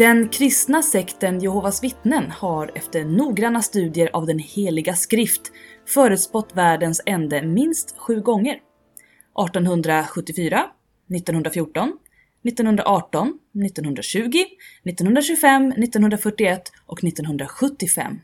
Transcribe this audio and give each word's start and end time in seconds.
Den 0.00 0.28
kristna 0.28 0.82
sekten 0.82 1.40
Jehovas 1.40 1.84
vittnen 1.84 2.30
har 2.30 2.70
efter 2.74 3.04
noggranna 3.04 3.62
studier 3.62 4.10
av 4.12 4.26
den 4.26 4.38
heliga 4.38 4.94
skrift 4.94 5.42
förutspått 5.94 6.54
världens 6.54 7.02
ände 7.06 7.42
minst 7.42 7.98
sju 7.98 8.20
gånger. 8.20 8.52
1874, 8.52 10.64
1914, 11.14 11.98
1918, 12.48 13.38
1920, 13.66 14.44
1925, 14.84 15.72
1941 15.72 16.72
och 16.86 17.04
1975. 17.04 18.20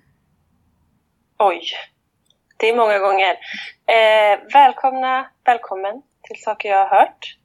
Oj, 1.38 1.62
det 2.56 2.68
är 2.68 2.76
många 2.76 2.98
gånger. 2.98 3.36
Eh, 3.86 4.38
välkomna, 4.52 5.30
välkommen 5.44 6.02
till 6.22 6.42
Saker 6.42 6.68
jag 6.68 6.88
har 6.88 6.98
hört. 6.98 7.36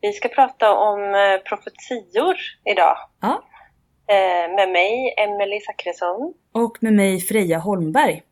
Vi 0.00 0.12
ska 0.12 0.28
prata 0.28 0.74
om 0.74 1.14
eh, 1.14 1.38
profetior 1.48 2.36
idag. 2.64 2.96
Ja. 3.20 3.44
Eh, 4.08 4.54
med 4.54 4.68
mig, 4.68 5.14
Emelie 5.16 5.60
Zackrisson. 5.60 6.34
Och 6.52 6.78
med 6.80 6.92
mig 6.92 7.20
Freja 7.20 7.58
Holmberg. 7.58 8.22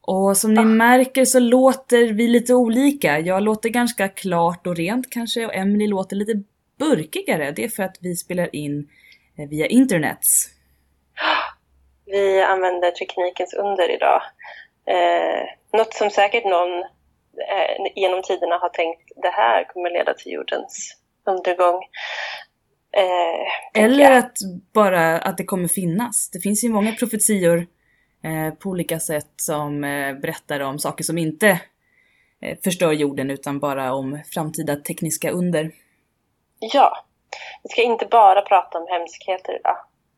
Och 0.00 0.36
som 0.36 0.54
ni 0.54 0.64
märker 0.64 1.24
så 1.24 1.38
låter 1.38 2.12
vi 2.12 2.28
lite 2.28 2.54
olika. 2.54 3.18
Jag 3.18 3.42
låter 3.42 3.68
ganska 3.68 4.08
klart 4.08 4.66
och 4.66 4.76
rent 4.76 5.10
kanske 5.10 5.46
och 5.46 5.54
Emily 5.54 5.86
låter 5.86 6.16
lite 6.16 6.32
burkigare. 6.78 7.50
Det 7.50 7.64
är 7.64 7.68
för 7.68 7.82
att 7.82 7.96
vi 8.00 8.16
spelar 8.16 8.56
in 8.56 8.88
eh, 9.38 9.48
via 9.48 9.66
internets. 9.66 10.50
Vi 12.06 12.42
använder 12.42 12.90
teknikens 12.90 13.54
under 13.54 13.90
idag. 13.90 14.22
Eh, 14.86 15.42
något 15.78 15.94
som 15.94 16.10
säkert 16.10 16.44
någon 16.44 16.80
eh, 17.52 17.92
genom 17.94 18.22
tiderna 18.22 18.58
har 18.58 18.68
tänkt 18.68 19.12
det 19.22 19.30
här 19.30 19.64
kommer 19.64 19.90
leda 19.90 20.14
till 20.14 20.32
jordens 20.32 20.96
undergång. 21.26 21.80
Eh, 22.96 23.82
Eller 23.84 24.04
jag. 24.04 24.16
att 24.16 24.36
bara 24.74 25.18
att 25.18 25.38
det 25.38 25.44
kommer 25.44 25.68
finnas. 25.68 26.30
Det 26.30 26.40
finns 26.40 26.64
ju 26.64 26.68
många 26.68 26.92
profetior 26.92 27.66
eh, 28.24 28.54
på 28.54 28.68
olika 28.68 29.00
sätt 29.00 29.32
som 29.36 29.84
eh, 29.84 30.14
berättar 30.14 30.60
om 30.60 30.78
saker 30.78 31.04
som 31.04 31.18
inte 31.18 31.60
eh, 32.42 32.58
förstör 32.64 32.92
jorden 32.92 33.30
utan 33.30 33.58
bara 33.58 33.92
om 33.94 34.20
framtida 34.34 34.76
tekniska 34.76 35.30
under. 35.30 35.70
Ja, 36.58 37.04
vi 37.62 37.68
ska 37.68 37.82
inte 37.82 38.06
bara 38.06 38.42
prata 38.42 38.78
om 38.78 38.86
hemskheter 38.90 39.56
idag. 39.60 39.76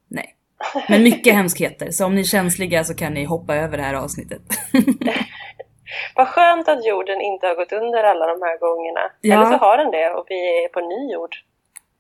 Nej. 0.09 0.35
Men 0.89 1.03
mycket 1.03 1.35
hemskheter, 1.41 1.91
så 1.91 2.07
om 2.07 2.15
ni 2.15 2.21
är 2.21 2.25
känsliga 2.25 2.85
så 2.85 2.95
kan 2.95 3.15
ni 3.15 3.25
hoppa 3.25 3.57
över 3.57 3.77
det 3.77 3.83
här 3.83 3.95
avsnittet. 3.95 4.43
Vad 6.15 6.29
skönt 6.29 6.69
att 6.69 6.87
jorden 6.87 7.21
inte 7.21 7.47
har 7.47 7.55
gått 7.55 7.73
under 7.73 8.05
alla 8.05 8.27
de 8.27 8.43
här 8.43 8.59
gångerna. 8.59 9.01
Ja. 9.21 9.35
Eller 9.35 9.59
så 9.59 9.65
har 9.65 9.79
den 9.79 9.91
det 9.91 10.11
och 10.11 10.27
vi 10.29 10.65
är 10.65 10.69
på 10.69 10.81
ny 10.81 11.13
jord 11.13 11.37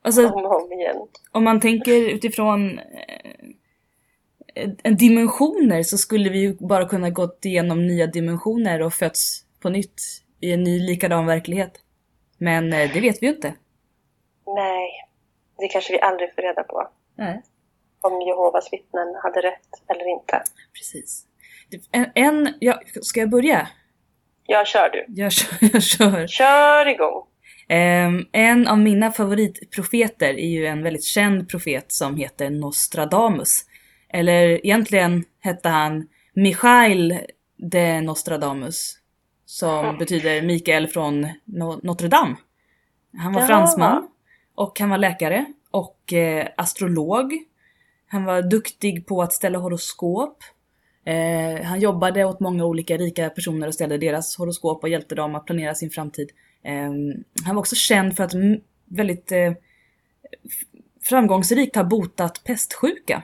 alltså, 0.06 0.26
om 0.26 0.44
och 0.44 0.62
om 0.62 0.72
igen. 0.72 0.96
om 1.32 1.44
man 1.44 1.60
tänker 1.60 2.10
utifrån 2.10 2.78
eh, 2.78 4.70
en 4.82 4.96
dimensioner 4.96 5.82
så 5.82 5.98
skulle 5.98 6.30
vi 6.30 6.38
ju 6.38 6.56
bara 6.60 6.88
kunna 6.88 7.10
gått 7.10 7.44
igenom 7.44 7.86
nya 7.86 8.06
dimensioner 8.06 8.82
och 8.82 8.94
fötts 8.94 9.44
på 9.60 9.68
nytt 9.68 10.02
i 10.40 10.52
en 10.52 10.62
ny 10.62 10.78
likadan 10.78 11.26
verklighet. 11.26 11.72
Men 12.38 12.72
eh, 12.72 12.92
det 12.92 13.00
vet 13.00 13.22
vi 13.22 13.26
ju 13.26 13.32
inte. 13.32 13.54
Nej, 14.46 14.90
det 15.58 15.68
kanske 15.68 15.92
vi 15.92 16.00
aldrig 16.00 16.34
får 16.34 16.42
reda 16.42 16.62
på. 16.62 16.88
Nej. 17.14 17.42
Om 18.00 18.22
Jehovas 18.22 18.72
vittnen 18.72 19.14
hade 19.22 19.40
rätt 19.40 19.68
eller 19.88 20.08
inte. 20.08 20.42
Precis. 20.72 21.26
En, 21.92 22.06
en 22.14 22.54
ja, 22.60 22.80
ska 23.02 23.20
jag 23.20 23.30
börja? 23.30 23.68
Jag 24.46 24.66
kör 24.66 24.90
du. 24.90 25.04
Jag 25.08 25.32
kör. 25.32 25.58
Jag 25.72 25.82
kör. 25.82 26.26
Kör 26.26 26.88
igång! 26.88 27.26
Ehm, 27.68 28.24
en 28.32 28.66
av 28.68 28.78
mina 28.78 29.12
favoritprofeter 29.12 30.34
är 30.38 30.48
ju 30.48 30.66
en 30.66 30.82
väldigt 30.82 31.04
känd 31.04 31.48
profet 31.48 31.92
som 31.92 32.16
heter 32.16 32.50
Nostradamus. 32.50 33.64
Eller 34.08 34.66
egentligen 34.66 35.24
hette 35.40 35.68
han 35.68 36.08
Michael 36.34 37.18
de 37.72 38.00
Nostradamus. 38.00 38.98
Som 39.46 39.98
betyder 39.98 40.42
Mikael 40.42 40.86
från 40.88 41.24
no- 41.44 41.80
Notre 41.82 42.08
Dame. 42.08 42.36
Han 43.18 43.32
var 43.32 43.40
Ja. 43.40 43.46
fransman 43.46 44.08
och 44.54 44.80
han 44.80 44.90
var 44.90 44.98
läkare 44.98 45.46
och 45.70 46.12
eh, 46.12 46.46
astrolog. 46.56 47.32
Han 48.08 48.24
var 48.24 48.42
duktig 48.42 49.06
på 49.06 49.22
att 49.22 49.32
ställa 49.32 49.58
horoskop. 49.58 50.38
Eh, 51.06 51.62
han 51.64 51.80
jobbade 51.80 52.24
åt 52.24 52.40
många 52.40 52.64
olika 52.64 52.96
rika 52.96 53.30
personer 53.30 53.66
och 53.66 53.74
ställde 53.74 53.98
deras 53.98 54.36
horoskop 54.36 54.82
och 54.82 54.88
hjälpte 54.88 55.14
dem 55.14 55.34
att 55.34 55.46
planera 55.46 55.74
sin 55.74 55.90
framtid. 55.90 56.30
Eh, 56.62 56.90
han 57.44 57.54
var 57.54 57.58
också 57.58 57.74
känd 57.74 58.16
för 58.16 58.24
att 58.24 58.32
väldigt 58.84 59.32
eh, 59.32 59.52
framgångsrikt 61.02 61.76
ha 61.76 61.84
botat 61.84 62.44
pestsjuka. 62.44 63.22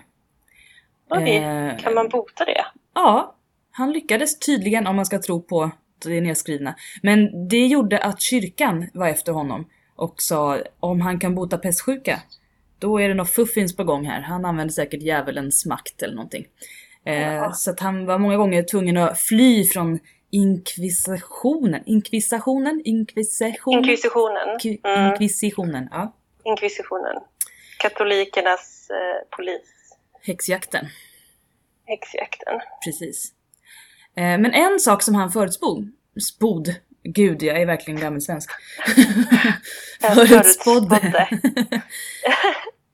Oj, 1.11 1.37
Eh, 1.37 1.77
kan 1.79 1.95
man 1.95 2.09
bota 2.09 2.45
det? 2.45 2.65
Ja, 2.95 3.35
han 3.71 3.93
lyckades 3.93 4.39
tydligen 4.39 4.87
om 4.87 4.97
man 4.97 5.07
ska 5.07 5.19
tro 5.19 5.43
på 5.43 5.71
det 6.05 6.21
nedskrivna. 6.21 6.75
Men 7.03 7.49
det 7.49 7.67
gjorde 7.67 7.99
att 7.99 8.21
kyrkan 8.21 8.91
var 8.95 9.09
efter 9.09 9.33
honom 9.33 9.69
och 9.97 10.23
sa 10.23 10.59
om 10.81 11.01
han 11.01 11.19
kan 11.19 11.35
bota 11.35 11.59
pestsjuka, 11.59 12.23
då 12.79 12.99
är 12.99 13.09
det 13.09 13.15
något 13.15 13.31
fuffins 13.31 13.77
på 13.77 13.85
gång 13.85 14.05
här. 14.05 14.21
Han 14.21 14.45
använde 14.45 14.73
säkert 14.73 15.03
djävulens 15.03 15.67
makt 15.67 16.03
eller 16.03 16.15
någonting. 16.15 16.47
Eh, 17.05 17.35
Ja. 17.35 17.53
Så 17.53 17.71
att 17.71 17.81
han 17.81 18.07
var 18.07 18.19
många 18.19 18.37
gånger 18.37 18.63
tvungen 18.63 18.97
att 18.97 19.19
fly 19.21 19.65
från 19.65 19.99
inkvisitionen. 20.31 21.83
Inkvisationen? 21.87 22.83
Inkvisition? 22.85 23.75
Inkvisitionen. 23.79 24.59
Ki- 24.59 24.81
Mm, 24.85 25.11
Inkvisitionen, 25.11 25.89
ja. 25.91 26.15
inkvisitionen. 26.45 27.17
Katolikernas 27.79 28.91
eh, 28.91 29.37
polis. 29.37 29.63
Häxjakten. 30.23 30.87
Häxjakten. 31.87 32.61
Precis. 32.85 33.33
Eh, 34.17 34.23
Men 34.23 34.53
en 34.53 34.81
sak 34.81 35.03
som 35.03 35.15
han 35.15 35.31
förutspod, 35.31 35.93
spod, 36.29 36.75
gud 37.03 37.43
jag 37.43 37.61
är 37.61 37.67
verkligen 37.67 38.01
gammelsvensk. 38.01 38.51
Förutspådde. 40.01 41.29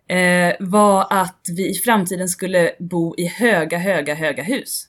eh, 0.09 0.55
var 0.61 1.07
att 1.11 1.41
vi 1.57 1.71
i 1.71 1.75
framtiden 1.75 2.29
skulle 2.29 2.73
bo 2.79 3.15
i 3.17 3.27
höga, 3.27 3.79
höga, 3.79 4.15
höga 4.15 4.43
hus. 4.43 4.85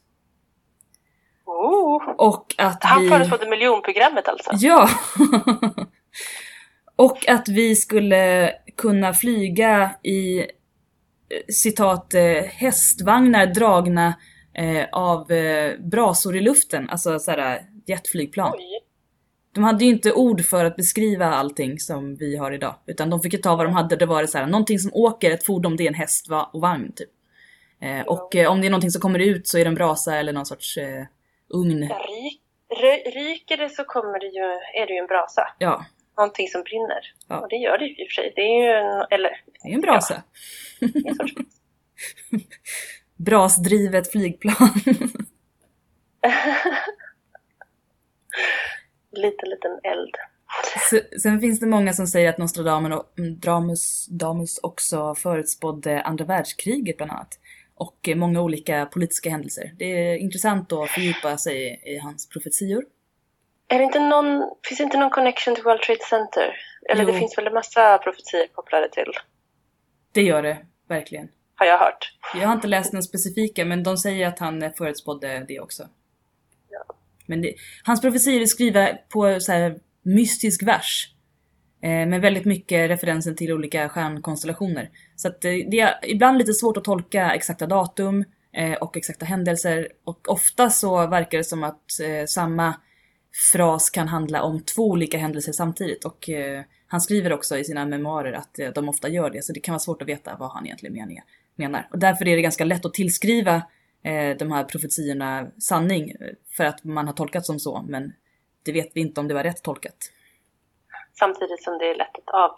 Oh. 1.45 2.09
Och 2.17 2.55
att 2.57 2.83
Han 2.83 3.03
vi... 3.03 3.09
förutspådde 3.09 3.49
miljonprogrammet 3.49 4.27
alltså? 4.27 4.51
Ja! 4.53 4.89
och 6.95 7.29
att 7.29 7.47
vi 7.47 7.75
skulle 7.75 8.53
kunna 8.77 9.13
flyga 9.13 9.91
i 10.03 10.39
eh, 10.39 10.45
citat 11.49 12.13
eh, 12.13 12.43
hästvagnar 12.43 13.45
dragna 13.45 14.13
eh, 14.53 14.85
av 14.91 15.31
eh, 15.31 15.79
brasor 15.79 16.35
i 16.37 16.41
luften, 16.41 16.89
alltså 16.89 17.19
såhär 17.19 17.61
jetflygplan. 17.87 18.53
Oj. 18.57 18.88
De 19.51 19.63
hade 19.63 19.85
ju 19.85 19.91
inte 19.91 20.13
ord 20.13 20.45
för 20.45 20.65
att 20.65 20.75
beskriva 20.75 21.25
allting 21.25 21.79
som 21.79 22.15
vi 22.15 22.37
har 22.37 22.51
idag, 22.51 22.75
utan 22.85 23.09
de 23.09 23.21
fick 23.21 23.33
ju 23.33 23.39
ta 23.39 23.55
vad 23.55 23.65
de 23.65 23.73
hade. 23.73 23.95
Det 23.95 24.05
var 24.05 24.21
det 24.21 24.27
så 24.27 24.37
här, 24.37 24.45
någonting 24.45 24.79
som 24.79 24.91
åker, 24.93 25.31
ett 25.31 25.45
fordon, 25.45 25.75
det 25.75 25.83
är 25.83 25.87
en 25.87 25.93
häst 25.93 26.29
va- 26.29 26.49
och 26.53 26.61
vagn 26.61 26.91
typ. 26.95 27.09
Eh, 27.81 28.01
och 28.07 28.35
eh, 28.35 28.51
om 28.51 28.61
det 28.61 28.67
är 28.67 28.71
någonting 28.71 28.91
som 28.91 29.01
kommer 29.01 29.19
ut 29.19 29.47
så 29.47 29.57
är 29.57 29.63
det 29.63 29.67
en 29.67 29.75
brasa 29.75 30.15
eller 30.17 30.33
någon 30.33 30.45
sorts 30.45 30.77
eh, 30.77 31.05
ugn. 31.53 31.83
Ja, 31.89 31.95
ry, 31.95 32.29
ry, 32.81 33.11
ryker 33.21 33.57
det 33.57 33.69
så 33.69 33.83
kommer 33.83 34.19
det 34.19 34.25
ju, 34.25 34.43
är 34.83 34.87
det 34.87 34.93
ju 34.93 34.99
en 34.99 35.07
brasa. 35.07 35.47
Ja, 35.59 35.85
Någonting 36.17 36.47
som 36.47 36.63
brinner. 36.63 37.13
Ja. 37.27 37.39
Och 37.39 37.49
det 37.49 37.55
gör 37.55 37.77
det 37.77 37.85
ju 37.85 37.91
i 37.91 38.03
och 38.05 38.07
för 38.07 38.13
sig. 38.21 38.33
Det 38.35 38.41
är 38.41 38.63
ju 38.63 38.69
en, 38.71 39.05
eller 39.11 39.29
det 39.63 39.69
är 39.69 39.73
en 39.73 39.81
brasa. 39.81 40.23
en 40.81 41.15
sorts... 41.15 41.33
Brasdrivet 43.17 44.11
flygplan. 44.11 44.69
liten, 49.11 49.49
liten 49.49 49.71
eld. 49.83 50.15
Sen 51.21 51.39
finns 51.41 51.59
det 51.59 51.65
många 51.65 51.93
som 51.93 52.07
säger 52.07 52.29
att 52.29 52.37
Nostradamus 52.37 53.03
Dramus, 53.41 54.07
Damus 54.07 54.59
också 54.63 55.15
förutspådde 55.15 56.01
andra 56.01 56.25
världskriget 56.25 56.97
bland 56.97 57.11
annat. 57.11 57.39
Och 57.75 58.09
många 58.15 58.41
olika 58.41 58.85
politiska 58.85 59.29
händelser. 59.29 59.71
Det 59.77 59.85
är 59.85 60.17
intressant 60.17 60.73
att 60.73 60.89
fördjupa 60.89 61.37
sig 61.37 61.81
i, 61.85 61.97
hans 61.97 62.29
profetior. 62.29 62.83
Är 63.67 63.77
det 63.77 63.83
inte 63.83 63.99
någon, 63.99 64.43
finns 64.67 64.77
det 64.77 64.83
inte 64.83 64.97
någon 64.97 65.09
connection 65.09 65.55
till 65.55 65.63
World 65.63 65.81
Trade 65.81 65.99
Center? 66.09 66.55
Eller 66.89 67.03
Jo. 67.03 67.11
det 67.11 67.19
finns 67.19 67.37
väl 67.37 67.47
en 67.47 67.53
massa 67.53 67.97
profetier 67.97 68.47
kopplade 68.53 68.89
till, 68.89 69.11
Det 70.13 70.21
gör 70.21 70.43
det, 70.43 70.57
verkligen. 70.87 71.29
har 71.55 71.65
jag 71.65 71.77
hört. 71.79 72.13
Jag 72.35 72.47
har 72.47 72.53
inte 72.55 72.67
läst 72.67 72.91
den 72.91 73.03
specifika, 73.03 73.65
men 73.65 73.83
de 73.83 73.97
säger 73.97 74.27
att 74.27 74.39
han 74.39 74.71
förutspådde 74.77 75.45
det 75.47 75.59
också. 75.59 75.83
Men 77.29 77.41
det, 77.41 77.53
hans 77.83 78.01
profetior 78.01 78.41
är 78.41 78.45
skrivna 78.45 78.89
på 79.09 79.39
så 79.39 79.51
här 79.51 79.75
mystisk 80.03 80.63
vers. 80.63 81.13
Eh, 81.81 82.07
med 82.07 82.21
väldigt 82.21 82.45
mycket 82.45 82.89
referenser 82.89 83.33
till 83.33 83.51
olika 83.51 83.89
stjärnkonstellationer. 83.89 84.89
Så 85.15 85.27
att 85.27 85.45
eh, 85.45 85.51
det 85.71 85.79
är 85.79 85.95
ibland 86.03 86.37
lite 86.37 86.53
svårt 86.53 86.77
att 86.77 86.83
tolka 86.83 87.31
exakta 87.31 87.67
datum 87.67 88.25
eh, 88.53 88.73
och 88.73 88.97
exakta 88.97 89.25
händelser. 89.25 89.87
Och 90.03 90.29
ofta 90.29 90.69
så 90.69 91.07
verkar 91.07 91.37
det 91.37 91.43
som 91.43 91.63
att 91.63 91.99
eh, 92.03 92.25
samma 92.25 92.75
fras 93.51 93.89
kan 93.89 94.07
handla 94.07 94.43
om 94.43 94.61
två 94.61 94.89
olika 94.89 95.17
händelser 95.17 95.51
samtidigt. 95.51 96.05
Och 96.05 96.29
eh, 96.29 96.63
han 96.87 97.01
skriver 97.01 97.33
också 97.33 97.57
i 97.57 97.63
sina 97.63 97.85
memoarer 97.85 98.33
att 98.33 98.59
eh, 98.59 98.69
de 98.69 98.89
ofta 98.89 99.09
gör 99.09 99.29
det, 99.29 99.43
så 99.45 99.53
det 99.53 99.59
kan 99.59 99.73
vara 99.73 99.79
svårt 99.79 100.01
att 100.01 100.07
veta 100.07 100.35
vad 100.39 100.51
han 100.51 100.65
egentligen 100.65 101.21
menar. 101.55 101.87
Och 101.91 101.99
därför 101.99 102.27
är 102.27 102.35
det 102.35 102.41
ganska 102.41 102.65
lätt 102.65 102.85
att 102.85 102.93
tillskriva 102.93 103.61
eh, 104.03 104.37
de 104.37 104.51
här 104.51 104.63
profetiorna 104.63 105.47
sanning 105.59 106.13
för 106.57 106.63
att 106.63 106.83
man 106.83 107.07
har 107.07 107.13
tolkat 107.13 107.45
som 107.45 107.59
så, 107.59 107.81
men 107.87 108.13
det 108.65 108.71
vet 108.71 108.91
vi 108.93 109.01
inte 109.01 109.21
om 109.21 109.27
det 109.27 109.33
var 109.33 109.43
rätt 109.43 109.63
tolkat. 109.63 110.11
Samtidigt 111.19 111.63
som 111.63 111.77
det 111.77 111.85
är 111.85 111.95
lätt 111.95 112.15
att 112.25 112.55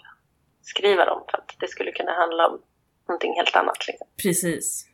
avskriva 0.60 1.06
dem 1.06 1.24
för 1.32 1.38
att 1.38 1.56
det 1.60 1.68
skulle 1.68 1.92
kunna 1.92 2.12
handla 2.12 2.48
om 2.48 2.62
någonting 3.08 3.34
helt 3.34 3.56
annat. 3.56 3.88
Liksom. 3.88 4.08
Precis. 4.24 4.88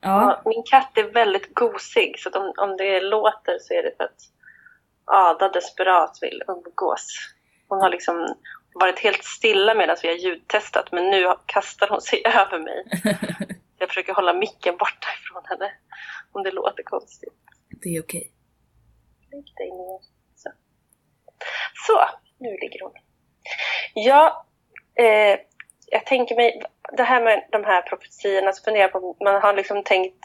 Ja. 0.00 0.42
Min 0.44 0.62
katt 0.70 0.98
är 0.98 1.12
väldigt 1.12 1.54
gosig 1.54 2.14
så 2.18 2.30
om, 2.30 2.52
om 2.56 2.76
det 2.76 3.00
låter 3.00 3.58
så 3.60 3.74
är 3.74 3.82
det 3.82 3.96
för 3.96 4.04
att 4.04 4.20
Ada 5.04 5.48
desperat 5.48 6.18
vill 6.22 6.42
umgås. 6.48 7.06
Hon 7.68 7.80
har 7.80 7.90
liksom 7.90 8.34
varit 8.74 8.98
helt 8.98 9.24
stilla 9.24 9.74
medan 9.74 9.96
vi 10.02 10.08
har 10.08 10.14
ljudtestat 10.14 10.92
men 10.92 11.10
nu 11.10 11.34
kastar 11.46 11.88
hon 11.88 12.00
sig 12.00 12.22
över 12.26 12.58
mig. 12.58 12.84
Jag 13.84 13.88
försöker 13.88 14.14
hålla 14.14 14.32
micken 14.32 14.76
borta 14.76 15.08
ifrån 15.20 15.42
henne 15.48 15.72
om 16.32 16.42
det 16.42 16.50
låter 16.50 16.82
konstigt. 16.82 17.34
Det 17.82 17.88
är 17.96 18.02
okej. 18.02 18.32
Lägg 19.32 19.44
dig 19.56 19.70
ner. 19.70 20.00
Så. 20.34 20.50
Så, 21.86 21.98
nu 22.38 22.50
ligger 22.50 22.80
hon. 22.84 22.92
Ja, 23.94 24.46
eh, 24.94 25.38
jag 25.86 26.06
tänker 26.06 26.36
mig, 26.36 26.62
det 26.96 27.02
här 27.02 27.24
med 27.24 27.48
de 27.52 27.64
här 27.64 27.82
profetiorna, 27.82 28.52
så 28.52 28.64
funderar 28.64 28.84
jag 28.84 28.92
på, 28.92 29.16
man 29.24 29.42
har 29.42 29.54
liksom 29.54 29.82
tänkt 29.82 30.24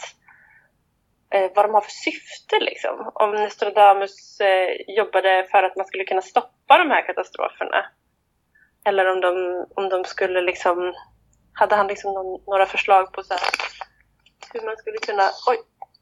eh, 1.33 1.51
vad 1.55 1.65
de 1.65 1.73
har 1.73 1.81
för 1.81 1.91
syfte 1.91 2.59
liksom. 2.59 3.11
Om 3.13 3.31
Nostradamus 3.31 4.39
eh, 4.41 4.95
jobbade 4.97 5.47
för 5.51 5.63
att 5.63 5.75
man 5.75 5.85
skulle 5.85 6.03
kunna 6.03 6.21
stoppa 6.21 6.77
de 6.77 6.89
här 6.89 7.05
katastroferna. 7.05 7.85
Eller 8.85 9.05
om 9.05 9.21
de, 9.21 9.65
om 9.75 9.89
de 9.89 10.03
skulle 10.03 10.41
liksom, 10.41 10.93
hade 11.59 11.75
han 11.75 11.87
liksom 11.87 12.13
någon, 12.13 12.41
några 12.47 12.65
förslag 12.65 13.13
på 13.13 13.23
så 13.23 13.33
här, 13.33 13.41
hur 14.53 14.65
man 14.65 14.77
skulle 14.77 14.97
kunna, 14.97 15.29
oj, 15.47 15.57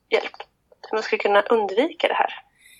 hjälp, 0.09 0.35
hur 0.89 0.95
man 0.97 1.03
skulle 1.03 1.19
kunna 1.19 1.41
undvika 1.41 2.07
det 2.07 2.13
här. 2.13 2.33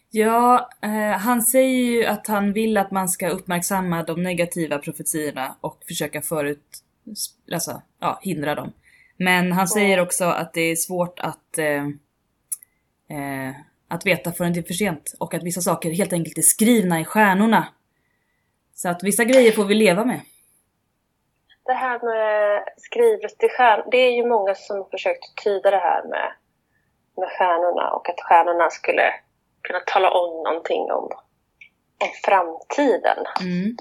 Ja, 0.10 0.70
eh, 0.82 1.20
han 1.20 1.42
säger 1.42 1.78
ju 1.78 2.06
att 2.06 2.28
han 2.28 2.54
vill 2.54 2.78
att 2.78 2.92
man 2.92 3.10
ska 3.10 3.30
uppmärksamma 3.30 4.04
de 4.04 4.24
negativa 4.24 4.78
profetiorna 4.78 5.56
och 5.62 5.84
försöka 5.88 6.22
förut, 6.22 6.84
alltså, 7.54 7.82
ja, 8.00 8.20
hindra 8.22 8.56
dem. 8.56 8.74
Men 9.18 9.52
han 9.52 9.68
säger 9.68 10.00
också 10.00 10.26
att 10.26 10.54
det 10.54 10.62
är 10.62 10.76
svårt 10.76 11.20
att, 11.20 11.58
eh, 11.58 11.86
eh, 13.18 13.56
att 13.88 14.06
veta 14.06 14.32
förrän 14.32 14.54
det 14.54 14.60
är 14.60 14.64
för 14.64 14.74
sent 14.74 15.16
och 15.20 15.34
att 15.34 15.44
vissa 15.44 15.62
saker 15.62 15.92
helt 15.92 16.14
enkelt 16.14 16.38
är 16.38 16.42
skrivna 16.42 17.00
i 17.00 17.06
stjärnorna. 17.06 17.68
Så 18.76 18.90
att 18.90 19.04
vissa 19.04 19.24
grejer 19.24 19.52
får 19.52 19.66
vi 19.66 19.76
leva 19.76 20.06
med. 20.06 20.22
Det 21.68 21.74
här 21.74 22.00
med 22.00 22.64
skrivet 22.78 23.44
i 23.44 23.50
stjärnor, 23.50 23.86
det 23.92 23.98
är 23.98 24.12
ju 24.12 24.26
många 24.28 24.56
som 24.56 24.78
har 24.78 24.90
försökt 24.90 25.44
tyda 25.44 25.72
det 25.72 25.78
här 25.78 26.04
med, 26.04 26.32
med 27.18 27.30
stjärnorna 27.30 27.92
och 27.92 28.10
att 28.10 28.22
stjärnorna 28.22 28.70
skulle 28.70 29.14
kunna 29.62 29.80
tala 29.80 30.10
om 30.12 30.44
någonting 30.44 30.92
om, 30.92 31.10
om 32.04 32.10
framtiden. 32.26 33.18
Mm. 33.42 33.78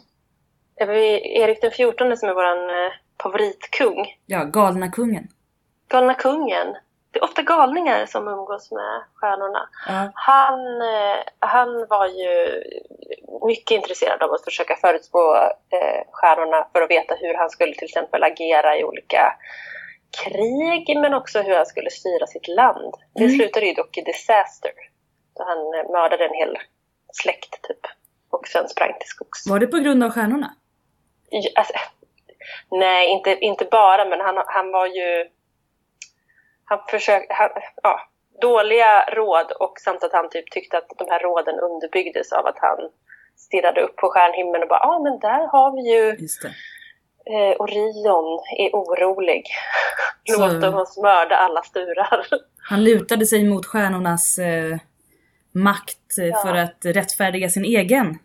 Erik 0.76 1.60
den 1.60 1.70
XIV 1.70 2.16
som 2.16 2.28
är 2.28 2.34
vår 2.34 2.84
eh, 2.84 2.92
favoritkung. 3.22 4.16
Ja, 4.26 4.44
galna 4.44 4.88
kungen. 4.88 5.28
Galna 5.88 6.14
kungen. 6.14 6.76
Det 7.16 7.20
är 7.20 7.24
ofta 7.24 7.42
galningar 7.42 8.06
som 8.06 8.28
umgås 8.28 8.72
med 8.72 9.02
stjärnorna. 9.14 9.68
Ja. 9.86 10.10
Han, 10.14 10.60
eh, 10.82 11.16
han 11.38 11.86
var 11.88 12.06
ju 12.06 12.62
mycket 13.46 13.70
intresserad 13.70 14.22
av 14.22 14.32
att 14.32 14.44
försöka 14.44 14.76
förutspå 14.76 15.34
eh, 15.76 16.02
stjärnorna 16.12 16.68
för 16.72 16.82
att 16.82 16.90
veta 16.90 17.14
hur 17.14 17.34
han 17.34 17.50
skulle 17.50 17.74
till 17.74 17.84
exempel 17.84 18.22
agera 18.22 18.78
i 18.78 18.84
olika 18.84 19.34
krig 20.24 20.98
men 20.98 21.14
också 21.14 21.40
hur 21.42 21.54
han 21.56 21.66
skulle 21.66 21.90
styra 21.90 22.26
sitt 22.26 22.48
land. 22.48 22.94
Det 23.14 23.24
Mm. 23.24 23.36
slutade 23.36 23.66
ju 23.66 23.72
dock 23.74 23.98
i 23.98 24.00
disaster. 24.00 24.72
Då 25.36 25.44
han 25.44 25.58
eh, 25.58 25.90
mördade 25.92 26.24
en 26.24 26.34
hel 26.34 26.58
släkt 27.12 27.62
typ. 27.62 27.80
Och 28.30 28.46
sen 28.48 28.68
sprang 28.68 28.92
till 28.98 29.08
skogs. 29.08 29.46
Var 29.46 29.58
det 29.58 29.66
på 29.66 29.78
grund 29.78 30.04
av 30.04 30.10
stjärnorna? 30.10 30.50
Ja, 31.30 31.50
Alltså, 31.54 31.72
nej, 32.70 33.08
inte, 33.08 33.30
inte 33.40 33.64
bara, 33.64 34.04
men 34.04 34.20
han, 34.20 34.44
han 34.46 34.72
var 34.72 34.86
ju... 34.86 35.30
Han 36.68 36.78
försökte... 36.90 37.34
Han, 37.34 37.50
ja, 37.82 38.00
dåliga 38.40 39.04
råd 39.04 39.52
och 39.60 39.74
samt 39.84 40.04
att 40.04 40.12
han 40.12 40.28
typ 40.30 40.50
tyckte 40.50 40.78
att 40.78 40.88
de 40.98 41.06
här 41.10 41.20
råden 41.20 41.58
underbyggdes 41.60 42.32
av 42.32 42.46
att 42.46 42.58
han 42.58 42.78
stirrade 43.36 43.80
upp 43.80 43.96
på 43.96 44.08
stjärnhimlen 44.08 44.62
och 44.62 44.68
bara 44.68 44.80
ja 44.82 44.94
ah, 44.94 44.98
men 45.02 45.18
där 45.18 45.46
har 45.46 45.68
vi 45.76 45.82
ju 45.94 46.08
eh, 47.34 47.60
Orion 47.60 48.40
är 48.58 48.70
orolig. 48.72 49.44
Låt 50.38 50.74
oss 50.74 50.96
mörda 51.02 51.36
alla 51.36 51.62
sturar. 51.62 52.26
Han 52.68 52.84
lutade 52.84 53.26
sig 53.26 53.44
mot 53.44 53.66
stjärnornas 53.66 54.38
eh, 54.38 54.76
makt 55.52 56.18
eh, 56.18 56.26
Ja. 56.26 56.42
för 56.42 56.54
att 56.54 56.78
rättfärdiga 56.84 57.48
sin 57.48 57.64
egen. 57.64 58.18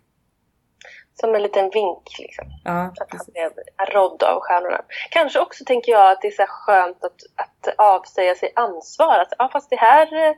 Som 1.13 1.35
en 1.35 1.43
liten 1.43 1.69
vink 1.69 2.19
liksom. 2.19 2.45
Ja, 2.63 2.81
Att 2.99 3.11
han 3.11 3.19
blev 3.33 3.51
rådd 3.93 4.23
av 4.23 4.39
stjärnorna. 4.41 4.81
Kanske 5.11 5.39
också 5.39 5.65
tänker 5.65 5.91
jag 5.91 6.11
att 6.11 6.21
det 6.21 6.27
är 6.27 6.31
så 6.31 6.45
skönt 6.47 7.03
att, 7.03 7.15
att 7.35 7.75
avsäga 7.77 8.35
sig 8.35 8.51
ansvar. 8.55 9.19
Att, 9.19 9.33
ja, 9.37 9.49
fast 9.53 9.69
det 9.69 9.75
här 9.75 10.27
eh, 10.27 10.35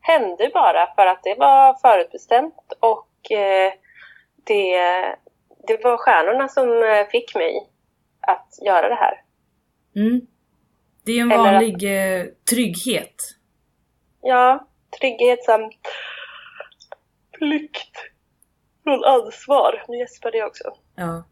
hände 0.00 0.50
bara 0.54 0.94
för 0.94 1.06
att 1.06 1.22
det 1.22 1.34
var 1.38 1.74
förutbestämt 1.82 2.72
och 2.80 3.30
eh, 3.30 3.72
det, 4.46 4.78
det 5.66 5.84
var 5.84 5.96
stjärnorna 5.96 6.48
som 6.48 6.82
eh, 6.82 7.06
fick 7.06 7.34
mig 7.34 7.68
att 8.20 8.48
göra 8.66 8.88
det 8.88 8.94
här. 8.94 9.22
Mm. 9.96 10.20
Det 11.04 11.12
är 11.12 11.20
en 11.22 11.32
Eller 11.32 11.44
att- 11.46 11.52
vanlig 11.54 11.82
eh, 12.18 12.24
trygghet. 12.50 13.14
Ja, 14.22 14.68
trygghet 15.00 15.44
samt 15.44 15.74
flykt 17.38 17.96
från 18.84 19.04
ansvar. 19.04 19.84
Nu 19.88 19.98
gäspade 19.98 20.38
jag 20.38 20.46
också. 20.46 20.64
Ja. 20.96 21.24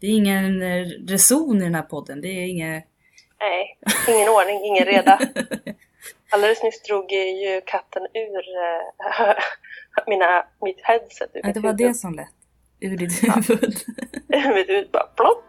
Det 0.00 0.06
är 0.06 0.10
ingen 0.10 0.62
eh, 0.62 0.86
reson 1.08 1.56
i 1.56 1.64
den 1.64 1.74
här 1.74 1.82
podden. 1.82 2.20
Det 2.20 2.28
är 2.28 2.46
inget... 2.46 2.84
Nej, 3.40 3.78
ingen 4.08 4.28
ordning, 4.28 4.64
ingen 4.64 4.84
reda. 4.84 5.18
Alldeles 6.30 6.62
nyss 6.62 6.82
drog 6.82 7.12
ju 7.12 7.60
katten 7.66 8.02
ur 8.02 8.38
eh, 8.38 9.36
mina, 10.06 10.44
mitt 10.60 10.80
headset 10.82 11.30
ur 11.34 11.40
Ja, 11.44 11.52
det 11.52 11.60
var 11.60 11.70
huvud. 11.70 11.88
det 11.88 11.94
som 11.94 12.14
lät. 12.14 12.28
Ur 12.80 12.96
ditt 12.96 13.22
huvud. 13.22 13.74
mitt 14.28 14.68
huvud 14.68 14.90
bara 14.92 15.06
plopp. 15.16 15.44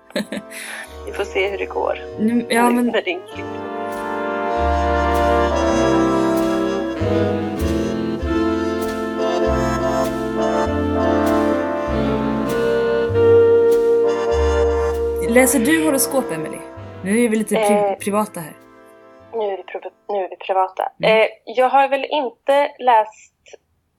Vi 1.06 1.12
får 1.12 1.24
se 1.24 1.50
hur 1.50 1.58
det 1.58 1.66
går. 1.66 2.00
Nu, 2.20 2.46
ja, 2.50 2.70
men 2.70 2.86
med 2.86 3.04
läser 15.38 15.60
du 15.60 15.86
horoskop, 15.86 16.32
Emily? 16.32 16.58
Nu 17.04 17.24
är 17.24 17.30
vi 17.30 17.36
lite 17.36 17.56
pri- 17.56 17.92
Eh. 17.92 17.98
privata 17.98 18.40
här. 18.40 18.54
Nu 19.34 19.44
är 19.54 19.58
vi, 19.58 19.64
pri- 19.64 19.92
nu 20.10 20.24
är 20.24 20.30
vi 20.30 20.36
privata. 20.36 20.92
Mm. 21.04 21.22
Eh, 21.22 21.28
jag 21.46 21.70
har 21.70 21.88
väl 21.88 22.06
inte 22.10 22.72
läst 22.80 23.34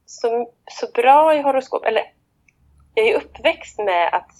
så, 0.07 0.51
så 0.71 0.87
bra 0.95 1.35
i 1.35 1.43
horoskop. 1.43 1.85
Eller 1.85 2.03
jag 2.95 3.07
är 3.09 3.17
uppväxt 3.17 3.79
med 3.79 4.15
att 4.15 4.31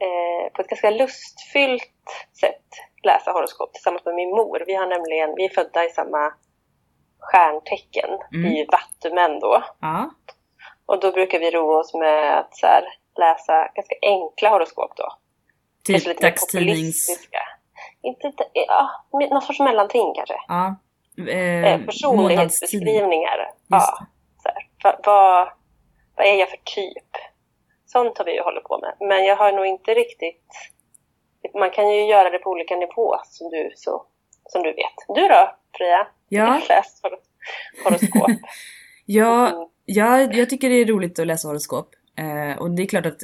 eh, 0.00 0.52
på 0.52 0.62
ett 0.62 0.68
ganska 0.68 0.90
lustfyllt 0.90 2.26
sätt 2.40 2.66
läsa 3.02 3.32
horoskop 3.32 3.72
tillsammans 3.72 4.04
med 4.04 4.14
min 4.14 4.30
mor. 4.30 4.64
Vi 4.66 4.74
har 4.74 4.86
nämligen, 4.86 5.34
vi 5.36 5.44
är 5.44 5.48
födda 5.54 5.84
i 5.84 5.88
samma 5.90 6.32
stjärntecken. 7.18 8.10
Mm. 8.34 8.52
Ju 8.52 8.66
vattumän 8.66 9.40
då. 9.40 9.64
Ja. 9.80 10.10
Och 10.86 11.00
då 11.00 11.12
brukar 11.12 11.38
vi 11.38 11.50
roa 11.50 11.78
oss 11.80 11.94
med 11.94 12.38
att 12.38 12.52
här, 12.62 12.84
läsa 13.18 13.68
ganska 13.74 13.94
enkla 14.02 14.48
horoskop 14.50 14.92
då. 14.96 15.08
Typ 15.94 16.06
mer 16.06 16.14
dagstidnings... 16.20 17.28
Inte, 18.02 18.32
ja, 18.52 18.90
någon 19.12 19.42
sorts 19.42 19.60
mellanting 19.60 20.14
kanske. 20.16 20.34
Ja. 20.48 20.76
Eh, 21.28 21.64
Eh, 21.64 21.80
personlighetsbeskrivningar. 21.86 23.50
Ja, 23.68 23.98
så 24.42 24.48
här. 24.48 24.68
Va, 24.84 25.00
vad, 25.04 25.48
vad 26.16 26.26
är 26.26 26.34
jag 26.34 26.48
för 26.50 26.56
typ? 26.64 27.08
Sånt 27.86 28.18
har 28.18 28.24
vi 28.24 28.34
ju 28.34 28.42
hållit 28.42 28.64
på 28.64 28.78
med. 28.78 29.08
Men 29.08 29.24
jag 29.24 29.36
har 29.36 29.52
nog 29.52 29.66
inte 29.66 29.94
riktigt... 29.94 30.44
Man 31.58 31.70
kan 31.70 31.90
ju 31.90 32.06
göra 32.06 32.30
det 32.30 32.38
på 32.38 32.50
olika 32.50 32.76
nivåer 32.76 33.20
som 33.24 33.50
du, 33.50 33.70
så, 33.76 34.04
som 34.48 34.62
du 34.62 34.72
vet. 34.72 34.96
Du 35.14 35.28
då, 35.28 35.50
Freja? 35.78 36.06
Ja. 36.28 36.44
Har 36.44 36.60
läst 36.68 37.02
hor- 37.02 37.18
horoskop. 37.84 38.30
Ja, 39.10 39.48
Mm. 39.48 39.68
ja, 39.84 40.20
jag 40.20 40.50
tycker 40.50 40.68
det 40.68 40.74
är 40.74 40.86
roligt 40.86 41.18
att 41.18 41.26
läsa 41.26 41.48
horoskop. 41.48 41.88
Eh, 42.18 42.58
och 42.58 42.70
det 42.70 42.82
är 42.82 42.86
klart 42.86 43.06
att 43.06 43.20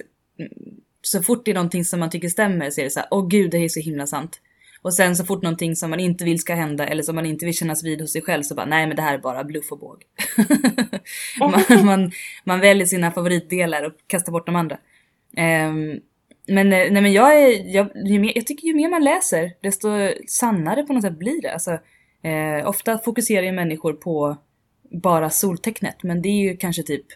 så 1.06 1.23
fort 1.23 1.44
det 1.44 1.50
är 1.50 1.54
någonting 1.54 1.84
som 1.84 2.00
man 2.00 2.11
tycker 2.11 2.28
stämmer 2.28 2.70
så 2.70 2.80
är 2.80 2.84
det 2.84 2.90
så 2.90 3.00
här, 3.00 3.08
åh 3.11 3.28
gud 3.28 3.50
det 3.50 3.58
är 3.58 3.68
så 3.68 3.80
himla 3.80 4.06
sant. 4.06 4.40
Och 4.82 4.94
sen 4.94 5.16
så 5.16 5.25
fort 5.25 5.42
någonting 5.42 5.76
som 5.76 5.90
man 5.90 6.00
inte 6.00 6.25
vill 6.25 6.38
ska 6.38 6.54
hända 6.54 6.87
eller 6.87 7.02
som 7.02 7.14
man 7.14 7.26
inte 7.26 7.44
vill 7.44 7.54
kännas 7.54 7.84
vid 7.84 8.00
hos 8.00 8.12
sig 8.12 8.23
själv 8.23 8.42
så 8.42 8.54
bara, 8.54 8.66
nej 8.66 8.87
men 8.87 8.96
det 8.96 9.02
här 9.02 9.14
är 9.14 9.18
bara 9.18 9.44
bluff 9.44 9.73
och 9.73 9.78
båg. 9.78 10.02
man, 11.38 11.84
man, 11.84 12.12
man 12.44 12.61
väljer 12.61 12.87
sina 12.87 13.11
favoritdelar 13.11 13.82
och 13.82 13.92
kastar 14.06 14.32
bort 14.32 14.46
de 14.46 14.56
andra. 14.56 14.78
Ehm, 15.37 16.00
Men, 16.46 16.73
eh, 16.73 16.92
nej, 16.92 17.02
men 17.02 17.12
jag, 17.12 17.42
är, 17.42 17.75
jag, 17.75 17.88
ju 18.04 18.18
mer, 18.18 18.32
jag 18.34 18.46
tycker 18.46 18.68
ju 18.68 18.75
mer 18.75 18.88
man 18.88 19.04
läser 19.04 19.52
desto 19.61 19.88
sannare 20.26 20.82
på 20.82 20.92
något 20.92 21.02
sätt 21.02 21.18
blir 21.18 21.42
det. 21.42 21.52
Alltså, 21.52 21.78
eh, 22.23 22.68
ofta 22.68 22.99
fokuserar 22.99 23.42
ju 23.42 23.52
människor 23.52 23.92
på 23.92 24.37
bara 24.90 25.30
soltecknet 25.30 26.02
men 26.02 26.23
det 26.23 26.28
är 26.28 26.50
ju 26.50 26.56
kanske 26.56 26.82
typ 26.82 27.06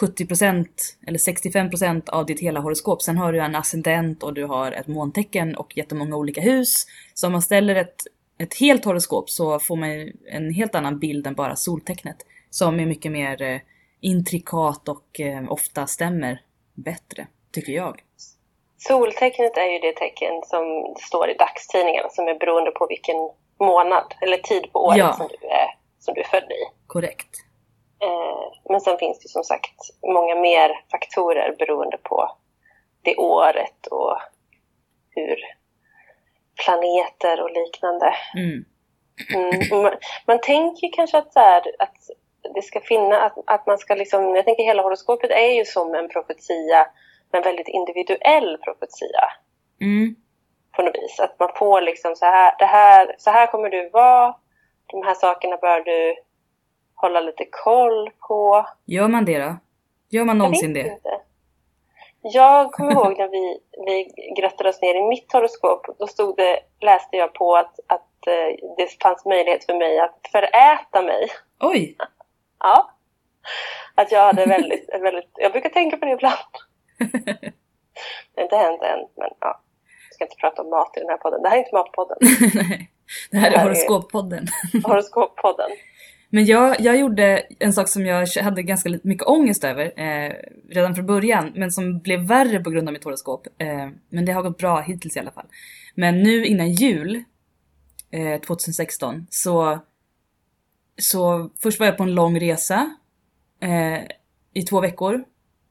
70% 0.00 0.66
eller 1.06 1.18
65% 1.18 2.10
av 2.10 2.26
ditt 2.26 2.40
hela 2.40 2.60
horoskop. 2.60 3.02
Sen 3.02 3.18
har 3.18 3.32
du 3.32 3.40
en 3.40 3.54
ascendent 3.54 4.22
och 4.22 4.34
du 4.34 4.44
har 4.44 4.72
ett 4.72 4.86
måntecken 4.86 5.56
och 5.56 5.76
jättemånga 5.76 6.16
olika 6.16 6.40
hus. 6.40 6.86
Så 7.14 7.26
om 7.26 7.32
man 7.32 7.42
ställer 7.42 7.74
ett, 7.74 7.96
ett 8.38 8.54
helt 8.54 8.84
horoskop 8.84 9.30
så 9.30 9.58
får 9.58 9.76
man 9.76 10.12
en 10.30 10.54
helt 10.54 10.74
annan 10.74 10.98
bild 10.98 11.26
än 11.26 11.34
bara 11.34 11.56
soltecknet. 11.56 12.16
Som 12.50 12.80
är 12.80 12.86
mycket 12.86 13.12
mer 13.12 13.42
eh, 13.42 13.60
intrikat 14.00 14.88
och 14.88 15.20
eh, 15.20 15.52
ofta 15.52 15.86
stämmer 15.86 16.40
bättre, 16.74 17.26
tycker 17.52 17.72
jag. 17.72 18.00
Soltecknet 18.78 19.56
är 19.56 19.72
ju 19.72 19.78
det 19.78 19.92
tecken 19.92 20.42
som 20.44 20.94
står 20.98 21.30
i 21.30 21.34
dagstidningarna 21.34 22.08
som 22.08 22.28
är 22.28 22.38
beroende 22.38 22.70
på 22.70 22.86
vilken 22.86 23.16
månad 23.60 24.14
eller 24.20 24.36
tid 24.36 24.72
på 24.72 24.84
året 24.86 24.98
ja. 24.98 25.12
som, 25.12 25.28
du 25.40 25.46
är, 25.46 25.66
som 25.98 26.14
du 26.14 26.20
är 26.20 26.28
född 26.28 26.50
i. 26.50 26.62
Korrekt. 26.86 27.51
Eh, 28.02 28.52
men 28.68 28.80
sen 28.80 28.98
finns 28.98 29.18
det 29.18 29.28
som 29.28 29.44
sagt 29.44 29.80
många 30.06 30.34
mer 30.34 30.84
faktorer 30.90 31.56
beroende 31.58 31.98
på 31.98 32.36
det 33.02 33.16
året 33.16 33.86
och 33.86 34.18
hur 35.10 35.36
planeter 36.64 37.42
och 37.42 37.50
liknande. 37.50 38.14
Mm. 38.36 38.64
Mm, 39.34 39.82
man, 39.82 39.92
man, 40.26 40.40
tänker 40.40 40.92
kanske 40.92 41.18
att, 41.18 41.32
så 41.32 41.40
här, 41.40 41.62
att 41.78 41.96
det 42.54 42.62
ska 42.62 42.80
finnas, 42.80 43.22
att, 43.22 43.38
att 43.46 43.66
man 43.66 43.78
ska 43.78 43.94
liksom, 43.94 44.36
jag 44.36 44.44
tänker 44.44 44.64
hela 44.64 44.82
horoskopet 44.82 45.30
är 45.30 45.50
ju 45.50 45.64
som 45.64 45.94
en 45.94 46.08
profetia, 46.08 46.86
en 47.32 47.42
väldigt 47.42 47.68
individuell 47.68 48.58
profetia. 48.58 49.24
Mm. 49.80 50.16
På 50.76 50.82
något 50.82 50.96
vis, 50.96 51.20
att 51.20 51.38
man 51.38 51.50
får 51.56 51.80
liksom 51.80 52.16
så 52.16 52.24
här, 52.24 52.54
det 52.58 52.66
här, 52.66 53.14
så 53.18 53.30
här 53.30 53.46
kommer 53.46 53.68
du 53.70 53.88
vara, 53.88 54.34
de 54.86 55.02
här 55.02 55.14
sakerna 55.14 55.56
bör 55.56 55.80
du 55.80 56.16
hålla 57.02 57.20
lite 57.20 57.44
koll 57.50 58.10
på. 58.28 58.66
Gör 58.86 59.08
man 59.08 59.24
det 59.24 59.38
då? 59.38 59.56
Gör 60.10 60.24
man 60.24 60.38
någonsin 60.38 60.72
det? 60.72 60.80
Inte. 60.80 61.20
Jag 62.22 62.72
kommer 62.72 62.92
ihåg 62.92 63.18
när 63.18 63.28
vi, 63.28 63.58
vi 63.86 64.12
gröttade 64.36 64.68
oss 64.68 64.82
ner 64.82 64.94
i 64.94 65.08
mitt 65.08 65.32
horoskop. 65.32 65.86
Då 65.98 66.06
stod 66.06 66.36
det, 66.36 66.60
läste 66.80 67.16
jag 67.16 67.34
på 67.34 67.56
att, 67.56 67.80
att 67.86 68.26
eh, 68.26 68.74
det 68.76 69.02
fanns 69.02 69.24
möjlighet 69.24 69.64
för 69.64 69.74
mig 69.74 69.98
att 69.98 70.28
föräta 70.32 71.02
mig. 71.02 71.28
Oj! 71.60 71.96
Ja. 72.64 72.90
Att 73.94 74.12
jag 74.12 74.20
hade 74.20 74.46
väldigt, 74.46 74.88
väldigt, 74.92 75.30
jag 75.34 75.52
brukar 75.52 75.68
tänka 75.68 75.96
på 75.96 76.04
det 76.04 76.12
ibland. 76.12 76.38
Det 78.34 78.40
har 78.40 78.42
inte 78.42 78.56
hänt 78.56 78.82
än, 78.82 78.98
men 79.16 79.28
ja. 79.40 79.60
Jag 80.08 80.14
ska 80.14 80.24
inte 80.24 80.36
prata 80.36 80.62
om 80.62 80.70
mat 80.70 80.96
i 80.96 81.00
den 81.00 81.08
här 81.08 81.16
podden. 81.16 81.42
Det 81.42 81.48
här 81.48 81.56
är 81.56 81.58
inte 81.58 81.74
Matpodden. 81.74 82.18
Nej, 82.20 82.88
det 83.30 83.38
här 83.38 83.52
är 83.52 83.58
Horoskoppodden. 83.58 84.46
Horoskoppodden. 84.84 85.70
Men 86.34 86.44
jag, 86.44 86.80
jag 86.80 86.98
gjorde 86.98 87.46
en 87.58 87.72
sak 87.72 87.88
som 87.88 88.06
jag 88.06 88.26
hade 88.26 88.62
ganska 88.62 88.98
mycket 89.02 89.26
ångest 89.26 89.64
över 89.64 89.84
eh, 89.84 90.32
redan 90.68 90.94
från 90.94 91.06
början, 91.06 91.52
men 91.54 91.72
som 91.72 91.98
blev 91.98 92.20
värre 92.20 92.60
på 92.60 92.70
grund 92.70 92.88
av 92.88 92.92
mitt 92.92 93.04
horoskop. 93.04 93.46
Eh, 93.58 93.88
men 94.08 94.24
det 94.24 94.32
har 94.32 94.42
gått 94.42 94.58
bra 94.58 94.80
hittills 94.80 95.16
i 95.16 95.20
alla 95.20 95.30
fall. 95.30 95.46
Men 95.94 96.22
nu 96.22 96.46
innan 96.46 96.72
jul 96.72 97.24
eh, 98.10 98.40
2016 98.40 99.26
så, 99.30 99.78
så 100.98 101.50
först 101.62 101.80
var 101.80 101.86
jag 101.86 101.96
på 101.96 102.02
en 102.02 102.14
lång 102.14 102.40
resa 102.40 102.96
eh, 103.60 104.02
i 104.54 104.62
två 104.62 104.80
veckor 104.80 105.24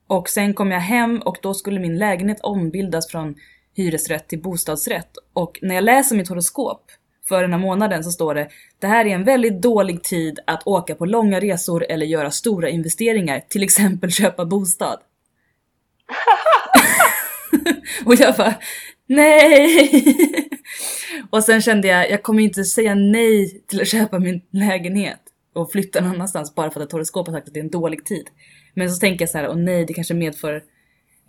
och 0.08 0.30
sen 0.30 0.54
kom 0.54 0.72
jag 0.72 0.80
hem 0.80 1.22
och 1.22 1.38
då 1.42 1.54
skulle 1.54 1.80
min 1.80 1.98
lägenhet 1.98 2.40
ombildas 2.42 3.08
från 3.08 3.36
hyresrätt 3.74 4.28
till 4.28 4.42
bostadsrätt 4.42 5.12
och 5.34 5.60
när 5.62 5.76
jag 5.76 5.84
läser 5.84 6.16
mitt 6.16 6.30
horoskop 6.30 6.92
för 7.32 7.42
den 7.42 7.52
här 7.52 7.60
månaden 7.60 8.04
så 8.04 8.12
står 8.12 8.36
det 8.36 8.48
Det 8.80 8.88
här 8.88 9.06
är 9.06 9.10
en 9.10 9.24
väldigt 9.24 9.62
dålig 9.62 10.04
tid 10.04 10.40
att 10.48 10.68
åka 10.68 10.96
på 10.96 11.06
långa 11.06 11.40
resor 11.40 11.86
eller 11.90 12.06
göra 12.06 12.32
stora 12.32 12.70
investeringar, 12.70 13.40
till 13.50 13.64
exempel 13.64 14.12
köpa 14.22 14.46
bostad. 14.46 15.00
och 18.06 18.16
jag 18.16 18.36
bara 18.36 18.54
Nej! 19.08 20.50
och 21.30 21.44
sen 21.44 21.62
kände 21.62 21.88
jag, 21.88 22.12
jag 22.12 22.24
kommer 22.24 22.44
inte 22.44 22.64
säga 22.64 22.96
nej 22.96 23.64
till 23.68 23.82
att 23.82 23.88
köpa 23.88 24.20
min 24.20 24.42
lägenhet 24.52 25.22
och 25.56 25.72
flytta 25.72 26.02
någon 26.02 26.16
annanstans 26.16 26.56
bara 26.56 26.72
för 26.72 26.82
att 26.82 26.88
ett 26.88 26.92
horoskop 26.92 27.28
har 27.28 27.34
sagt 27.34 27.48
att 27.48 27.54
det 27.54 27.60
är 27.60 27.64
en 27.64 27.70
dålig 27.70 28.06
tid. 28.06 28.28
Men 28.74 28.92
så 28.92 29.00
tänker 29.00 29.22
jag 29.22 29.30
så 29.30 29.38
här, 29.38 29.50
åh 29.50 29.56
nej, 29.56 29.86
det 29.86 29.94
kanske 29.94 30.14
medför 30.14 30.64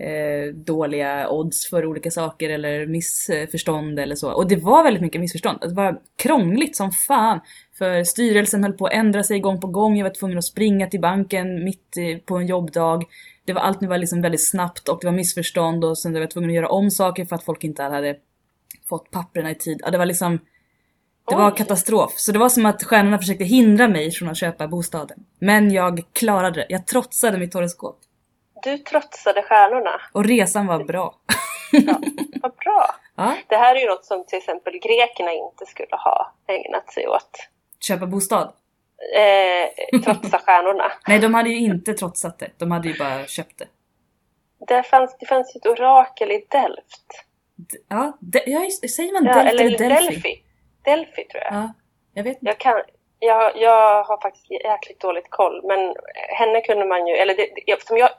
eh, 0.02 0.54
dåliga 0.54 1.28
odds 1.30 1.70
för 1.70 1.86
olika 1.86 2.10
saker 2.10 2.50
eller 2.50 2.86
missförstånd 2.86 3.98
eller 3.98 4.14
så. 4.14 4.32
Och 4.32 4.48
det 4.48 4.56
var 4.56 4.84
väldigt 4.84 5.02
mycket 5.02 5.20
missförstånd. 5.20 5.58
Det 5.60 5.74
var 5.74 6.00
krångligt 6.16 6.76
som 6.76 6.90
fan. 6.92 7.40
För 7.78 8.04
styrelsen 8.04 8.62
höll 8.62 8.72
på 8.72 8.86
att 8.86 8.92
ändra 8.92 9.22
sig 9.22 9.40
gång 9.40 9.60
på 9.60 9.66
gång. 9.66 9.96
Jag 9.96 10.04
var 10.04 10.14
tvungen 10.14 10.38
att 10.38 10.44
springa 10.44 10.86
till 10.86 11.00
banken 11.00 11.64
mitt 11.64 11.96
på 12.26 12.36
en 12.36 12.46
jobbdag. 12.46 13.04
Det 13.44 13.52
var 13.52 13.62
allt 13.62 13.80
nu 13.80 13.88
var 13.88 13.98
liksom 13.98 14.22
väldigt 14.22 14.48
snabbt 14.48 14.88
och 14.88 14.98
det 15.00 15.06
var 15.06 15.14
missförstånd 15.14 15.84
och 15.84 15.98
sen 15.98 16.12
var 16.12 16.20
jag 16.20 16.30
tvungen 16.30 16.50
att 16.50 16.56
göra 16.56 16.68
om 16.68 16.90
saker 16.90 17.24
för 17.24 17.36
att 17.36 17.44
folk 17.44 17.64
inte 17.64 17.82
hade 17.82 18.16
fått 18.88 19.10
papperna 19.10 19.50
i 19.50 19.54
tid. 19.54 19.80
Ja, 19.84 19.90
det 19.90 19.98
var 19.98 20.06
liksom 20.06 20.38
det 21.28 21.36
var 21.36 21.56
katastrof. 21.56 22.12
Så 22.16 22.32
det 22.32 22.38
var 22.38 22.48
som 22.48 22.66
att 22.66 22.84
stjärnorna 22.84 23.18
försökte 23.18 23.44
hindra 23.44 23.88
mig 23.88 24.10
från 24.10 24.28
att 24.28 24.36
köpa 24.36 24.68
bostaden. 24.68 25.18
Men 25.38 25.70
jag 25.70 26.02
klarade 26.12 26.60
det. 26.60 26.66
Jag 26.68 26.86
trotsade 26.86 27.38
mitt 27.38 27.54
horoskop. 27.54 28.00
Du 28.62 28.78
trotsade 28.78 29.42
stjärnorna. 29.42 30.00
Och 30.12 30.24
resan 30.24 30.66
var 30.66 30.84
bra. 30.84 31.14
ja, 31.72 31.98
vad 32.42 32.54
bra. 32.56 32.86
Ja. 33.16 33.36
Det 33.48 33.56
här 33.56 33.74
är 33.74 33.80
ju 33.80 33.86
något 33.86 34.04
som 34.04 34.26
till 34.26 34.38
exempel 34.38 34.72
grekerna 34.72 35.32
inte 35.32 35.66
skulle 35.66 35.96
ha 35.96 36.32
ägnat 36.48 36.92
sig 36.92 37.08
åt. 37.08 37.48
Köpa 37.80 38.06
bostad? 38.06 38.52
Eh, 39.16 40.00
trotsa 40.00 40.38
stjärnorna. 40.46 40.92
Nej, 41.08 41.18
de 41.18 41.34
hade 41.34 41.50
ju 41.50 41.56
inte 41.56 41.94
trotsat 41.94 42.38
det. 42.38 42.50
De 42.58 42.70
hade 42.70 42.88
ju 42.88 42.98
bara 42.98 43.26
köpt 43.26 43.58
det. 43.58 43.68
Det 44.66 44.82
fanns, 44.82 45.16
det 45.20 45.26
fanns 45.26 45.56
ju 45.56 45.58
ett 45.58 45.66
orakel 45.66 46.30
i 46.30 46.46
Delft. 46.50 47.24
D 47.56 47.78
ja, 47.88 48.18
de, 48.20 48.42
ja, 48.46 48.70
säger 48.96 49.12
man 49.12 49.24
ja, 49.24 49.34
Delft 49.34 49.60
eller, 49.60 49.64
eller 49.64 49.78
Delphi? 49.78 50.06
Delphi? 50.14 50.42
Delphi 50.84 51.24
tror 51.24 51.42
jag. 51.42 51.54
Ja, 51.54 51.72
jag 52.14 52.24
vet 52.24 52.36
inte. 52.36 52.46
Jag, 52.46 52.58
kan, 52.58 52.82
jag, 53.18 53.52
jag 53.56 54.04
har 54.04 54.20
faktiskt 54.20 54.50
jäkligt 54.50 55.00
dåligt 55.00 55.30
koll, 55.30 55.60
men 55.64 55.94
henne 56.38 56.60
kunde 56.60 56.84
man 56.84 57.06
ju, 57.06 57.14
eller 57.14 57.34
det, 57.34 57.48
det, 57.66 57.82
som 57.82 57.96
jag 57.96 58.10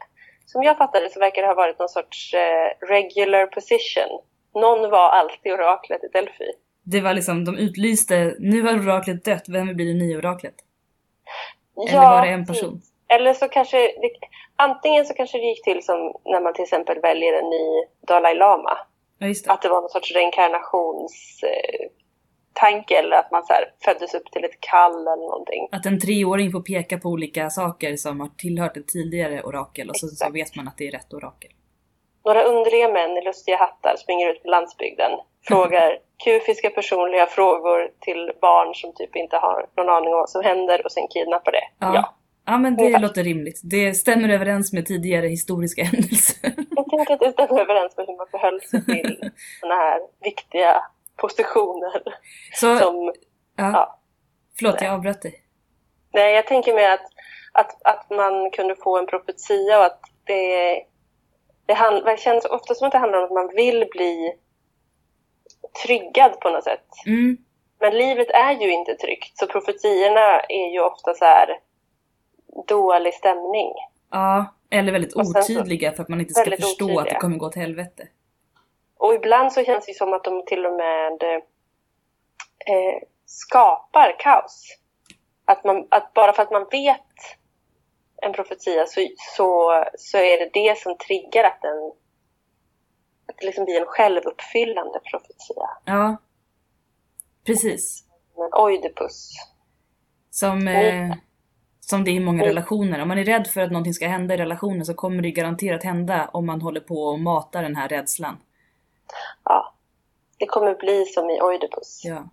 som 0.45 0.63
jag 0.63 0.77
fattade 0.77 1.09
så 1.09 1.19
verkar 1.19 1.41
det 1.41 1.47
ha 1.47 1.55
varit 1.55 1.79
någon 1.79 1.89
sorts 1.89 2.33
eh, 2.33 2.87
regular 2.87 3.45
position. 3.45 4.21
Någon 4.53 4.89
var 4.89 5.09
alltid 5.09 5.53
oraklet 5.53 6.03
i 6.03 6.07
Delphi. 6.07 6.51
Det 6.83 7.01
var 7.01 7.13
liksom, 7.13 7.45
de 7.45 7.57
utlyste, 7.57 8.35
nu 8.39 8.61
har 8.61 8.73
oraklet 8.73 9.25
dött, 9.25 9.43
vem 9.47 9.67
vill 9.67 9.75
bli 9.75 9.85
det 9.85 10.05
nya 10.05 10.17
oraklet? 10.17 10.55
Eller 11.89 11.93
ja, 11.93 12.09
var 12.09 12.25
det 12.25 12.33
en 12.33 12.45
person? 12.45 12.81
Eller 13.07 13.33
så 13.33 13.47
kanske, 13.47 13.77
det, 13.77 14.11
antingen 14.55 15.05
så 15.05 15.13
kanske 15.13 15.37
det 15.37 15.43
gick 15.43 15.63
till 15.63 15.83
som 15.83 16.13
när 16.25 16.41
man 16.41 16.53
till 16.53 16.63
exempel 16.63 16.99
väljer 16.99 17.33
en 17.33 17.49
ny 17.49 17.85
Dalai 18.07 18.35
Lama. 18.35 18.77
Ja, 19.17 19.27
det. 19.27 19.47
Att 19.47 19.61
det 19.61 19.69
var 19.69 19.81
någon 19.81 19.89
sorts 19.89 20.11
reinkarnations... 20.11 21.43
Eh, 21.43 21.87
tanke 22.53 22.99
eller 22.99 23.17
att 23.17 23.31
man 23.31 23.43
så 23.43 23.53
här, 23.53 23.65
föddes 23.85 24.13
upp 24.13 24.31
till 24.31 24.43
ett 24.43 24.59
kall 24.59 25.01
eller 25.01 25.29
någonting. 25.29 25.67
Att 25.71 25.85
en 25.85 25.99
treåring 25.99 26.51
får 26.51 26.61
peka 26.61 26.97
på 26.97 27.09
olika 27.09 27.49
saker 27.49 27.95
som 27.95 28.19
har 28.19 28.29
tillhört 28.37 28.77
ett 28.77 28.87
tidigare 28.87 29.41
orakel 29.43 29.89
och 29.89 29.95
så, 29.95 30.07
så, 30.07 30.29
vet 30.31 30.55
man 30.55 30.67
att 30.67 30.77
det 30.77 30.87
är 30.87 30.91
rätt 30.91 31.13
orakel. 31.13 31.51
Några 32.25 32.43
underliga 32.43 32.87
män 32.87 33.17
i 33.17 33.21
lustiga 33.25 33.57
hattar 33.57 33.95
springer 33.97 34.29
ut 34.31 34.43
på 34.43 34.49
landsbygden, 34.49 35.11
frågar 35.47 35.97
kufiska 36.23 36.69
personliga 36.69 37.25
frågor 37.25 37.89
till 37.99 38.31
barn 38.41 38.75
som 38.75 38.93
typ 38.95 39.15
inte 39.15 39.37
har 39.37 39.65
någon 39.77 39.89
aning 39.89 40.13
om 40.13 40.19
vad 40.19 40.29
som 40.29 40.43
händer 40.43 40.85
och 40.85 40.91
sen 40.91 41.07
kidnappar 41.07 41.51
det. 41.51 41.67
Ja. 41.79 41.95
ja. 41.95 42.13
Ja 42.45 42.57
men 42.57 42.75
det 42.75 42.83
Ungefär. 42.83 43.01
låter 43.01 43.23
rimligt. 43.23 43.61
Det 43.63 43.93
stämmer 43.93 44.29
överens 44.29 44.73
med 44.73 44.85
tidigare 44.85 45.27
historiska 45.27 45.83
händelser. 45.83 46.53
Jag 46.75 46.89
tänker 46.89 47.13
att 47.13 47.19
det 47.19 47.31
stämmer 47.31 47.61
överens 47.61 47.97
med 47.97 48.05
hur 48.07 48.17
man 48.17 48.27
förhöll 48.31 48.61
sig 48.61 48.85
till 48.85 49.17
sådana 49.59 49.75
här 49.75 49.99
viktiga 50.23 50.83
positioner. 51.23 52.03
Så, 52.53 52.77
som, 52.77 53.13
ja. 53.55 53.71
ja. 53.71 53.99
Förlåt, 54.57 54.81
jag 54.81 54.93
avbröt 54.93 55.21
dig. 55.21 55.43
Nej, 56.13 56.35
jag 56.35 56.47
tänker 56.47 56.73
mig 56.73 56.85
att, 56.85 57.05
att, 57.51 57.81
att 57.83 58.09
man 58.09 58.51
kunde 58.51 58.75
få 58.75 58.97
en 58.97 59.07
profetia 59.07 59.79
och 59.79 59.85
att 59.85 60.01
det, 60.25 60.83
det, 61.65 61.73
hand, 61.73 62.05
det 62.05 62.19
känns 62.19 62.45
ofta 62.45 62.75
som 62.75 62.87
att 62.87 62.91
det 62.91 62.97
handlar 62.97 63.19
om 63.19 63.25
att 63.25 63.31
man 63.31 63.55
vill 63.55 63.87
bli 63.91 64.33
tryggad 65.85 66.39
på 66.39 66.49
något 66.49 66.63
sätt. 66.63 66.87
Mm. 67.05 67.37
Men 67.79 67.97
livet 67.97 68.29
är 68.29 68.53
ju 68.53 68.71
inte 68.71 68.95
tryggt, 68.95 69.37
så 69.37 69.47
profetiorna 69.47 70.39
är 70.39 70.73
ju 70.73 70.79
ofta 70.79 71.13
så 71.13 71.25
här 71.25 71.59
dålig 72.67 73.13
stämning. 73.13 73.71
Ja, 74.11 74.55
eller 74.69 74.91
väldigt 74.91 75.15
otydliga 75.15 75.91
för 75.91 76.03
att 76.03 76.09
man 76.09 76.19
inte 76.19 76.33
ska 76.33 76.51
förstå 76.51 76.85
otydliga. 76.85 77.01
att 77.01 77.09
det 77.09 77.15
kommer 77.15 77.37
gå 77.37 77.45
åt 77.45 77.55
helvete. 77.55 78.07
Och 79.03 79.13
ibland 79.13 79.53
så 79.53 79.63
känns 79.63 79.85
det 79.85 79.93
som 79.93 80.13
att 80.13 80.23
de 80.23 80.45
till 80.45 80.65
och 80.65 80.73
med 80.73 81.23
eh, 82.65 83.01
skapar 83.25 84.15
kaos. 84.19 84.77
Att, 85.45 85.63
man, 85.63 85.87
att 85.91 86.13
bara 86.13 86.33
för 86.33 86.43
att 86.43 86.51
man 86.51 86.67
vet 86.71 86.99
en 88.21 88.33
profetia 88.33 88.85
så, 88.85 89.07
så, 89.17 89.83
så 89.97 90.17
är 90.17 90.37
det 90.39 90.49
det 90.53 90.77
som 90.77 90.97
triggar 90.97 91.43
att 91.43 91.61
den 91.61 91.91
att 93.27 93.37
det 93.39 93.45
liksom 93.45 93.65
blir 93.65 93.81
en 93.81 93.87
självuppfyllande 93.87 94.99
profetia. 95.11 95.69
Ja. 95.85 96.17
Precis. 97.45 98.03
Men 98.37 98.53
Oidipus. 98.53 99.29
Som, 100.29 100.67
eh, 100.67 101.13
som 101.79 102.03
det 102.03 102.11
är 102.11 102.15
i 102.15 102.19
många 102.19 102.45
relationer. 102.45 103.01
Om 103.01 103.07
man 103.07 103.17
är 103.17 103.25
rädd 103.25 103.47
för 103.47 103.61
att 103.61 103.71
någonting 103.71 103.93
ska 103.93 104.07
hända 104.07 104.33
i 104.33 104.37
relationen 104.37 104.85
så 104.85 104.93
kommer 104.93 105.23
det 105.23 105.31
garanterat 105.31 105.83
hända 105.83 106.29
om 106.33 106.45
man 106.45 106.61
håller 106.61 106.81
på 106.81 106.95
och 106.95 107.19
matar 107.19 107.63
den 107.63 107.75
här 107.75 107.89
rädslan. 107.89 108.37
Ja. 109.43 109.73
Det 110.37 110.45
kommer 110.45 110.75
bli 110.75 111.05
som 111.05 111.29
i 111.29 111.41
Oidipus. 111.41 112.01
Ja. 112.03 112.29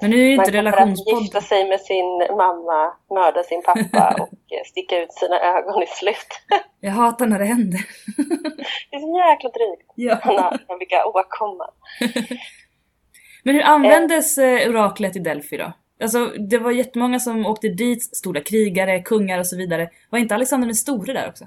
Men 0.00 0.10
nu 0.10 0.16
är 0.16 0.30
ju 0.30 0.36
Man 0.36 0.46
inte 0.46 0.58
relationspodd... 0.58 1.22
gifta 1.22 1.40
sig 1.40 1.68
med 1.68 1.80
sin 1.80 2.18
mamma, 2.30 2.92
mörda 3.10 3.42
sin 3.42 3.62
pappa 3.62 4.14
och 4.22 4.28
eh, 4.28 4.64
sticka 4.66 5.02
ut 5.02 5.12
sina 5.12 5.40
ögon 5.40 5.82
i 5.82 5.86
slut. 5.86 6.40
Jag 6.80 6.90
hatar 6.90 7.26
när 7.26 7.38
det 7.38 7.44
händer. 7.44 7.80
Det 8.90 8.96
är 8.96 9.00
så 9.00 9.18
jäkla 9.30 9.50
drygt. 9.50 9.92
ja. 9.94 10.18
Nej, 10.68 10.78
vilka 10.78 11.06
åkommor. 11.06 11.70
Men 13.42 13.54
hur 13.54 13.62
användes 13.62 14.38
eh, 14.38 14.70
oraklet 14.70 15.16
i 15.16 15.18
Delphi 15.18 15.56
då? 15.56 15.72
Alltså 16.02 16.26
det 16.26 16.58
var 16.58 16.70
jättemånga 16.70 17.20
som 17.20 17.46
åkte 17.46 17.68
dit, 17.68 18.16
stora 18.16 18.40
krigare, 18.40 19.02
kungar 19.02 19.38
och 19.38 19.46
så 19.46 19.56
vidare. 19.56 19.90
Var 20.10 20.18
inte 20.18 20.34
Alexander 20.34 20.66
den 20.66 20.74
store 20.74 21.12
där 21.12 21.28
också? 21.28 21.44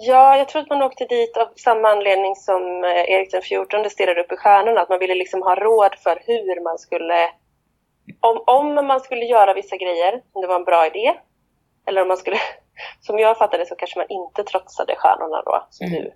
Ja, 0.00 0.36
jag 0.36 0.48
tror 0.48 0.62
att 0.62 0.68
man 0.70 0.82
åkte 0.82 1.04
dit 1.04 1.36
av 1.36 1.48
samma 1.56 1.88
anledning 1.88 2.36
som 2.36 2.84
eh, 2.84 3.10
Erik 3.10 3.30
den 3.30 3.42
XIV 3.42 3.88
stirrade 3.90 4.20
upp 4.20 4.32
i 4.32 4.36
stjärnorna. 4.36 4.80
Att 4.80 4.88
man 4.88 4.98
ville 4.98 5.14
liksom 5.14 5.42
ha 5.42 5.54
råd 5.54 5.94
för 5.98 6.22
hur 6.26 6.64
man 6.64 6.78
skulle... 6.78 7.30
Om, 8.20 8.42
om 8.46 8.86
man 8.86 9.00
skulle 9.00 9.24
göra 9.24 9.54
vissa 9.54 9.76
grejer, 9.76 10.22
om 10.32 10.42
det 10.42 10.48
var 10.48 10.56
en 10.56 10.64
bra 10.64 10.86
idé. 10.86 11.14
Eller 11.86 12.02
om 12.02 12.08
man 12.08 12.16
skulle... 12.16 12.36
Som 13.00 13.18
jag 13.18 13.38
fattade 13.38 13.66
så 13.66 13.74
kanske 13.76 13.98
man 13.98 14.06
inte 14.08 14.44
trotsade 14.44 14.94
stjärnorna 14.96 15.42
då, 15.42 15.66
som 15.70 15.86
Mm. 15.86 16.02
du. 16.02 16.12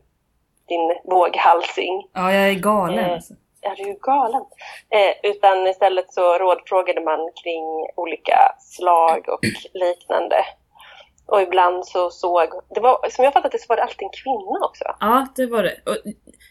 Din 0.69 1.01
våghalsing. 1.05 2.09
Ja, 2.13 2.33
jag 2.33 2.49
är 2.51 2.55
galen 2.55 2.99
Eh, 3.05 3.13
alltså. 3.13 3.35
Ja, 3.61 3.75
du 3.77 3.83
är 3.83 3.87
ju 3.87 3.99
galen. 4.03 4.45
Eh, 4.91 5.31
utan 5.31 5.67
istället 5.67 6.15
så 6.15 6.39
rådfrågade 6.39 7.01
man 7.01 7.31
kring 7.43 7.65
olika 7.97 8.55
slag 8.61 9.29
och 9.29 9.41
liknande. 9.73 10.37
Och 11.33 11.43
ibland 11.43 11.87
så 11.87 12.11
såg, 12.11 12.49
det 12.75 12.81
var, 12.81 13.11
som 13.11 13.25
jag 13.25 13.33
fattat 13.33 13.53
det 13.53 13.59
så 13.59 13.67
var 13.69 13.77
det 13.77 13.83
alltid 13.83 14.03
en 14.03 14.11
kvinna 14.23 14.67
också. 14.67 14.85
Ja, 15.01 15.27
det 15.37 15.47
var 15.47 15.63
det. 15.63 15.77
Och 15.87 15.97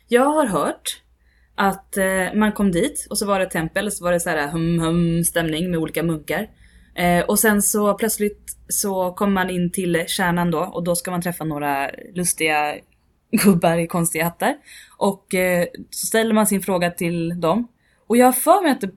jag 0.08 0.26
har 0.26 0.46
hört 0.46 1.02
att 1.56 1.98
eh, 1.98 2.34
man 2.34 2.52
kom 2.52 2.72
dit 2.72 3.08
och 3.10 3.18
så 3.18 3.26
var 3.26 3.40
det 3.40 3.46
ett 3.46 3.52
tempel 3.52 3.86
och 3.86 3.94
så 3.94 4.04
var 4.04 4.12
det 4.12 4.20
så 4.20 4.30
här 4.30 4.48
hum 4.48 4.80
hum 4.80 5.24
stämning 5.24 5.72
med 5.72 5.80
olika 5.80 6.04
munkar. 6.04 6.50
Eh, 6.96 7.26
och 7.26 7.40
sen 7.40 7.62
så 7.62 7.94
plötsligt 7.94 8.58
så 8.68 9.12
kommer 9.12 9.34
man 9.34 9.50
in 9.50 9.72
till 9.72 10.04
kärnan 10.08 10.52
då 10.52 10.60
och 10.60 10.84
då 10.84 10.96
ska 10.96 11.12
man 11.12 11.22
träffa 11.22 11.44
några 11.44 11.90
lustiga 12.14 12.76
gubbar 13.32 13.78
i 13.78 13.88
konstiga 13.88 14.24
hattar. 14.24 14.56
Och 14.98 15.34
eh, 15.34 15.68
så 15.90 16.08
ställer 16.08 16.34
man 16.34 16.48
sin 16.48 16.62
fråga 16.62 16.92
till 16.92 17.42
dem. 17.42 17.68
Och 18.08 18.18
jag 18.18 18.26
har 18.26 18.34
för 18.34 18.64
mig 18.64 18.72
att 18.72 18.82
det 18.82 18.90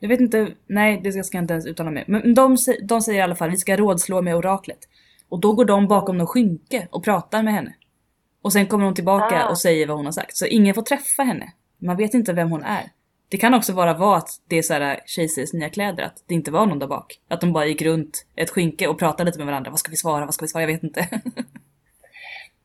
jag 0.00 0.08
vet 0.08 0.20
inte, 0.20 0.48
nej 0.66 1.00
det 1.04 1.24
ska 1.24 1.36
jag 1.36 1.44
inte 1.44 1.54
ens 1.54 1.66
uttala 1.66 1.90
mig. 1.90 2.04
Men 2.06 2.34
de, 2.34 2.56
de 2.82 3.00
säger 3.00 3.18
i 3.18 3.22
alla 3.22 3.34
fall 3.34 3.50
vi 3.50 3.56
ska 3.56 3.76
rådslå 3.76 4.22
med 4.22 4.36
oraklet. 4.36 4.78
Och 5.28 5.40
då 5.40 5.52
går 5.52 5.64
de 5.64 5.88
bakom 5.88 6.18
någon 6.18 6.26
skynke 6.26 6.88
och 6.90 7.04
pratar 7.04 7.42
med 7.42 7.54
henne. 7.54 7.74
Och 8.42 8.52
sen 8.52 8.66
kommer 8.66 8.84
hon 8.84 8.94
tillbaka 8.94 9.44
Ah. 9.44 9.48
och 9.50 9.58
säger 9.58 9.86
vad 9.86 9.96
hon 9.96 10.04
har 10.06 10.12
sagt. 10.12 10.36
Så 10.36 10.46
ingen 10.46 10.74
får 10.74 10.82
träffa 10.82 11.22
henne. 11.22 11.52
Man 11.78 11.96
vet 11.96 12.14
inte 12.14 12.32
vem 12.32 12.50
hon 12.50 12.62
är. 12.62 12.90
Det 13.28 13.36
kan 13.36 13.54
också 13.54 13.72
vara 13.72 13.94
vara 13.94 14.16
att 14.16 14.28
det 14.48 14.58
är 14.58 14.62
såhär 14.62 15.00
kejsarens 15.06 15.52
nya 15.52 15.70
kläder, 15.70 16.02
att 16.04 16.24
det 16.26 16.34
inte 16.34 16.50
var 16.50 16.66
någon 16.66 16.78
där 16.78 16.86
bak. 16.86 17.18
Att 17.28 17.40
de 17.40 17.52
bara 17.52 17.66
gick 17.66 17.82
runt 17.82 18.26
ett 18.36 18.50
skynke 18.50 18.88
och 18.88 18.98
pratade 18.98 19.24
lite 19.24 19.38
med 19.38 19.46
varandra. 19.46 19.70
Vad 19.70 19.80
ska 19.80 19.90
vi 19.90 19.96
svara? 19.96 20.24
Vad 20.24 20.34
ska 20.34 20.44
vi 20.44 20.48
svara? 20.48 20.62
Jag 20.62 20.72
vet 20.72 20.82
inte. 20.82 21.08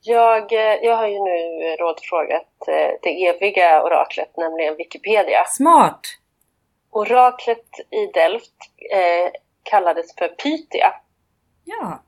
Jag, 0.06 0.54
eh, 0.54 0.78
jag 0.82 0.98
har 0.98 1.08
ju 1.08 1.20
nu 1.20 1.76
rådfrågat 1.80 2.68
eh, 2.68 2.92
det 3.02 3.28
eviga 3.28 3.84
oraklet, 3.84 4.38
nämligen 4.38 4.76
Wikipedia. 4.78 5.44
Smart! 5.48 6.00
Oraklet 6.92 7.80
i 7.92 8.06
Delft 8.14 8.54
eh, 8.94 9.32
kallades 9.64 10.16
för 10.16 10.28
Pythia. 10.28 10.94
Ja. 11.64 12.04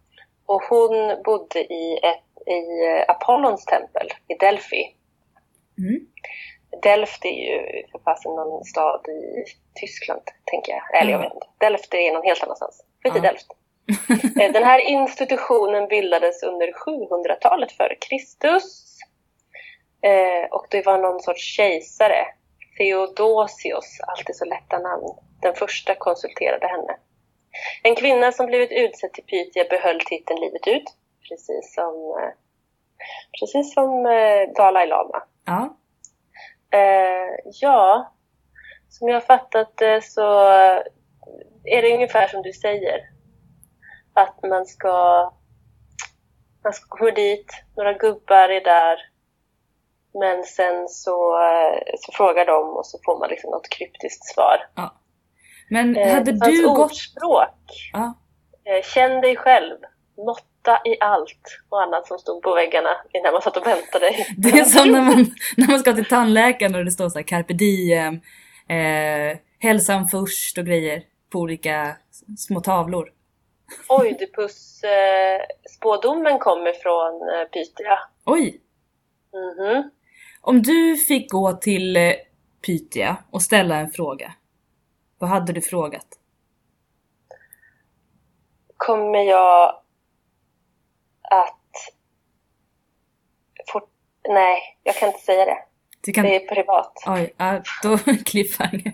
Och 0.45 0.61
hon 0.63 1.23
bodde 1.23 1.59
i, 1.59 1.99
ett, 2.03 2.47
i 2.47 2.59
Apollons 3.07 3.65
tempel 3.65 4.07
i 4.27 4.33
Delphi. 4.33 4.95
Mm. 5.77 6.07
Delft 6.81 7.25
är 7.25 7.29
ju 7.29 7.83
för 7.91 7.99
fasen 7.99 8.31
någon 8.35 8.63
stad 8.63 9.05
i 9.07 9.43
Tyskland, 9.79 10.21
tänker 10.45 10.71
jag. 10.73 11.01
Eller 11.01 11.11
jag 11.11 11.19
Ja. 11.19 11.23
vet 11.23 11.33
inte. 11.33 11.47
Delft 11.59 11.93
är 11.93 12.13
någon 12.13 12.23
helt 12.23 12.43
annanstans. 12.43 12.83
Skit 13.03 13.13
i 13.15 13.17
Ja. 13.17 13.21
Delft. 13.21 13.47
Eh, 14.41 14.51
Den 14.51 14.63
här 14.63 14.79
institutionen 14.79 15.87
bildades 15.87 16.43
under 16.43 16.71
700-talet 16.71 17.71
före 17.71 17.95
Kristus. 17.95 18.97
Eh, 20.01 20.49
Och 20.51 20.65
det 20.69 20.85
var 20.85 20.97
någon 20.97 21.19
sorts 21.21 21.41
kejsare, 21.55 22.25
Theodosius, 22.77 23.99
alltid 24.07 24.35
så 24.35 24.45
lätta 24.45 24.79
namn. 24.79 25.03
Den 25.41 25.55
första 25.55 25.95
konsulterade 25.95 26.67
henne. 26.67 26.97
En 27.83 27.95
kvinna 27.95 28.31
som 28.31 28.45
blivit 28.45 28.71
utsedd 28.71 29.13
till 29.13 29.23
Pythia 29.23 29.63
behöll 29.69 29.99
titeln 29.99 30.39
livet 30.39 30.67
ut, 30.67 30.83
precis 31.29 31.73
som, 31.75 31.93
eh, 32.21 32.33
precis 33.39 33.73
som 33.73 34.05
eh, 34.05 34.53
Dalai 34.55 34.87
Lama. 34.87 35.23
Ja. 35.45 35.77
Eh, 36.71 37.39
ja, 37.61 38.13
som 38.89 39.07
jag 39.07 39.15
har 39.15 39.21
fattat 39.21 39.77
det 39.77 40.01
så 40.01 40.49
är 41.63 41.81
det 41.81 41.93
ungefär 41.93 42.27
som 42.27 42.41
du 42.41 42.53
säger. 42.53 42.99
Att 44.13 44.43
man 44.43 44.65
ska, 44.65 45.31
man 46.63 46.73
ska 46.73 46.97
gå 46.97 47.11
dit, 47.11 47.51
några 47.75 47.93
gubbar 47.93 48.49
är 48.49 48.61
där. 48.61 48.97
Men 50.19 50.43
sen 50.43 50.89
så, 50.89 51.41
eh, 51.41 51.79
så 51.97 52.11
frågar 52.11 52.45
de 52.45 52.69
och 52.69 52.85
så 52.85 52.99
får 53.05 53.19
man 53.19 53.29
liksom 53.29 53.51
något 53.51 53.69
kryptiskt 53.69 54.25
svar. 54.25 54.67
Men 55.67 55.95
Eh, 55.97 56.13
hade 56.13 56.37
fanns 56.37 56.57
du 56.57 56.67
gått... 56.67 56.79
ordspråk. 56.91 57.89
Ja. 57.93 58.13
Eh, 58.63 58.83
känn 58.83 59.21
dig 59.21 59.35
själv. 59.35 59.77
Måtta 60.17 60.81
i 60.85 60.97
allt 60.99 61.59
och 61.69 61.81
annat 61.81 62.07
som 62.07 62.19
stod 62.19 62.41
på 62.41 62.53
väggarna 62.55 62.89
när 63.13 63.31
man 63.31 63.41
satt 63.41 63.57
och 63.57 63.67
väntade. 63.67 64.11
Det 64.37 64.49
är 64.49 64.63
som 64.63 64.91
när 64.91 65.01
man, 65.01 65.25
när 65.57 65.67
man 65.67 65.79
ska 65.79 65.93
till 65.93 66.05
tandläkaren 66.05 66.75
och 66.75 66.85
det 66.85 66.91
står 66.91 67.09
så 67.09 67.19
här 67.19 67.23
carpe 67.23 67.53
diem, 67.53 68.13
eh, 68.69 69.37
hälsan 69.59 70.07
först 70.07 70.57
och 70.57 70.65
grejer 70.65 71.03
på 71.31 71.39
olika 71.39 71.95
små 72.37 72.59
tavlor. 72.61 73.11
Oidipus 73.87 74.83
eh, 74.83 75.41
spådomen 75.77 76.39
kommer 76.39 76.73
från 76.73 77.13
eh, 77.29 77.45
Pythia. 77.47 77.99
Oj! 78.25 78.61
Mhm. 79.33 79.89
Om 80.41 80.61
du 80.61 80.95
fick 80.97 81.31
gå 81.31 81.53
till 81.53 81.97
eh, 81.97 82.13
Pythia 82.65 83.17
och 83.31 83.41
ställa 83.41 83.75
en 83.75 83.89
fråga, 83.91 84.33
vad 85.17 85.29
hade 85.29 85.53
du 85.53 85.61
frågat? 85.61 86.07
Kommer 88.77 89.23
jag 89.23 89.69
att... 91.31 91.59
Fort... 93.71 93.89
Nej, 94.29 94.59
jag 94.83 94.95
kan 94.95 95.07
inte 95.09 95.21
säga 95.21 95.45
det. 95.45 95.57
Kan... 96.13 96.25
Det 96.25 96.35
är 96.35 96.47
privat. 96.55 97.03
Oj, 97.07 97.35
då 97.83 97.97
cliffhanger. 98.25 98.93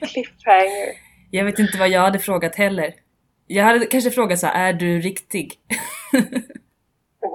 Cliffhanger. 0.06 1.12
Jag 1.30 1.44
vet 1.44 1.58
inte 1.58 1.78
vad 1.78 1.88
jag 1.88 2.00
hade 2.00 2.18
frågat 2.18 2.54
heller. 2.54 2.94
Jag 3.46 3.64
hade 3.64 3.86
kanske 3.86 4.10
frågat 4.10 4.38
så 4.38 4.46
här, 4.46 4.68
är 4.68 4.72
du 4.72 5.00
riktig? 5.00 5.52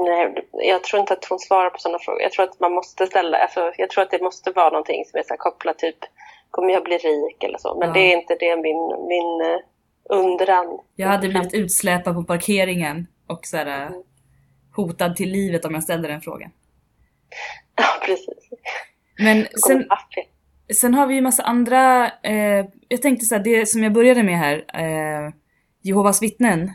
Nej, 0.05 0.47
jag 0.51 0.83
tror 0.83 0.99
inte 0.99 1.13
att 1.13 1.25
hon 1.25 1.39
svarar 1.39 1.69
på 1.69 1.79
sådana 1.79 1.99
frågor. 1.99 2.21
Jag 2.21 2.31
tror 2.31 2.45
att 2.45 2.59
man 2.59 2.71
måste 2.71 3.07
ställa, 3.07 3.37
alltså, 3.37 3.71
jag 3.77 3.89
tror 3.89 4.03
att 4.03 4.11
det 4.11 4.21
måste 4.21 4.51
vara 4.51 4.69
någonting 4.69 5.05
som 5.05 5.19
är 5.19 5.23
så 5.23 5.35
kopplat 5.37 5.79
typ, 5.79 5.97
kommer 6.51 6.73
jag 6.73 6.83
bli 6.83 6.97
rik 6.97 7.43
eller 7.43 7.57
så. 7.57 7.75
Men 7.79 7.87
Ja. 7.87 7.93
det 7.93 7.99
är 7.99 8.17
inte 8.17 8.35
det 8.39 8.55
min, 8.55 9.07
min 9.07 9.41
eh, 9.41 9.59
undran. 10.09 10.79
Jag 10.95 11.07
hade 11.07 11.29
blivit 11.29 11.53
utsläpad 11.53 12.15
på 12.15 12.23
parkeringen 12.23 13.07
och 13.27 13.45
så 13.45 13.57
här, 13.57 13.87
Mm. 13.87 14.01
hotad 14.75 15.15
till 15.15 15.29
livet 15.31 15.65
om 15.65 15.73
jag 15.73 15.83
ställde 15.83 16.07
den 16.07 16.21
frågan. 16.21 16.51
Ja, 17.75 17.83
precis. 18.05 18.49
Men 19.19 19.47
sen, 19.67 19.85
sen 20.79 20.93
har 20.93 21.07
vi 21.07 21.15
ju 21.15 21.21
massa 21.21 21.43
andra, 21.43 22.11
eh, 22.23 22.65
jag 22.87 23.01
tänkte 23.01 23.25
så 23.25 23.35
här, 23.35 23.43
det 23.43 23.65
som 23.65 23.83
jag 23.83 23.93
började 23.93 24.23
med 24.23 24.37
här, 24.37 24.65
eh, 24.73 25.33
Jehovas 25.81 26.21
vittnen, 26.21 26.71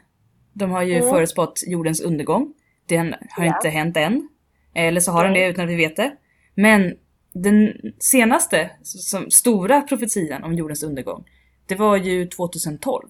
de 0.52 0.70
har 0.70 0.82
ju 0.82 0.96
Mm. 0.96 1.10
förutspått 1.10 1.60
jordens 1.66 2.00
undergång. 2.00 2.54
Den 2.88 3.14
har 3.30 3.44
Ja. 3.44 3.56
inte 3.56 3.68
hänt 3.68 3.96
än. 3.96 4.28
Eller 4.74 5.00
så 5.00 5.12
har 5.12 5.24
den 5.24 5.32
det 5.34 5.46
utan 5.46 5.64
att 5.64 5.70
vi 5.70 5.76
vet 5.76 5.96
det. 5.96 6.16
Men 6.54 6.96
den 7.32 7.72
senaste 8.00 8.70
som, 8.82 9.30
stora 9.30 9.80
profetian 9.80 10.44
om 10.44 10.54
jordens 10.54 10.82
undergång, 10.82 11.24
det 11.66 11.74
var 11.74 11.96
ju 11.96 12.26
2012. 12.28 13.08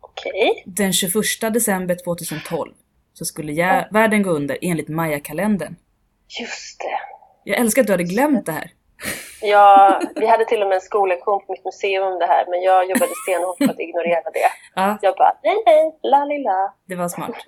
Okej. 0.00 0.62
Den 0.66 0.92
21 0.92 1.14
december 1.54 1.96
2012 2.04 2.72
så 3.12 3.24
skulle 3.24 3.52
jä- 3.52 3.86
världen 3.90 4.22
gå 4.22 4.30
under 4.30 4.58
enligt 4.62 4.88
Maya-kalendern. 4.88 5.76
Just 6.40 6.80
det. 6.80 6.98
Jag 7.44 7.58
älskar 7.60 7.80
att 7.82 7.86
du 7.86 7.92
hade 7.92 8.04
glömt 8.04 8.46
det 8.46 8.52
här. 8.52 8.70
Ja, 9.40 10.00
vi 10.14 10.26
hade 10.26 10.44
till 10.44 10.62
och 10.62 10.68
med 10.68 10.74
en 10.74 10.80
skollektion 10.80 11.40
på 11.46 11.52
mitt 11.52 11.64
museum 11.64 12.02
om 12.12 12.18
det 12.18 12.26
här, 12.26 12.46
men 12.50 12.62
jag 12.62 12.90
jobbade 12.90 13.12
stenhårt 13.26 13.58
på 13.58 13.64
att 13.64 13.80
ignorera 13.80 14.30
det. 14.30 14.48
Ja, 14.74 14.98
Jag 15.02 15.16
bara, 15.16 15.36
nej, 15.42 15.62
nej, 15.66 15.98
la, 16.02 16.24
li, 16.24 16.38
la. 16.42 16.74
det 16.88 16.94
var 16.94 17.08
smart. 17.08 17.30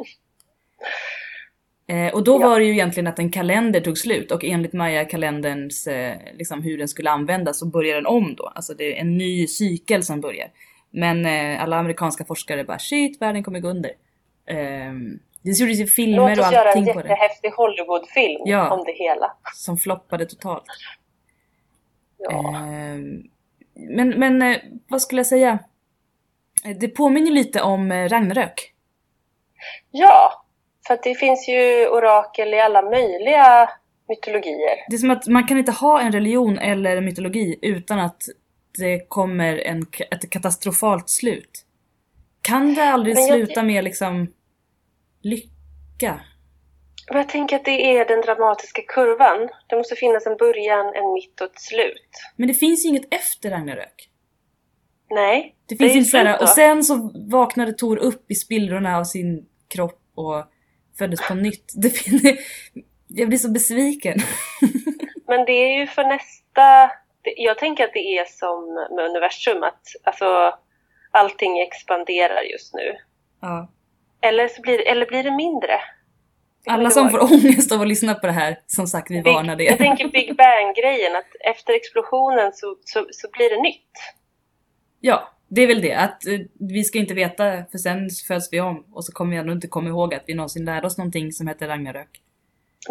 Eh, 1.87 2.15
och 2.15 2.25
då 2.25 2.41
Ja. 2.41 2.49
var 2.49 2.59
det 2.61 2.65
ju 2.67 2.73
egentligen 2.73 3.07
att 3.07 3.19
en 3.19 3.31
kalender 3.31 3.81
tog 3.81 3.99
slut 3.99 4.31
och 4.33 4.45
enligt 4.45 4.73
Maya-kalenderns, 4.73 5.87
eh, 5.87 6.17
liksom 6.35 6.63
hur 6.63 6.79
den 6.79 6.89
skulle 6.89 7.11
användas 7.11 7.59
så 7.59 7.67
börjar 7.67 7.95
den 7.95 8.07
om 8.07 8.35
då. 8.35 8.47
Alltså 8.47 8.75
det 8.75 8.97
är 8.97 9.01
en 9.01 9.19
ny 9.19 9.47
cykel 9.47 10.03
som 10.03 10.21
börjar. 10.21 10.49
Men 10.91 11.27
eh, 11.27 11.63
alla 11.63 11.77
amerikanska 11.77 12.25
forskare 12.25 12.65
bara 12.65 12.79
shit, 12.79 13.23
världen 13.23 13.43
kommer 13.43 13.61
gå 13.61 13.69
under. 13.69 13.91
Eh, 14.47 14.93
det 15.43 15.51
gjordes 15.61 15.81
ju 15.81 15.87
filmer 15.87 16.17
Låt 16.17 16.39
och 16.39 16.45
oss 16.45 16.53
göra 16.53 16.73
en 16.73 16.79
allting 16.79 16.95
på 16.95 17.01
det. 17.01 17.09
jättehäftig 17.09 17.51
Hollywoodfilm 17.51 18.43
Ja. 18.45 18.71
om 18.71 18.85
det 18.87 18.93
hela. 18.93 19.33
Som 19.55 19.77
floppade 19.79 20.27
totalt. 20.27 20.65
Ja. 22.19 22.49
Eh, 22.57 22.99
men 23.75 24.09
men 24.09 24.43
eh, 24.43 24.57
vad 24.89 25.03
skulle 25.03 25.19
jag 25.19 25.27
säga? 25.27 25.59
Eh, 26.65 26.77
Det 26.77 26.89
påminner 26.89 27.31
lite 27.31 27.63
om 27.63 27.93
eh, 27.93 28.09
Ragnarök. 28.09 28.73
ja, 29.91 30.44
för 30.87 30.95
att 30.95 31.03
det 31.03 31.15
finns 31.15 31.49
ju 31.49 31.89
orakel 31.89 32.55
i 32.55 32.61
alla 32.61 32.83
möjliga 32.83 33.71
mytologier. 34.09 34.85
Det 34.89 34.97
är 34.97 34.99
som 34.99 35.11
att 35.11 35.27
man 35.27 35.47
kan 35.47 35.59
inte 35.59 35.73
ha 35.73 36.01
en 36.01 36.13
religion 36.13 36.59
eller 36.59 36.97
en 36.97 37.05
mytologi 37.05 37.59
utan 37.63 37.99
att 37.99 38.23
det 38.79 39.09
kommer 39.09 39.59
en, 39.59 39.87
ett 40.11 40.31
katastrofalt 40.31 41.11
slut. 41.11 41.65
Kan 42.43 42.75
det 42.75 42.85
aldrig 42.85 43.17
jag 43.17 43.29
sluta 43.29 43.63
med 43.63 43.85
liksom 43.85 44.33
lycka? 45.23 46.21
Men 47.09 47.17
jag 47.17 47.29
tänker 47.29 47.57
att 47.57 47.65
det 47.65 47.97
är 47.97 48.05
den 48.05 48.21
dramatiska 48.21 48.83
kurvan. 48.83 49.49
Det 49.69 49.77
måste 49.77 49.97
finnas 49.97 50.27
en 50.27 50.37
början, 50.37 50.87
en 50.87 51.13
mitt 51.13 51.41
och 51.41 51.47
ett 51.47 51.61
slut. 51.61 52.11
Men 52.37 52.49
det 52.49 52.55
finns 52.55 52.85
ju 52.85 52.89
inget 52.89 53.15
efter 53.15 53.51
Ragnarök. 53.51 54.11
Nej, 55.11 55.57
Det 55.67 55.77
finns 55.77 55.95
ju 55.95 55.99
inte 55.99 56.11
såhär, 56.11 56.39
då. 56.39 56.43
och 56.43 56.49
sen 56.49 56.85
så 56.85 57.11
vaknade 57.31 57.73
Tor 57.73 57.97
upp 57.97 58.31
i 58.31 58.35
spillrorna 58.35 58.99
av 58.99 59.05
sin 59.05 59.47
kropp 59.69 60.01
och 60.15 60.45
föddes 60.99 61.29
på 61.29 61.35
nytt. 61.35 61.73
Det 61.77 61.91
fin- 61.91 62.39
jag 63.09 63.29
blir 63.29 63.39
så 63.39 63.51
besviken. 63.51 64.19
Men 65.29 65.45
det 65.45 65.53
är 65.53 65.79
ju 65.81 65.87
för 65.87 66.05
nästa... 66.05 66.91
det- 67.23 67.35
Jag 67.37 67.59
tänker 67.59 67.85
att 67.85 67.93
det 67.93 68.19
är 68.19 68.25
som 68.25 68.75
med 68.97 69.05
universum, 69.11 69.63
att 69.63 69.83
alltså, 70.05 70.55
allting 71.11 71.59
expanderar 71.59 72.43
just 72.43 72.75
nu. 72.75 72.97
Ja. 73.41 73.71
Eller, 74.21 74.49
så 74.49 74.63
blir, 74.63 74.81
eller 74.89 75.07
blir 75.07 75.23
det 75.23 75.37
mindre? 75.37 75.81
Alla 76.67 76.91
som 76.91 77.11
får 77.11 77.23
ångest 77.23 77.73
av 77.73 77.81
att 77.81 77.89
lyssna 77.89 78.15
på 78.15 78.27
det 78.27 78.33
här, 78.33 78.57
som 78.67 78.87
sagt 78.87 79.11
vi 79.11 79.21
varnar 79.21 79.57
Big, 79.57 79.67
jag 79.67 79.73
er. 79.75 79.77
tänker 79.79 80.09
Big 80.09 80.37
Bang-grejen, 80.37 81.17
att 81.17 81.27
efter 81.41 81.73
explosionen 81.73 82.53
så, 82.53 82.77
så, 82.85 83.07
så 83.11 83.29
blir 83.33 83.51
det 83.51 83.63
nytt. 83.63 83.91
Ja, 85.01 85.29
det 85.49 85.63
är 85.63 85.67
väl 85.67 85.81
det. 85.81 85.95
Att 85.95 86.27
eh, 86.27 86.41
vi 86.61 86.85
ska 86.85 86.99
inte 86.99 87.15
veta, 87.15 87.65
för 87.71 87.79
sen 87.79 88.11
föds 88.29 88.53
vi 88.53 88.61
om 88.61 88.85
och 88.93 89.05
så 89.05 89.13
kommer 89.13 89.31
vi 89.31 89.37
ändå 89.37 89.53
inte 89.53 89.69
komma 89.69 89.89
ihåg 89.89 90.15
att 90.15 90.25
vi 90.27 90.35
någonsin 90.35 90.65
lärde 90.65 90.87
oss 90.87 90.99
någonting 90.99 91.33
som 91.33 91.49
heter 91.49 91.69
Ragnarök. 91.69 92.21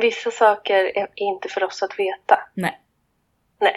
Vissa 0.02 0.32
saker 0.32 0.98
är 0.98 1.08
inte 1.16 1.50
för 1.50 1.63
oss 1.63 1.84
att 1.84 2.00
veta. 2.00 2.39
Nej. 2.54 2.80
Nej. 3.60 3.76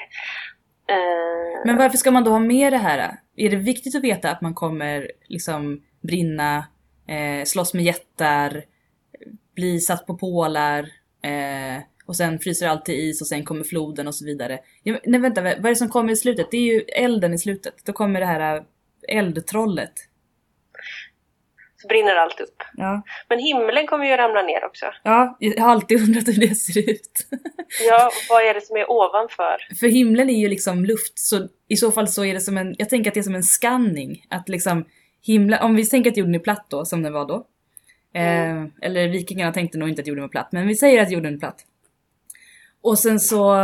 Eh, 0.88 1.62
Men 1.64 1.76
varför 1.76 1.96
ska 1.98 2.10
man 2.10 2.24
då 2.24 2.30
ha 2.30 2.38
med 2.38 2.72
det 2.72 2.78
här? 2.78 3.16
Är 3.36 3.50
det 3.50 3.56
viktigt 3.56 3.96
att 3.96 4.04
veta 4.04 4.30
att 4.30 4.40
man 4.40 4.54
kommer 4.54 5.10
liksom 5.28 5.82
brinna, 6.00 6.66
eh, 7.08 7.44
slåss 7.44 7.74
med 7.74 7.84
jättar, 7.84 8.64
bli 9.54 9.80
satt 9.80 10.06
på 10.06 10.18
pålar 10.18 10.82
eh, 11.22 11.82
och 12.06 12.16
sen 12.16 12.38
fryser 12.38 12.68
allt 12.68 12.84
till 12.84 12.94
is 12.94 13.20
och 13.20 13.26
sen 13.26 13.44
kommer 13.44 13.64
floden 13.64 14.08
och 14.08 14.14
så 14.14 14.24
vidare. 14.24 14.58
Ja, 14.82 14.98
nej 15.04 15.20
vänta, 15.20 15.42
vad 15.42 15.50
är 15.66 15.68
det 15.68 15.76
som 15.76 15.88
kommer 15.88 16.12
i 16.12 16.16
slutet? 16.16 16.50
Det 16.50 16.56
är 16.56 16.74
ju 16.74 16.80
elden 16.80 17.34
i 17.34 17.38
slutet. 17.38 17.74
Då 17.84 17.92
kommer 17.92 18.20
det 18.20 18.26
här 18.26 18.56
eh, 18.56 18.62
eldtrollet. 19.18 19.92
så 21.76 21.88
brinner 21.88 22.14
allt 22.14 22.40
upp. 22.40 22.62
Ja. 22.76 23.02
Men 23.28 23.38
himlen 23.38 23.86
kommer 23.86 24.06
ju 24.06 24.16
ramla 24.16 24.42
ner 24.42 24.64
också. 24.64 24.86
ja, 25.02 25.36
jag 25.40 25.62
har 25.62 25.70
alltid 25.70 26.00
undrat 26.02 26.28
hur 26.28 26.40
det 26.48 26.54
ser 26.54 26.90
ut. 26.90 27.26
Ja, 27.88 28.10
vad 28.30 28.42
är 28.42 28.54
det 28.54 28.60
som 28.60 28.76
är 28.76 28.90
ovanför? 28.90 29.74
För 29.80 29.86
himlen 29.86 30.30
är 30.30 30.40
ju 30.40 30.48
liksom 30.48 30.84
luft, 30.84 31.18
så 31.18 31.48
i 31.68 31.76
så 31.76 31.92
fall 31.92 32.08
så 32.08 32.24
är 32.24 32.34
det 32.34 32.40
som 32.40 32.58
en, 32.58 32.74
jag 32.78 32.88
tänker 32.88 33.10
att 33.10 33.14
det 33.14 33.20
är 33.20 33.22
som 33.22 33.34
en 33.34 33.42
scanning. 33.42 34.26
Att 34.30 34.48
liksom 34.48 34.84
himlen, 35.22 35.62
om 35.62 35.76
vi 35.76 35.86
tänker 35.86 36.10
att 36.10 36.16
jorden 36.16 36.34
är 36.34 36.38
platt 36.38 36.66
då, 36.70 36.84
som 36.84 37.02
den 37.02 37.12
var 37.12 37.28
då. 37.28 37.46
Eh, 38.14 38.64
eller 38.82 39.08
vikingarna 39.08 39.52
tänkte 39.52 39.78
nog 39.78 39.88
inte 39.88 40.02
att 40.02 40.08
jorden 40.08 40.22
var 40.22 40.28
platt, 40.28 40.48
men 40.52 40.66
vi 40.66 40.74
säger 40.74 41.02
att 41.02 41.10
jorden 41.10 41.34
är 41.34 41.38
platt. 41.38 41.64
Och 42.86 42.98
sen 42.98 43.20
så, 43.20 43.54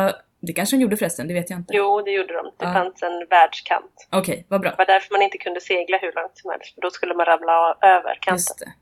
det 0.41 0.53
kanske 0.53 0.77
de 0.77 0.83
gjorde 0.83 0.97
förresten, 0.97 1.29
det 1.29 1.35
vet 1.35 1.51
jag 1.51 1.59
inte. 1.59 1.75
Jo, 1.77 2.03
det 2.03 2.11
gjorde 2.11 2.35
de. 2.35 2.45
Det 2.59 2.65
Ja. 2.65 2.73
fanns 2.73 3.03
en 3.03 3.27
världskant. 3.31 4.09
Okej, 4.11 4.47
vad 4.49 4.61
bra. 4.61 4.71
Det 4.71 4.77
var 4.79 4.87
därför 4.87 5.15
man 5.15 5.23
inte 5.23 5.39
kunde 5.39 5.61
segla 5.61 5.99
hur 5.99 6.13
långt 6.13 6.39
som 6.39 6.51
helst, 6.51 6.75
för 6.75 6.81
då 6.81 6.91
skulle 6.91 7.15
man 7.15 7.27
ramla 7.27 7.77
över 7.83 8.15
kanten. 8.21 8.35
Just 8.35 8.59
det. 8.59 8.73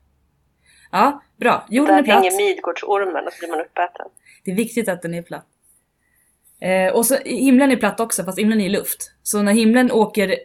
Ja, 0.91 1.21
bra. 1.37 1.65
Jorden 1.69 1.95
är 1.95 2.01
Där 2.01 2.13
hänger 2.13 2.29
platt. 2.29 2.37
Midgårdsormen 2.41 3.27
och 3.27 3.33
så 3.33 3.39
blir 3.39 3.49
man 3.49 3.61
uppäten. 3.61 4.05
Det 4.45 4.51
är 4.51 4.55
viktigt 4.55 4.89
att 4.89 5.01
den 5.01 5.13
är 5.13 5.21
platt. 5.21 5.45
Eh, 6.61 6.93
och 6.93 7.05
så 7.05 7.15
himlen 7.25 7.71
är 7.71 7.75
platt 7.75 7.99
också, 7.99 8.23
fast 8.23 8.39
himlen 8.39 8.61
är 8.61 8.65
i 8.65 8.69
luft. 8.69 9.11
Så 9.23 9.41
när 9.41 9.53
himlen 9.53 9.91
åker 9.91 10.35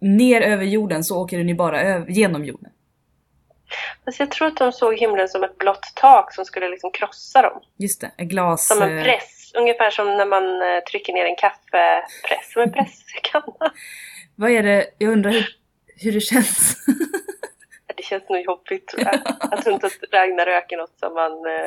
ner 0.00 0.40
över 0.40 0.64
jorden 0.64 1.04
så 1.04 1.22
åker 1.22 1.38
den 1.38 1.48
ju 1.48 1.54
bara 1.54 1.82
över, 1.82 2.06
genom 2.10 2.44
jorden. 2.44 2.70
Alltså 4.04 4.22
jag 4.22 4.30
tror 4.30 4.48
att 4.48 4.56
de 4.56 4.72
såg 4.72 4.94
himlen 4.94 5.28
som 5.28 5.44
ett 5.44 5.58
blått 5.58 5.92
tak 5.94 6.34
som 6.34 6.44
skulle 6.44 6.68
liksom 6.68 6.90
krossa 6.92 7.42
dem. 7.42 7.60
Just 7.76 8.00
det, 8.00 8.10
en 8.16 8.28
glas... 8.28 8.66
Som 8.68 8.82
en 8.82 8.98
eh, 8.98 9.04
press. 9.04 9.35
Ungefär 9.56 9.90
som 9.90 10.06
när 10.16 10.26
man 10.26 10.62
eh, 10.62 10.80
trycker 10.90 11.12
ner 11.12 11.24
en 11.24 11.36
kaffepress. 11.36 12.52
Som 12.52 12.62
en 12.62 12.72
presskanna. 12.72 13.72
Vad 14.34 14.50
är 14.50 14.62
det, 14.62 14.86
jag 14.98 15.12
undrar 15.12 15.30
hur, 15.30 15.46
hur 15.96 16.12
det 16.12 16.20
känns. 16.20 16.76
Det 17.96 18.02
känns 18.02 18.28
nog 18.28 18.40
jobbigt 18.40 18.88
tror 18.88 19.04
jag. 19.04 19.20
Jag 19.50 19.62
tror 19.62 19.74
inte 19.74 19.86
att 19.86 19.92
Ragnarök 20.12 20.72
är 20.72 20.76
något 20.76 20.98
som 20.98 21.14
man, 21.14 21.32
eh, 21.32 21.66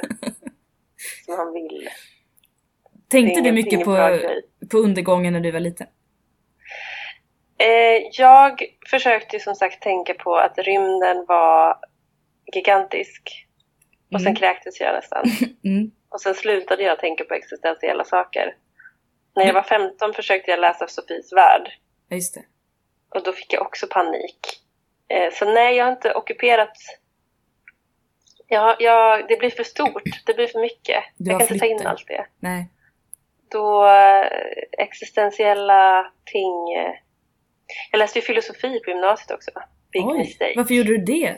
som 1.26 1.38
man 1.38 1.54
vill. 1.54 1.90
Tänkte 3.10 3.42
du 3.42 3.52
mycket 3.52 3.84
på, 3.86 4.20
på 4.72 4.78
undergången 4.78 5.34
när 5.34 5.40
du 5.40 5.52
var 5.52 5.60
liten? 5.60 5.88
Eh, 7.58 8.10
jag 8.12 8.64
försökte 8.90 9.40
som 9.40 9.56
sagt 9.56 9.82
tänka 9.82 10.14
på 10.14 10.36
att 10.36 10.58
rymden 10.58 11.26
var 11.28 11.78
gigantisk. 12.54 13.46
Och 14.14 14.22
sen 14.22 14.28
Mm. 14.28 14.36
kräktes 14.36 14.80
jag 14.80 14.94
nästan. 14.94 15.24
Mm. 15.66 15.92
Och 16.10 16.22
sen 16.22 16.36
slutade 16.36 16.84
jag 16.84 17.00
tänka 17.00 17.24
på 17.24 17.34
existentiella 17.34 18.04
saker. 18.04 18.56
När 19.36 19.46
jag 19.46 19.54
var 19.54 19.64
15 19.64 20.14
försökte 20.14 20.52
jag 20.52 20.60
läsa 20.60 20.88
Sofies 20.88 21.34
värld. 21.34 21.70
Just 22.10 22.34
det. 22.34 22.44
Och 23.16 23.24
då 23.24 23.32
fick 23.32 23.54
jag 23.54 23.62
också 23.62 23.88
panik. 23.88 24.40
Eh, 25.08 25.34
så 25.34 25.46
nej, 25.46 25.76
jag 25.76 25.86
har 25.86 25.92
inte 25.92 26.14
ockuperat... 26.14 26.74
Jag, 28.48 28.76
jag, 28.80 29.28
det 29.28 29.38
blir 29.40 29.50
för 29.50 29.64
stort, 29.64 30.04
det 30.26 30.34
blir 30.34 30.48
för 30.48 30.60
mycket. 30.60 31.04
Du 31.18 31.32
jag 31.32 31.40
kan 31.40 31.48
inte 31.48 31.60
ta 31.60 31.66
in 31.66 31.78
flytten. 31.78 31.88
allt 31.88 32.08
det. 32.08 32.26
Nej. 32.40 32.70
Då 33.52 33.86
eh, 33.88 34.28
existentiella 34.78 36.12
ting... 36.26 36.74
Eh, 36.74 36.94
jag 37.92 38.00
läste 38.00 38.20
ju 38.20 38.24
filosofi 38.26 38.80
på 38.86 38.90
gymnasiet 38.90 39.32
också. 39.32 39.52
Big 39.92 40.06
Oj, 40.08 40.18
mistake. 40.18 40.54
varför 40.56 40.74
gjorde 40.74 40.90
du 40.90 40.98
det? 40.98 41.38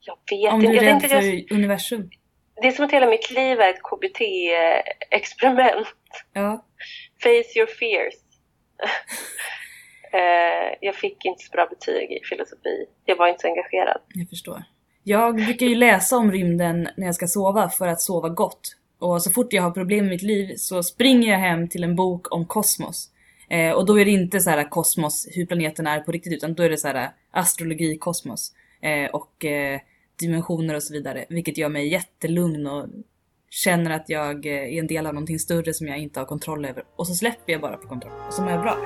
Jag 0.00 0.18
vet 0.30 0.52
Om 0.52 0.60
inte. 0.60 0.72
du 0.72 0.78
är 0.78 0.94
rädd 0.94 1.02
för 1.02 1.16
jag, 1.22 1.52
universum? 1.52 2.10
Det 2.60 2.66
är 2.66 2.72
som 2.72 2.84
att 2.84 2.92
hela 2.92 3.06
mitt 3.06 3.30
liv 3.30 3.60
är 3.60 3.70
ett 3.70 3.82
KBT-experiment. 3.82 5.86
Ja. 6.32 6.64
Face 7.22 7.58
your 7.58 7.66
fears. 7.66 8.14
Eh, 10.12 10.76
jag 10.80 10.94
fick 10.94 11.24
inte 11.24 11.44
så 11.44 11.50
bra 11.52 11.66
betyg 11.66 12.12
i 12.12 12.20
filosofi. 12.24 12.86
Jag 13.04 13.16
var 13.16 13.28
inte 13.28 13.40
så 13.40 13.48
engagerad. 13.48 14.00
Jag 14.14 14.28
förstår. 14.28 14.62
Jag 15.02 15.34
brukar 15.34 15.66
ju 15.66 15.74
läsa 15.74 16.16
om 16.16 16.32
rymden 16.32 16.88
när 16.96 17.06
jag 17.06 17.14
ska 17.14 17.26
sova 17.26 17.68
för 17.68 17.88
att 17.88 18.00
sova 18.00 18.28
gott. 18.28 18.76
Och 18.98 19.22
så 19.22 19.30
fort 19.30 19.52
jag 19.52 19.62
har 19.62 19.70
problem 19.70 20.04
med 20.04 20.10
mitt 20.10 20.22
liv 20.22 20.54
så 20.56 20.82
springer 20.82 21.30
jag 21.30 21.38
hem 21.38 21.68
till 21.68 21.84
en 21.84 21.96
bok 21.96 22.32
om 22.32 22.46
kosmos. 22.46 23.10
Eh, 23.50 23.70
och 23.70 23.86
då 23.86 24.00
är 24.00 24.04
det 24.04 24.10
inte 24.10 24.40
så 24.40 24.50
här 24.50 24.68
kosmos, 24.68 25.28
hur 25.30 25.46
planeten 25.46 25.86
är 25.86 26.00
på 26.00 26.12
riktigt, 26.12 26.32
utan 26.32 26.54
då 26.54 26.62
är 26.62 26.70
det 26.70 26.78
så 26.78 26.88
här 26.88 27.10
astrologi, 27.30 27.98
kosmos. 27.98 28.52
Eh, 28.80 29.10
och 29.10 29.44
eh, 29.44 29.80
dimensioner 30.18 30.74
och 30.74 30.82
så 30.82 30.92
vidare. 30.92 31.24
Vilket 31.28 31.58
gör 31.58 31.68
mig 31.68 31.88
jättelugn 31.88 32.66
och 32.66 32.86
känner 33.50 33.90
att 33.90 34.08
jag 34.08 34.46
eh, 34.46 34.52
är 34.52 34.78
en 34.78 34.86
del 34.86 35.06
av 35.06 35.14
någonting 35.14 35.38
större 35.38 35.74
som 35.74 35.88
jag 35.88 35.98
inte 35.98 36.20
har 36.20 36.26
kontroll 36.26 36.64
över. 36.64 36.84
Och 36.96 37.06
så 37.06 37.14
släpper 37.14 37.52
jag 37.52 37.60
bara 37.60 37.76
på 37.76 37.88
kontroll. 37.88 38.12
Och 38.26 38.34
så 38.34 38.42
mår 38.42 38.50
jag 38.50 38.60
bra. 38.60 38.76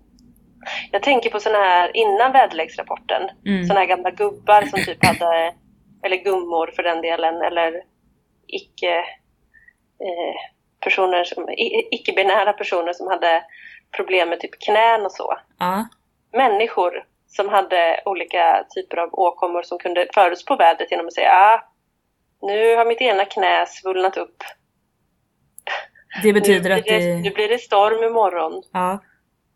Jag 0.91 1.03
tänker 1.03 1.29
på 1.29 1.39
sådana 1.39 1.63
här, 1.63 1.91
innan 1.97 2.31
väderleksrapporten, 2.31 3.21
Mm. 3.45 3.63
sådana 3.65 3.79
här 3.79 3.87
gamla 3.87 4.11
gubbar 4.11 4.61
som 4.61 4.79
typ 4.85 5.05
hade, 5.05 5.53
eller 6.05 6.23
gummor 6.23 6.71
för 6.75 6.83
den 6.83 7.01
delen, 7.01 7.35
eller 7.41 7.73
icke 8.47 8.93
eh, 9.99 10.52
personer 10.83 11.23
som, 11.23 11.49
icke-binära 11.91 12.53
personer 12.53 12.93
som 12.93 13.07
hade 13.07 13.43
problem 13.95 14.29
med 14.29 14.39
typ 14.39 14.59
knän 14.59 15.05
och 15.05 15.11
så. 15.11 15.37
Ja, 15.59 15.87
Människor 16.33 17.05
som 17.27 17.49
hade 17.49 18.01
olika 18.05 18.65
typer 18.75 18.97
av 18.97 19.09
åkommor 19.11 19.63
som 19.63 19.77
kunde 19.79 20.07
förutspå 20.13 20.55
vädret 20.55 20.91
genom 20.91 21.07
att 21.07 21.13
säga 21.13 21.31
ah, 21.31 21.61
nu 22.41 22.75
har 22.75 22.85
mitt 22.85 23.01
ena 23.01 23.25
knä 23.25 23.65
svullnat 23.67 24.17
upp. 24.17 24.43
det 26.23 26.33
betyder 26.33 26.69
nu, 26.69 26.75
att 26.75 26.85
det, 26.85 26.99
det... 26.99 27.15
nu 27.15 27.29
blir 27.29 27.49
det 27.49 27.57
storm 27.57 28.03
imorgon. 28.03 28.63
Ja, 28.73 29.03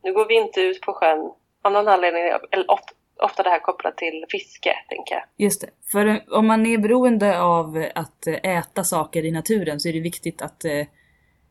Nu 0.04 0.13
går 0.13 0.26
vi 0.26 0.36
inte 0.36 0.62
ut 0.62 0.82
på 0.82 0.94
sjön. 0.94 1.32
Av 1.63 1.72
någon 1.72 1.88
anledning, 1.88 2.24
eller 2.52 2.72
ofta, 2.72 2.94
ofta 3.24 3.44
det 3.44 3.50
här 3.50 3.60
kopplat 3.60 3.98
till 3.98 4.26
fiske, 4.30 4.76
tänker 4.90 5.16
jag. 5.16 5.24
just 5.38 5.62
det. 5.62 5.70
För 5.92 6.34
om 6.38 6.48
man 6.48 6.66
är 6.66 6.78
beroende 6.78 7.42
av 7.42 7.86
att 7.96 8.28
äta 8.44 8.84
saker 8.84 9.26
i 9.26 9.32
naturen 9.32 9.80
så 9.80 9.90
är 9.90 9.94
det 9.94 10.00
viktigt 10.00 10.42
att 10.42 10.66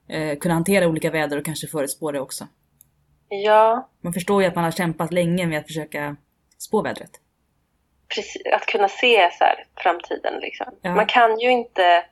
eh, 0.09 0.39
kunna 0.39 0.55
hantera 0.55 0.89
olika 0.89 1.11
väder 1.11 1.39
och 1.39 1.45
kanske 1.45 1.67
förutspå 1.67 2.13
det 2.13 2.21
också. 2.21 2.47
Ja, 3.29 3.91
Man 4.01 4.13
förstår 4.13 4.43
ju 4.43 4.49
att 4.49 4.55
man 4.55 4.65
har 4.65 4.71
kämpat 4.71 5.13
länge 5.13 5.47
med 5.47 5.59
att 5.59 5.67
försöka 5.67 6.17
spå 6.59 6.83
vädret. 6.83 7.11
precis. 8.15 8.43
Att 8.53 8.67
kunna 8.67 8.89
se 8.89 9.31
så 9.39 9.45
här, 9.45 9.65
framtiden 9.77 10.41
liksom. 10.41 10.67
Ja. 10.83 10.95
Man 10.95 11.07
kan 11.07 11.39
ju 11.41 11.51
inte 11.51 12.05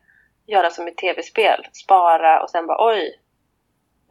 göra 0.47 0.71
som 0.71 0.89
i 0.89 0.95
tv-spel, 0.95 1.67
spara 1.73 2.43
och 2.43 2.51
sen 2.51 2.67
bara 2.67 2.89
oj, 2.93 3.21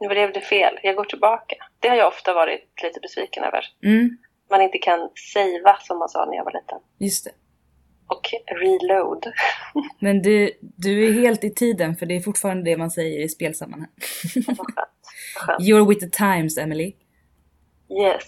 nu 0.00 0.08
blev 0.08 0.32
det 0.32 0.40
fel, 0.40 0.78
jag 0.82 0.96
går 0.96 1.04
tillbaka. 1.04 1.56
Det 1.80 1.88
har 1.88 1.96
jag 1.96 2.08
ofta 2.08 2.34
varit 2.34 2.82
lite 2.82 3.00
besviken 3.00 3.44
över. 3.44 3.64
Mm, 3.84 4.18
Man 4.50 4.62
inte 4.62 4.78
kan 4.78 5.10
savea 5.32 5.76
som 5.80 5.98
man 5.98 6.08
sa 6.08 6.24
när 6.24 6.36
jag 6.36 6.44
var 6.44 6.52
liten. 6.52 6.78
just 6.98 7.24
det. 7.24 7.30
Och 8.06 8.30
reload. 8.60 9.32
Men 9.98 10.22
du, 10.22 10.50
du 10.60 11.08
är 11.08 11.12
helt 11.12 11.44
i 11.44 11.54
tiden 11.54 11.96
för 11.96 12.06
det 12.06 12.16
är 12.16 12.20
fortfarande 12.20 12.70
det 12.70 12.76
man 12.76 12.90
säger 12.90 13.24
i 13.24 13.28
spelsammanhang. 13.28 13.90
Vad 14.46 14.56
skönt. 14.56 14.88
Skönt. 15.36 15.60
You're 15.60 15.88
with 15.88 16.00
the 16.00 16.10
times, 16.10 16.58
Emily. 16.58 16.94
Yes. 18.02 18.24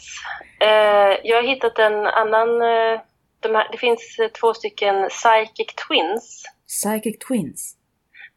Eh, 0.60 1.18
jag 1.24 1.36
har 1.36 1.42
hittat 1.42 1.78
en 1.78 2.06
annan... 2.06 2.62
Eh, 2.62 3.00
de 3.40 3.54
här, 3.54 3.68
det 3.72 3.78
finns 3.78 4.18
eh, 4.18 4.28
två 4.28 4.54
stycken 4.54 5.08
Psychic 5.08 5.74
Twins. 5.88 6.42
Psychic 6.68 7.18
Twins. 7.18 7.76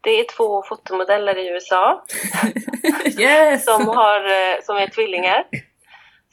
Det 0.01 0.09
är 0.09 0.25
två 0.37 0.63
fotomodeller 0.63 1.37
i 1.37 1.47
USA 1.47 2.05
yes! 3.19 3.65
som, 3.65 3.87
har, 3.87 4.19
eh, 4.25 4.61
som 4.63 4.77
är 4.77 4.87
tvillingar. 4.87 5.45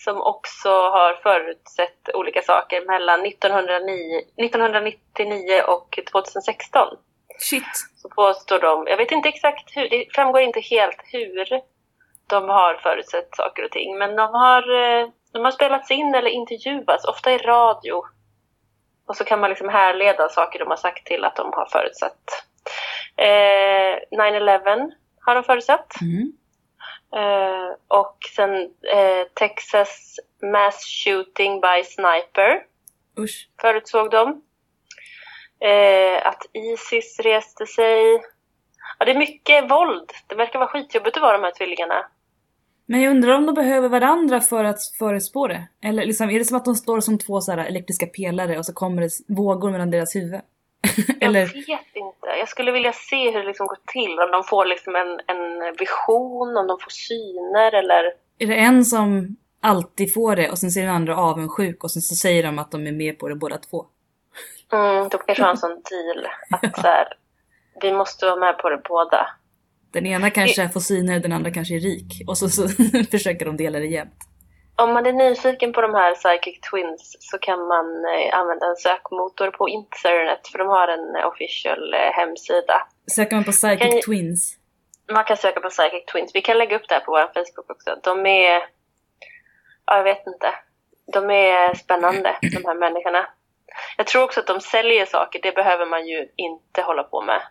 Som 0.07 0.23
också 0.23 0.69
har 0.69 1.15
förutsett 1.23 2.15
olika 2.15 2.43
saker 2.43 2.87
mellan 2.87 3.27
1909, 3.27 4.23
1999 4.37 5.63
och 5.67 5.99
2016. 6.13 6.89
Shit. 7.39 7.73
Så 7.97 8.09
påstår 8.09 8.59
de, 8.59 8.87
jag 8.87 8.97
vet 8.97 9.13
inte 9.13 9.29
exakt 9.29 9.77
hur, 9.77 9.89
det 9.89 10.07
framgår 10.15 10.41
inte 10.41 10.61
helt 10.61 11.01
hur 11.13 11.47
de 12.27 12.49
har 12.49 12.75
förutsett 12.75 13.37
saker 13.37 13.65
och 13.65 13.71
ting. 13.71 13.99
Men 13.99 14.17
de 14.17 14.35
har, 14.35 14.63
eh, 14.83 15.09
de 15.33 15.45
har 15.45 15.51
spelats 15.51 15.91
in 15.91 16.15
eller 16.15 16.31
intervjuats, 16.31 17.05
ofta 17.05 17.33
i 17.33 17.39
radio. 17.39 18.03
Och 19.09 19.17
så 19.17 19.25
kan 19.25 19.41
man 19.41 19.51
liksom 19.51 19.69
härleda 19.69 20.29
saker 20.29 20.59
de 20.59 20.69
har 20.69 20.77
sagt 20.77 21.07
till 21.07 21.25
att 21.25 21.37
de 21.37 21.53
har 21.53 21.67
förutsett. 21.73 22.25
Eh, 23.17 24.19
9-11 24.19 24.91
har 25.21 25.35
de 25.35 25.45
förutsett. 25.45 26.01
Mm. 26.01 26.33
Eh, 27.15 27.99
och 27.99 28.19
sen 28.37 28.55
eh, 28.95 29.27
Texas 29.35 30.17
Mass 30.53 31.05
Shooting 31.05 31.61
by 31.61 31.85
Sniper 31.85 32.63
Usch. 33.19 33.49
förutsåg 33.61 34.11
de. 34.11 34.43
Eh, 35.61 36.27
att 36.27 36.43
Isis 36.53 37.21
reste 37.21 37.67
sig. 37.67 38.23
Ja, 38.99 39.05
det 39.05 39.11
är 39.11 39.19
mycket 39.19 39.71
våld. 39.71 40.13
Det 40.27 40.35
verkar 40.35 40.59
vara 40.59 40.69
skitjobbigt 40.69 41.17
att 41.17 41.23
vara 41.23 41.39
de 41.39 41.45
här 41.45 41.53
tvillingarna. 41.53 42.07
Men 42.87 43.01
jag 43.01 43.11
undrar 43.11 43.35
om 43.35 43.47
de 43.47 43.55
behöver 43.55 43.89
varandra 43.89 44.41
för 44.41 44.65
att 44.65 44.79
förutspå 44.99 45.49
det? 45.49 45.69
Eller 45.83 46.07
liksom, 46.07 46.31
är 46.31 46.39
det 46.39 46.45
som 46.45 46.57
att 46.57 46.65
de 46.65 46.75
står 46.75 47.01
som 47.01 47.19
två 47.19 47.41
så 47.41 47.53
här 47.53 47.59
elektriska 47.59 48.07
pelare 48.07 48.59
och 48.59 48.67
så 48.67 48.75
kommer 48.75 49.03
det 49.03 49.11
vågor 49.29 49.71
mellan 49.71 49.91
deras 49.91 50.17
huvud? 50.17 50.41
Eller, 51.21 51.41
Jag 51.41 51.47
vet 51.47 51.97
inte. 51.97 52.27
Jag 52.39 52.49
skulle 52.49 52.73
vilja 52.73 52.93
se 52.93 53.31
hur 53.31 53.39
det 53.41 53.47
liksom 53.47 53.67
går 53.67 53.79
till. 53.87 54.19
Om 54.19 54.31
de 54.33 54.45
får 54.45 54.67
liksom 54.67 54.97
en, 54.97 55.37
en 55.37 55.75
vision, 55.79 56.57
om 56.57 56.67
de 56.67 56.79
får 56.81 56.91
syner 56.91 57.75
eller... 57.75 58.05
är 58.39 58.47
det 58.47 58.55
en 58.55 58.85
som 58.85 59.37
alltid 59.61 60.15
får 60.15 60.37
det 60.37 60.51
och 60.51 60.59
sen 60.59 60.71
ser 60.71 60.83
den 60.83 60.95
andra 60.95 61.17
avundsjuk 61.17 61.85
och 61.85 61.91
sen 61.91 62.03
så 62.03 62.15
säger 62.15 62.43
de 62.43 62.59
att 62.59 62.71
de 62.71 62.87
är 62.87 62.93
med 62.93 63.19
på 63.19 63.29
det 63.29 63.35
båda 63.35 63.59
två? 63.59 63.87
Mm, 64.73 65.09
de 65.09 65.19
kanske 65.27 65.43
har 65.43 65.51
en 65.51 65.57
sån 65.57 65.83
deal. 65.91 66.27
Att 66.51 66.77
så 66.81 66.87
här, 66.87 67.09
vi 67.81 67.93
måste 67.93 68.27
vara 68.27 68.37
med 68.37 68.59
på 68.59 68.71
det 68.71 68.81
båda. 68.89 69.27
Den 69.91 70.07
ena 70.07 70.31
kanske 70.31 70.69
får 70.69 70.81
syner, 70.81 71.21
den 71.21 71.33
andra 71.33 71.51
kanske 71.51 71.75
är 71.75 71.81
rik. 71.81 72.23
Och 72.27 72.39
så, 72.39 72.49
så 72.49 72.69
försöker 73.11 73.47
de 73.47 73.57
dela 73.57 73.79
det 73.79 73.87
jämnt. 73.87 74.19
Om 74.79 74.93
man 74.93 75.07
är 75.07 75.13
nyfiken 75.13 75.73
på 75.73 75.81
de 75.81 75.95
här 75.95 76.15
Psychic 76.15 76.61
Twins 76.61 77.17
så 77.21 77.39
kan 77.39 77.67
man 77.67 78.05
eh, 78.05 78.39
använda 78.39 78.67
en 78.67 78.77
sökmotor 78.77 79.51
på 79.51 79.69
internet 79.69 80.49
för 80.53 80.59
de 80.59 80.69
har 80.69 80.89
en 80.89 81.17
eh, 81.17 81.27
official 81.27 81.95
eh, 81.95 82.13
hemsida. 82.13 82.87
Söker 83.07 83.37
man 83.37 83.45
på 83.45 83.53
Psychic 83.53 83.93
Kan 83.93 84.01
Twins? 84.01 84.57
Man 85.13 85.25
kan 85.25 85.37
söka 85.37 85.61
på 85.61 85.69
Psychic 85.69 86.05
Twins. 86.13 86.35
Vi 86.35 86.41
kan 86.41 86.59
lägga 86.59 86.77
upp 86.77 86.89
det 86.89 86.95
här 86.95 87.01
på 87.01 87.13
vår 87.13 87.27
Facebook 87.35 87.71
också. 87.71 87.99
De 88.03 88.27
är... 88.27 88.63
Ja, 89.87 89.97
jag 89.97 90.05
vet 90.05 90.27
inte. 90.27 90.55
De 91.13 91.31
är 91.31 91.75
spännande, 91.75 92.37
de 92.41 92.65
här 92.65 92.75
människorna. 92.75 93.27
Jag 93.97 94.07
tror 94.07 94.23
också 94.23 94.41
att 94.41 94.47
de 94.47 94.61
säljer 94.61 95.07
saker. 95.07 95.41
Det 95.43 95.53
behöver 95.55 95.87
man 95.87 96.07
ju 96.07 96.29
inte 96.37 96.83
hålla 96.83 97.03
på 97.03 97.23
med. 97.23 97.43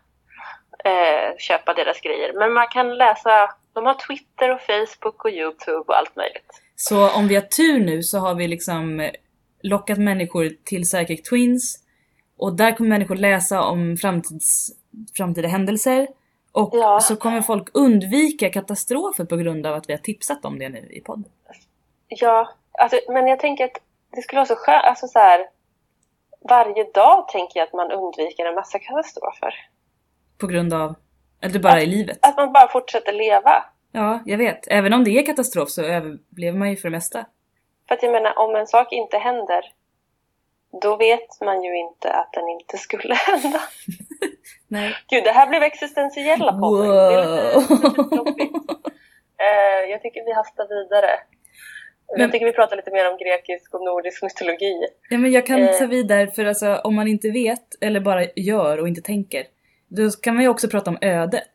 Eh, 0.84 1.38
köpa 1.38 1.74
deras 1.74 2.02
grejer. 2.02 2.34
Men 2.34 2.54
man 2.54 2.68
kan 2.68 2.98
läsa... 2.98 3.56
De 3.76 3.86
har 3.86 3.94
Twitter 4.08 4.52
och 4.54 4.62
Facebook 4.62 5.26
och 5.26 5.32
YouTube 5.32 5.84
och 5.88 5.98
allt 5.98 6.16
möjligt. 6.16 6.62
Så 6.76 7.10
om 7.12 7.28
vi 7.28 7.36
har 7.36 7.42
tur 7.42 7.80
nu 7.80 8.04
så 8.04 8.18
har 8.18 8.36
vi 8.36 8.48
liksom 8.48 9.10
lockat 9.62 9.98
människor 9.98 10.50
till 10.64 10.84
Psychic 10.84 11.22
Twins 11.30 11.84
och 12.38 12.56
där 12.56 12.72
kommer 12.72 12.90
människor 12.90 13.16
läsa 13.16 13.62
om 13.62 13.98
framtids, 13.98 14.70
framtida 15.18 15.48
händelser 15.48 16.08
och 16.52 16.70
Ja. 16.74 17.00
så 17.00 17.16
kommer 17.16 17.42
folk 17.42 17.70
undvika 17.74 18.50
katastrofer 18.50 19.26
på 19.26 19.36
grund 19.38 19.66
av 19.66 19.74
att 19.76 19.90
vi 19.90 19.94
har 19.94 19.98
tipsat 20.00 20.46
om 20.46 20.60
det 20.60 20.70
nu 20.70 20.90
i 20.92 21.02
podden. 21.02 21.32
Ja, 22.08 22.50
alltså, 22.80 23.00
men 23.10 23.28
jag 23.28 23.40
tänker 23.40 23.66
att 23.66 23.78
det 24.16 24.22
skulle 24.22 24.40
vara 24.40 24.46
så 24.48 24.56
skönt. 24.56 24.84
Alltså 24.84 25.08
så 25.08 25.20
här, 25.20 25.48
varje 26.50 26.84
dag 26.94 27.28
tänker 27.28 27.60
jag 27.60 27.68
att 27.68 27.74
man 27.74 27.92
undviker 27.92 28.46
en 28.46 28.56
massa 28.56 28.80
katastrofer. 28.80 29.54
På 30.38 30.48
grund 30.48 30.74
av, 30.74 30.96
eller 31.45 31.60
bara 31.60 31.81
i 31.81 31.86
livet. 31.86 32.17
Att 32.21 32.38
man 32.38 32.53
bara 32.53 32.67
fortsätter 32.67 33.13
leva. 33.13 33.65
Ja, 33.91 34.19
jag 34.25 34.38
vet. 34.38 34.67
Även 34.67 34.93
om 34.93 35.03
det 35.03 35.12
är 35.19 35.25
katastrof 35.25 35.69
så 35.69 35.81
överlever 35.84 36.58
man 36.58 36.69
ju 36.69 36.75
för 36.75 36.88
det 36.89 36.95
mesta. 36.97 37.25
För 37.88 37.95
att 37.95 38.03
jag 38.03 38.12
menar, 38.12 38.39
om 38.39 38.55
en 38.55 38.67
sak 38.67 38.91
inte 38.93 39.17
händer, 39.17 39.62
då 40.81 40.95
vet 40.97 41.41
man 41.41 41.63
ju 41.63 41.77
inte 41.77 42.12
att 42.13 42.34
den 42.34 42.49
inte 42.49 42.77
skulle 42.77 43.13
hända. 43.27 43.60
Nej. 44.67 44.93
Gud, 45.10 45.23
det 45.23 45.31
här 45.31 45.47
blev 45.47 45.63
existentiella 45.63 46.51
podden. 46.51 46.88
Det 46.89 46.95
är 46.95 47.55
lite, 47.60 48.43
lite. 48.43 48.60
Eh, 49.38 49.91
jag 49.91 50.01
tycker 50.01 50.25
vi 50.25 50.34
hastar 50.34 50.67
vidare. 50.69 51.10
Men- 52.12 52.21
Jag 52.21 52.31
tycker 52.31 52.45
vi 52.45 52.51
pratar 52.53 52.75
lite 52.75 52.91
mer 52.91 53.12
om 53.12 53.17
grekisk 53.17 53.73
och 53.73 53.84
nordisk 53.86 54.23
mytologi. 54.23 54.86
Ja, 55.10 55.17
men 55.17 55.31
jag 55.31 55.45
kan 55.45 55.63
Eh. 55.63 55.71
ta 55.77 55.86
vidare 55.86 56.27
för 56.27 56.45
alltså, 56.45 56.75
om 56.75 56.95
man 56.95 57.08
inte 57.08 57.29
vet 57.29 57.65
eller 57.81 57.99
bara 57.99 58.23
gör 58.36 58.77
och 58.79 58.88
inte 58.88 59.01
tänker, 59.01 59.43
då 59.88 60.10
kan 60.12 60.36
man 60.36 60.43
ju 60.43 60.50
också 60.50 60.67
prata 60.67 60.89
om 60.91 60.98
ödet. 61.02 61.52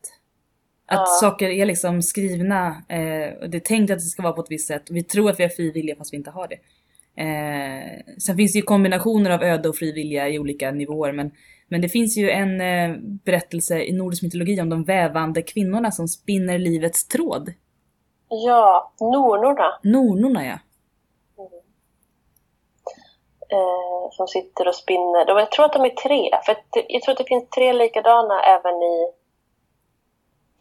Att 0.85 0.99
Ja. 0.99 1.05
saker 1.21 1.49
är 1.49 1.65
liksom 1.65 2.01
skrivna, 2.01 2.67
eh, 2.89 3.33
och 3.41 3.49
det 3.49 3.57
är 3.57 3.59
tänkt 3.59 3.91
att 3.91 3.97
det 3.97 4.01
ska 4.05 4.23
vara 4.23 4.33
på 4.33 4.41
ett 4.41 4.51
visst 4.51 4.67
sätt. 4.67 4.83
Vi 4.89 5.03
tror 5.03 5.29
att 5.29 5.39
vi 5.39 5.43
har 5.43 5.49
fri 5.49 5.71
vilja 5.71 5.95
fast 5.95 6.13
vi 6.13 6.17
inte 6.17 6.31
har 6.31 6.47
det. 6.47 6.57
Eh, 7.15 8.01
sen 8.19 8.37
finns 8.37 8.53
det 8.53 8.59
ju 8.59 8.63
kombinationer 8.63 9.29
av 9.31 9.43
öde 9.43 9.69
och 9.69 9.75
fri 9.75 9.91
vilja 9.91 10.29
i 10.29 10.39
olika 10.39 10.71
nivåer 10.71 11.11
men, 11.11 11.31
men 11.67 11.81
det 11.81 11.89
finns 11.89 12.17
ju 12.17 12.29
en 12.29 12.61
eh, 12.61 12.97
berättelse 13.01 13.83
i 13.83 13.93
nordisk 13.93 14.23
mytologi 14.23 14.61
om 14.61 14.69
de 14.69 14.83
vävande 14.83 15.41
kvinnorna 15.41 15.91
som 15.91 16.07
spinner 16.07 16.57
livets 16.57 17.07
tråd. 17.07 17.53
Ja, 18.29 18.93
Nornorna. 18.99 19.79
Nornorna 19.83 20.45
ja. 20.45 20.59
Eh, 23.51 24.09
som 24.11 24.27
sitter 24.27 24.67
och 24.67 24.75
spinner. 24.75 25.33
Och 25.33 25.41
jag 25.41 25.51
tror 25.51 25.65
att 25.65 25.73
de 25.73 25.85
är 25.85 25.89
tre. 25.89 26.39
För 26.45 26.55
jag 26.87 27.01
tror 27.01 27.11
att 27.11 27.17
det 27.17 27.27
finns 27.27 27.49
tre 27.49 27.73
likadana 27.73 28.43
även 28.43 28.75
i 28.83 29.11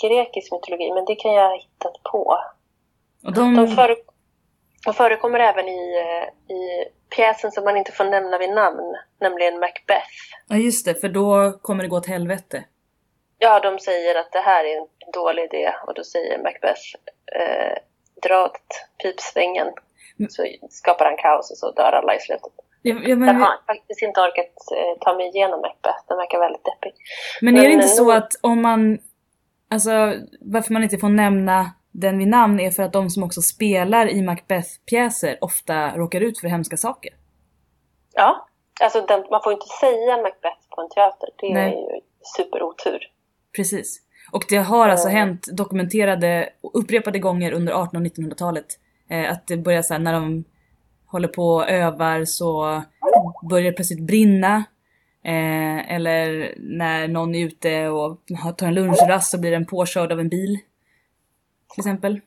grekisk 0.02 0.52
mytologi. 0.52 0.92
Men 0.94 1.04
det 1.04 1.14
kan 1.14 1.32
jag 1.32 1.48
ha 1.48 1.56
hittat 1.56 2.02
på. 2.12 2.38
Och 3.24 3.32
de... 3.32 3.56
De, 3.56 3.68
före, 3.68 3.96
de 4.84 4.94
förekommer 4.94 5.40
även 5.40 5.68
i, 5.68 5.96
eh, 5.98 6.54
i 6.56 6.84
pjäsen 7.16 7.52
som 7.52 7.64
man 7.64 7.76
inte 7.76 7.92
får 7.92 8.04
nämna 8.04 8.38
vid 8.38 8.50
namn. 8.50 8.96
Nämligen 9.20 9.60
Macbeth. 9.60 10.16
Ja 10.48 10.56
just 10.56 10.86
det, 10.86 10.94
för 10.94 11.08
då 11.08 11.52
kommer 11.62 11.82
det 11.82 11.88
gå 11.88 11.96
åt 11.96 12.06
helvete. 12.06 12.64
Ja, 13.38 13.60
de 13.60 13.78
säger 13.78 14.14
att 14.14 14.32
det 14.32 14.40
här 14.40 14.64
är 14.64 14.76
en 14.76 14.86
dålig 15.12 15.44
idé. 15.44 15.72
Och 15.86 15.94
då 15.94 16.04
säger 16.04 16.38
Macbeth 16.38 16.82
eh, 17.32 17.78
dra 18.22 18.44
åt 18.44 18.60
pipsvängen. 19.02 19.72
Så 20.28 20.46
skapar 20.70 21.04
han 21.04 21.16
kaos 21.16 21.50
och 21.50 21.58
så 21.58 21.70
dör 21.70 21.92
alla 21.92 22.14
i 22.14 22.20
slutet. 22.20 22.52
Ja, 22.82 22.94
ja, 23.02 23.08
Jag 23.08 23.18
men, 23.18 23.36
har 23.36 23.66
faktiskt 23.66 24.02
inte 24.02 24.20
orkat 24.20 24.54
eh, 24.76 24.98
ta 25.00 25.16
mig 25.16 25.28
igenom 25.28 25.60
Macbeth. 25.60 26.04
Den 26.08 26.16
verkar 26.16 26.38
väldigt 26.40 26.64
deppig. 26.64 26.92
men 27.40 27.56
är 27.56 27.62
det 27.62 27.68
men 27.68 27.76
inte 27.76 27.88
så 27.88 28.12
att 28.12 28.32
om 28.40 28.62
man... 28.62 28.98
Alltså 29.72 29.90
varför 30.40 30.72
man 30.72 30.82
inte 30.82 30.98
får 30.98 31.08
nämna 31.08 31.70
den 31.92 32.18
vid 32.18 32.28
namn 32.28 32.60
är 32.60 32.70
för 32.70 32.82
att 32.82 32.92
de 32.92 33.10
som 33.10 33.22
också 33.22 33.42
spelar 33.42 34.08
i 34.08 34.22
Macbeth-pjäser 34.22 35.36
ofta 35.40 35.96
råkar 35.96 36.20
ut 36.20 36.38
för 36.40 36.48
hemska 36.48 36.76
saker. 36.76 37.12
Ja, 38.14 38.48
alltså 38.82 39.00
den, 39.06 39.24
man 39.30 39.40
får 39.42 39.52
inte 39.52 39.66
säga 39.80 40.16
Macbeth 40.16 40.68
på 40.70 40.80
en 40.82 40.88
teater. 40.88 41.28
Det 41.40 41.54
Nej. 41.54 41.72
är 41.72 41.76
ju 41.94 42.00
superotur. 42.36 42.98
Precis. 43.56 44.00
Och 44.32 44.44
det 44.48 44.56
har 44.56 44.88
alltså 44.88 45.08
Mm. 45.08 45.18
hänt 45.20 45.46
dokumenterade 45.52 46.48
upprepade 46.74 47.18
gånger 47.18 47.52
under 47.52 47.72
1800 47.72 47.98
och 47.98 48.18
1900-talet. 48.18 48.66
Eh, 49.10 49.32
att 49.32 49.46
det 49.46 49.56
börjar 49.56 49.82
så 49.82 49.94
här, 49.94 50.00
när 50.00 50.12
de 50.12 50.44
håller 51.10 51.28
på 51.28 51.42
och 51.42 51.68
övar 51.70 52.24
så 52.24 52.82
börjar 53.50 53.64
det 53.64 53.72
plötsligt 53.72 54.06
brinna. 54.06 54.64
Eh, 55.24 55.94
eller 55.94 56.54
när 56.58 57.08
någon 57.08 57.34
är 57.34 57.44
ute 57.46 57.88
och 57.88 58.18
tar 58.58 58.66
en 58.66 58.74
lunchrast 58.74 59.30
så 59.30 59.38
blir 59.40 59.50
den 59.50 59.66
påkörd 59.66 60.12
av 60.12 60.20
en 60.20 60.28
bil. 60.28 60.58
Till 61.74 61.80
exempel. 61.80 62.20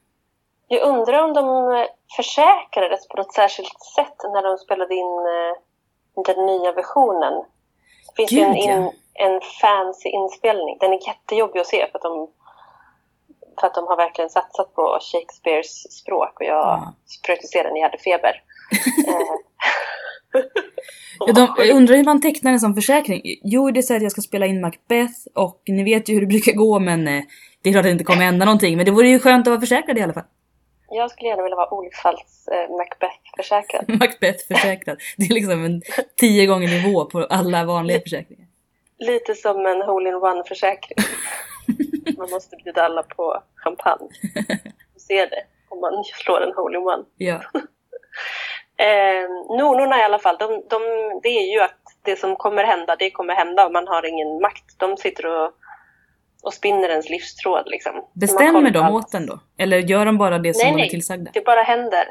Jag 0.68 0.82
undrar 0.88 1.24
om 1.24 1.34
de 1.34 1.46
eh, 1.76 1.86
försäkrades 2.16 3.08
på 3.08 3.18
något 3.18 3.34
särskilt 3.34 3.82
sätt 3.96 4.18
när 4.34 4.44
de 4.50 4.58
spelade 4.58 4.96
in 4.96 5.14
eh, 5.36 6.24
den 6.36 6.46
nya 6.46 6.72
versionen. 6.72 7.34
Det 8.08 8.16
finns 8.16 8.32
ju 8.32 8.40
en, 8.40 8.54
Gud, 8.54 8.64
in, 8.64 8.92
en 9.14 9.42
fancy 9.62 10.10
inspelning. 10.10 10.78
Den 10.80 10.94
är 10.94 11.08
jättejobbig 11.08 11.60
att 11.60 11.68
se 11.68 11.88
för 11.92 11.98
att 11.98 12.04
de, 12.04 12.28
för 13.60 13.68
att 13.68 13.74
de 13.74 13.88
har 13.88 13.96
verkligen 13.98 14.30
satsat 14.30 14.74
på 14.74 14.98
Shakespeares 15.02 15.92
språk 16.00 16.40
och 16.40 16.46
jag 16.46 16.58
Ja. 16.58 16.94
försökte 17.24 17.48
se 17.48 17.64
den, 17.64 17.76
jag 17.76 17.84
hade 17.84 17.98
feber. 17.98 18.42
Eh, 19.08 20.42
Ja, 21.20 21.34
de, 21.34 21.54
jag 21.58 21.76
undrar 21.76 21.96
hur 21.96 22.04
man 22.04 22.22
tecknar 22.22 22.52
en 22.52 22.60
sån 22.60 22.76
försäkring. 22.76 23.22
Jo, 23.44 23.72
det 23.72 23.84
så 23.84 23.96
att 23.96 24.02
jag 24.02 24.12
ska 24.12 24.22
spela 24.22 24.46
in 24.46 24.62
Macbeth 24.62 25.14
och 25.34 25.62
ni 25.68 25.84
vet 25.84 26.10
ju 26.10 26.14
hur 26.14 26.22
det 26.22 26.28
brukar 26.28 26.52
gå 26.52 26.80
men 26.80 27.08
eh, 27.08 27.24
det 27.62 27.70
är 27.70 27.74
klart 27.74 27.80
att 27.80 27.88
det 27.88 27.92
inte 27.92 28.04
kommer 28.04 28.24
hända 28.24 28.46
någonting. 28.46 28.78
Men 28.78 28.86
det 28.86 28.92
vore 28.92 29.10
ju 29.10 29.20
skönt 29.20 29.48
att 29.48 29.52
vara 29.52 29.60
försäkrad 29.60 29.98
i 29.98 30.02
alla 30.02 30.14
fall. 30.14 30.24
Jag 30.90 31.12
skulle 31.12 31.30
gärna 31.30 31.44
vilja 31.44 31.56
vara 31.56 31.74
olycksfalls 31.74 32.48
eh, 32.48 32.76
Macbeth-försäkrad. 32.78 33.86
Macbeth 34.00 34.48
försäkrad. 34.48 34.98
Det 35.18 35.26
är 35.26 35.34
liksom 35.34 35.66
en 35.66 35.82
tio 36.16 36.46
gånger 36.46 36.68
nivå 36.68 37.06
på 37.06 37.24
alla 37.24 37.66
vanliga 37.66 38.00
försäkringar. 38.00 38.48
Lite 39.00 39.36
som 39.36 39.66
en 39.66 39.82
hole-in-one-försäkring. 39.82 40.98
Man 42.18 42.30
måste 42.30 42.56
bjuda 42.56 42.84
alla 42.84 43.04
på 43.04 43.44
champagne. 43.56 44.10
Du 44.94 45.00
ser 45.00 45.30
det 45.30 45.44
om 45.70 45.80
man 45.82 46.04
slår 46.04 46.42
en 46.42 46.54
hole-in-one. 46.56 47.04
Ja. 47.18 47.42
Eh, 48.78 49.56
Nornorna 49.58 50.00
i 50.00 50.04
alla 50.04 50.20
fall, 50.20 50.38
de, 50.40 50.48
de, 50.70 50.80
det 51.24 51.30
är 51.30 51.54
ju 51.54 51.60
att 51.62 51.80
det 52.04 52.20
som 52.20 52.36
kommer 52.36 52.64
hända, 52.64 52.96
det 52.96 53.12
kommer 53.12 53.34
hända 53.36 53.66
och 53.66 53.72
man 53.72 53.88
har 53.88 54.06
ingen 54.06 54.42
makt. 54.42 54.80
De 54.80 54.98
sitter 54.98 55.26
och, 55.26 55.52
och 56.44 56.54
spinner 56.54 56.90
ens 56.90 57.10
livstråd 57.10 57.64
liksom. 57.66 57.92
Bestämmer 58.14 58.72
de 58.72 58.80
allt. 58.80 58.96
åt 58.96 59.12
den 59.12 59.26
då? 59.26 59.40
Eller 59.58 59.78
gör 59.78 60.06
de 60.06 60.18
bara 60.18 60.38
det 60.40 60.54
som 60.54 60.60
Nej, 60.66 60.72
de 60.74 60.78
är 60.80 60.84
nej. 60.84 60.90
tillsagda? 60.90 61.32
Det 61.34 61.46
bara 61.46 61.62
händer. 61.62 62.06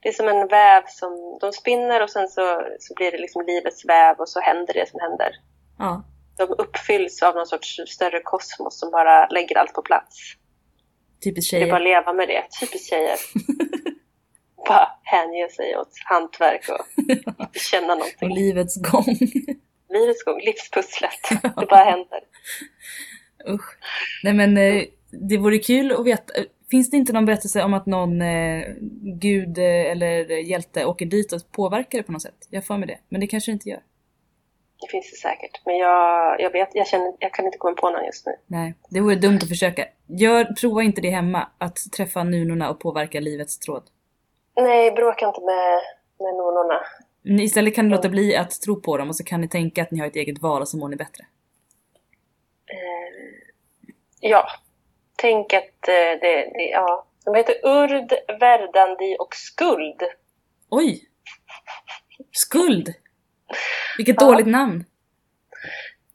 Det 0.00 0.08
är 0.08 0.12
som 0.12 0.28
en 0.28 0.48
väv 0.48 0.82
som 0.86 1.38
de 1.40 1.52
spinner 1.52 2.02
och 2.02 2.10
sen 2.10 2.28
så, 2.28 2.62
så 2.78 2.94
blir 2.94 3.10
det 3.12 3.18
liksom 3.18 3.42
livets 3.46 3.84
väv 3.88 4.16
och 4.18 4.28
så 4.28 4.40
händer 4.40 4.74
det 4.74 4.88
som 4.90 5.00
händer. 5.00 5.30
Ja. 5.78 6.02
De 6.38 6.44
uppfylls 6.58 7.22
av 7.22 7.34
någon 7.34 7.46
sorts 7.46 7.76
större 7.86 8.20
kosmos 8.20 8.80
som 8.80 8.90
bara 8.90 9.26
lägger 9.26 9.58
allt 9.58 9.72
på 9.72 9.82
plats. 9.82 10.16
Typiskt 11.24 11.50
Det 11.50 11.62
är 11.62 11.66
bara 11.66 11.76
att 11.76 11.82
tjejer. 11.82 12.00
leva 12.00 12.12
med 12.12 12.28
det. 12.28 12.42
Typiskt 12.60 12.90
tjejer. 12.90 13.16
bara 14.68 14.88
hänge 15.02 15.48
sig 15.48 15.76
åt 15.76 15.88
hantverk 16.04 16.68
och 16.68 16.86
känna 17.70 17.92
Och 17.92 17.98
någonting. 17.98 18.34
livets 18.34 18.76
gång. 18.76 19.16
Livets 19.88 20.24
gång, 20.24 20.40
livspusslet. 20.40 21.20
Det 21.42 21.66
bara 21.66 21.84
händer. 21.84 22.20
Usch. 23.48 23.78
Nej 24.22 24.32
men 24.32 24.56
eh, 24.56 24.82
det 25.10 25.36
vore 25.38 25.58
kul 25.58 25.92
att 25.92 26.06
veta. 26.06 26.32
Finns 26.70 26.90
det 26.90 26.96
inte 26.96 27.12
någon 27.12 27.26
berättelse 27.26 27.62
om 27.62 27.74
att 27.74 27.86
någon 27.86 28.22
eh, 28.22 28.64
gud 29.20 29.58
eh, 29.58 29.64
eller 29.64 30.28
hjälte 30.50 30.84
åker 30.84 31.06
dit 31.06 31.32
och 31.32 31.40
påverkar 31.52 31.98
det 31.98 32.02
på 32.04 32.12
något 32.12 32.22
sätt? 32.22 32.46
Jag 32.50 32.64
för 32.64 32.76
mig 32.76 32.88
det. 32.88 32.98
Men 33.08 33.20
det 33.20 33.26
kanske 33.26 33.50
det 33.50 33.52
inte 33.52 33.68
gör. 33.68 33.80
Det 34.80 34.88
finns 34.90 35.10
det 35.10 35.16
säkert. 35.16 35.60
Men 35.66 35.76
jag, 35.76 36.40
jag 36.40 36.50
vet, 36.50 36.68
jag 36.72 36.86
känner, 36.86 37.12
jag 37.18 37.34
kan 37.34 37.44
inte 37.46 37.58
komma 37.58 37.74
på 37.76 37.90
någon 37.90 38.04
just 38.04 38.26
nu. 38.26 38.32
Nej, 38.46 38.74
det 38.90 39.00
vore 39.00 39.14
dumt 39.14 39.38
att 39.42 39.48
försöka. 39.48 39.84
Gör, 40.06 40.44
prova 40.60 40.82
inte 40.82 41.00
det 41.00 41.10
hemma. 41.10 41.48
Att 41.58 41.78
träffa 41.96 42.24
nunorna 42.24 42.70
och 42.70 42.80
påverka 42.80 43.20
livets 43.20 43.58
tråd. 43.58 43.82
Nej, 44.56 44.90
bråka 44.90 45.26
inte 45.26 45.40
med, 45.40 45.80
med 46.18 46.34
nornorna. 46.34 46.80
Ni- 47.22 47.42
Istället 47.42 47.74
kan 47.74 47.84
ni 47.84 47.90
låta 47.90 48.08
bli 48.08 48.36
att 48.36 48.50
tro 48.60 48.80
på 48.80 48.96
dem 48.96 49.08
och 49.08 49.16
så 49.16 49.24
kan 49.24 49.40
ni 49.40 49.48
tänka 49.48 49.82
att 49.82 49.90
ni 49.90 49.98
har 50.00 50.06
ett 50.06 50.16
eget 50.16 50.42
val 50.42 50.62
och 50.62 50.68
så 50.68 50.76
mår 50.76 50.88
ni 50.88 50.96
bättre. 50.96 51.24
Eh, 52.66 53.38
ja, 54.20 54.46
tänk 55.16 55.52
att 55.52 55.88
eh, 55.88 55.94
det, 56.20 56.50
det, 56.54 56.68
ja. 56.72 57.06
De 57.24 57.34
heter 57.34 57.54
Urd, 57.66 58.12
Verdandi 58.40 59.16
och 59.18 59.34
Skuld. 59.34 60.02
Oj! 60.70 61.08
Skuld! 62.32 62.94
Vilket 63.96 64.16
Ja. 64.20 64.26
dåligt 64.26 64.46
namn! 64.46 64.84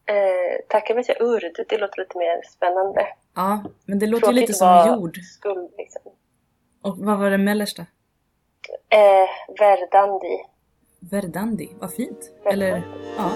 Eh, 0.06 0.66
tackar 0.70 0.96
mig 0.96 1.04
säga 1.04 1.18
Urd, 1.20 1.44
det 1.70 1.78
låter 1.78 2.00
lite 2.02 2.18
mer 2.18 2.42
spännande. 2.52 3.08
Ja, 3.36 3.64
men 3.86 4.00
det 4.00 4.06
låter 4.08 4.28
ju 4.28 4.34
Tråkigt 4.34 4.50
lite 4.50 4.66
att 4.66 4.86
som 4.86 4.94
jord. 5.00 5.18
Skuld 5.18 5.74
liksom. 5.78 6.02
Och 6.82 6.98
vad 6.98 7.20
var 7.20 7.30
det 7.32 7.38
mellersta? 7.38 7.86
Eh, 8.90 9.30
Verdandi. 9.60 10.44
Verdandi, 11.12 11.70
vad 11.80 11.94
fint. 11.94 12.32
Verdandi. 12.44 12.66
Eller, 12.66 12.82
ja. 13.18 13.32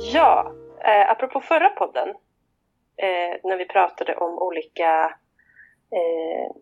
Ja, 0.00 0.52
eh, 0.84 1.10
apropå 1.10 1.40
förra 1.40 1.68
podden, 1.68 2.08
eh, 2.96 3.36
när 3.44 3.56
vi 3.56 3.64
pratade 3.64 4.16
om 4.16 4.38
olika 4.38 5.04
eh, 5.92 6.52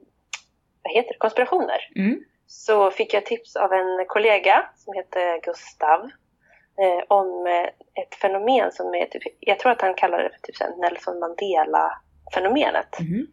vad 0.83 0.92
heter 0.94 1.12
det? 1.12 1.18
konspirationer, 1.18 1.79
Mm. 1.96 2.25
så 2.46 2.90
fick 2.90 3.14
jag 3.14 3.27
tips 3.27 3.57
av 3.57 3.73
en 3.73 4.05
kollega 4.09 4.66
som 4.77 4.94
heter 4.94 5.40
Gustav 5.42 6.11
eh, 6.79 7.05
om 7.09 7.47
eh, 7.47 8.03
ett 8.03 8.14
fenomen 8.14 8.73
som 8.73 8.95
är, 8.95 9.07
typ, 9.07 9.23
jag 9.41 9.59
tror 9.59 9.73
att 9.73 9.81
han 9.83 9.95
kallar 9.95 10.18
det 10.23 10.31
för 10.31 10.39
typ 10.43 10.77
Nelson 10.79 11.18
Mandela-fenomenet. 11.18 13.01
Mhm. 13.01 13.27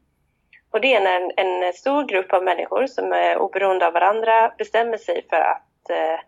Och 0.72 0.82
det 0.82 0.94
är 0.96 1.02
när 1.02 1.22
en, 1.22 1.32
en 1.66 1.74
stor 1.74 2.04
grupp 2.04 2.34
av 2.34 2.44
människor 2.44 2.88
som 2.88 3.12
är 3.12 3.38
oberoende 3.38 3.88
av 3.88 3.94
varandra 3.94 4.54
bestämmer 4.58 4.98
sig 4.98 5.26
för 5.30 5.38
att 5.42 5.90
eh, 5.90 6.20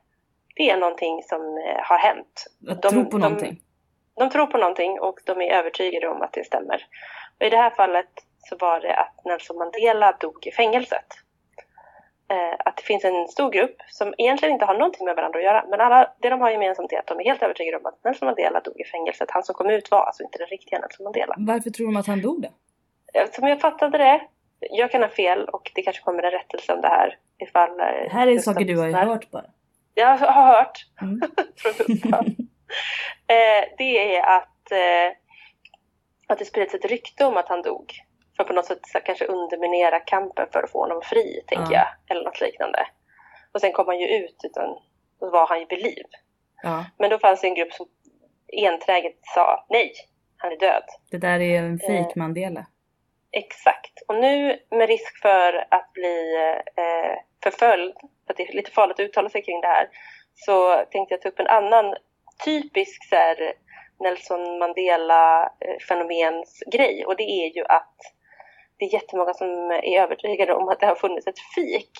det 0.56 0.70
är 0.70 0.78
någonting 0.78 1.24
som 1.24 1.42
eh, 1.42 1.80
har 1.84 1.98
hänt. 1.98 2.46
Att 2.70 2.82
De- 2.82 2.90
tro 2.92 3.06
på 3.06 3.18
de- 3.18 3.22
någonting. 3.22 3.60
De 4.16 4.30
tror 4.30 4.46
på 4.48 4.58
någonting 4.58 5.00
och 5.00 5.20
de 5.26 5.42
är 5.42 5.52
övertygade 5.52 6.08
om 6.08 6.22
att 6.22 6.34
det 6.34 6.44
stämmer. 6.46 6.86
Och 7.40 7.46
I 7.46 7.50
det 7.50 7.58
här 7.58 7.70
fallet 7.70 8.10
så 8.40 8.56
var 8.56 8.80
det 8.80 8.96
att 8.96 9.26
Nelson 9.26 9.58
Mandela 9.58 10.12
dog 10.20 10.48
i 10.48 10.52
fängelset. 10.52 11.06
Eh, 12.32 12.56
att 12.66 12.78
det 12.78 12.84
finns 12.84 13.04
en 13.06 13.28
stor 13.28 13.52
grupp 13.52 13.76
som 13.88 14.14
egentligen 14.18 14.54
inte 14.54 14.66
har 14.66 14.74
någonting 14.74 15.06
med 15.06 15.16
varandra 15.16 15.40
att 15.40 15.46
göra. 15.46 15.66
Men 15.70 15.82
alla, 15.82 16.14
det 16.22 16.30
de 16.30 16.42
har 16.42 16.50
gemensamt 16.52 16.92
är 16.94 17.00
att 17.00 17.08
de 17.08 17.20
är 17.20 17.24
helt 17.24 17.44
övertygade 17.44 17.78
om 17.78 17.86
att 17.86 18.04
Nelson 18.04 18.26
Mandela 18.26 18.60
dog 18.60 18.80
i 18.80 18.84
fängelset. 18.84 19.32
Han 19.32 19.44
som 19.44 19.56
kom 19.56 19.70
ut 19.70 19.92
var 19.92 20.04
alltså 20.06 20.24
inte 20.24 20.38
den 20.38 20.48
riktiga 20.48 20.80
Nelson 20.80 21.04
Mandela. 21.04 21.36
Varför 21.38 21.70
tror 21.70 21.88
de 21.88 21.98
att 21.98 22.08
han 22.08 22.22
dog 22.22 22.42
då? 22.42 22.50
Som 23.32 23.48
jag 23.48 23.62
fattade 23.62 23.98
det, 23.98 24.22
jag 24.60 24.92
kan 24.92 25.02
ha 25.02 25.10
fel 25.10 25.46
och 25.50 25.72
det 25.76 25.82
kanske 25.82 26.04
kommer 26.04 26.24
en 26.24 26.32
rättelse 26.32 26.74
om 26.74 26.82
det 26.82 26.88
här. 26.88 27.18
Ifall, 27.40 27.80
eh, 27.80 27.86
Det 27.86 28.10
här 28.12 28.28
är 28.28 28.32
Gustav 28.32 28.54
saker 28.54 28.66
du 28.66 28.78
har 28.78 28.86
lyssnar. 28.88 29.06
hört 29.06 29.32
bara. 29.32 29.46
Jag 29.94 30.18
har 30.18 30.56
hört 30.58 30.86
Mm. 31.02 31.22
från 31.58 31.74
Gustav. 31.88 32.26
eh, 33.28 33.64
det 33.78 34.16
är 34.18 34.22
att, 34.38 34.72
att 36.28 36.40
det 36.40 36.46
sprids 36.46 36.74
ett 36.74 36.86
rykte 36.86 37.26
om 37.26 37.38
att 37.38 37.48
han 37.50 37.62
dog. 37.62 37.94
För 38.40 38.44
att 38.44 38.48
på 38.48 38.54
något 38.54 38.66
sätt 38.66 38.80
här 38.94 39.02
kanske 39.02 39.26
underminera 39.26 40.00
kampen 40.00 40.48
för 40.54 40.64
att 40.64 40.72
få 40.72 40.80
honom 40.80 41.02
fri, 41.02 41.44
tänker 41.48 41.74
Ja. 41.74 41.80
jag. 41.80 41.88
Eller 42.16 42.24
något 42.26 42.42
liknande. 42.42 42.88
Och 43.54 43.62
sen 43.62 43.72
kom 43.72 43.88
han 43.88 44.00
ju 44.00 44.08
ut 44.08 44.36
utan 44.44 44.78
då 45.20 45.30
var 45.30 45.48
han 45.48 45.60
ju 45.60 45.66
vid 45.70 45.82
liv. 45.84 46.06
Men 46.98 47.10
då 47.10 47.20
fanns 47.20 47.42
det 47.42 47.48
en 47.48 47.56
grupp 47.56 47.74
som 47.74 47.88
enträget 48.54 49.18
sa 49.36 49.66
nej, 49.70 49.92
han 50.38 50.52
är 50.52 50.58
död. 50.58 50.84
det 51.12 51.18
där 51.18 51.40
är 51.40 51.60
en 51.60 51.80
fake 51.80 52.20
Mandela. 52.20 52.66
Exakt. 53.32 53.94
Och 54.08 54.16
nu 54.16 54.60
med 54.72 54.88
risk 54.88 55.22
för 55.22 55.68
att 55.72 55.94
bli 55.94 56.36
eh, 56.76 57.18
förföljd, 57.44 57.94
för 58.26 58.34
att 58.34 58.38
det 58.38 58.44
är 58.50 58.54
lite 58.54 58.72
farligt 58.72 59.00
att 59.00 59.06
uttala 59.06 59.30
sig 59.30 59.42
kring 59.44 59.62
det 59.62 59.68
här, 59.68 59.90
så 60.34 60.76
tänkte 60.92 61.14
jag 61.14 61.22
ta 61.22 61.30
upp 61.30 61.40
en 61.40 61.48
annan 61.48 61.96
typisk 62.46 63.10
så 63.10 63.16
här, 63.16 63.54
Nelson 64.00 64.60
Mandela-fenomens 64.60 66.64
grej. 66.72 67.06
Och 67.06 67.16
det 67.16 67.24
är 67.24 67.56
ju 67.56 67.66
att 67.66 67.96
det 68.80 68.86
är 68.86 68.94
jättemånga 68.94 69.34
som 69.34 69.48
är 69.72 70.00
övertygade 70.02 70.54
om 70.54 70.70
att 70.70 70.80
det 70.80 70.86
har 70.86 70.96
funnits 70.96 71.28
ett 71.28 71.40
fik, 71.56 71.92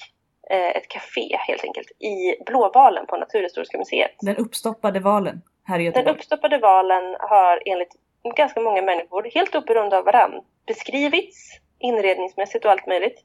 eh, 0.50 0.68
ett 0.78 0.88
café 0.88 1.38
helt 1.48 1.64
enkelt, 1.64 1.92
i 2.02 2.44
Blåvalen 2.46 3.06
på 3.06 3.18
Naturhistoriska 3.18 3.78
museet. 3.78 4.12
Den 4.22 4.38
uppstoppade 4.38 5.00
valen 5.00 5.42
här 5.64 5.76
i 5.80 5.84
Den 5.84 5.86
Göteborg. 5.86 6.16
uppstoppade 6.16 6.58
valen 6.58 7.16
har 7.20 7.62
enligt 7.66 7.96
ganska 8.36 8.60
många 8.62 8.82
människor, 8.82 9.32
helt 9.34 9.56
oberoende 9.56 9.98
av 9.98 10.06
varann, 10.06 10.42
beskrivits 10.68 11.38
inredningsmässigt 11.80 12.66
och 12.66 12.72
allt 12.72 12.88
möjligt. 12.88 13.20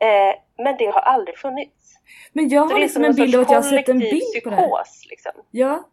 Eh, 0.00 0.34
men 0.64 0.76
det 0.78 0.86
har 0.86 1.00
aldrig 1.00 1.38
funnits. 1.38 1.98
Men 2.32 2.48
jag 2.48 2.60
har 2.66 2.78
liksom 2.78 3.02
som 3.02 3.10
en 3.10 3.16
bild 3.16 3.34
av 3.34 3.40
att 3.40 3.50
jag 3.50 3.62
har 3.62 3.70
sett 3.70 3.88
en 3.88 3.98
bild 3.98 4.42
på 4.44 4.50
det 4.50 4.56
här. 4.56 4.70
liksom. 5.10 5.32
Ja. 5.50 5.88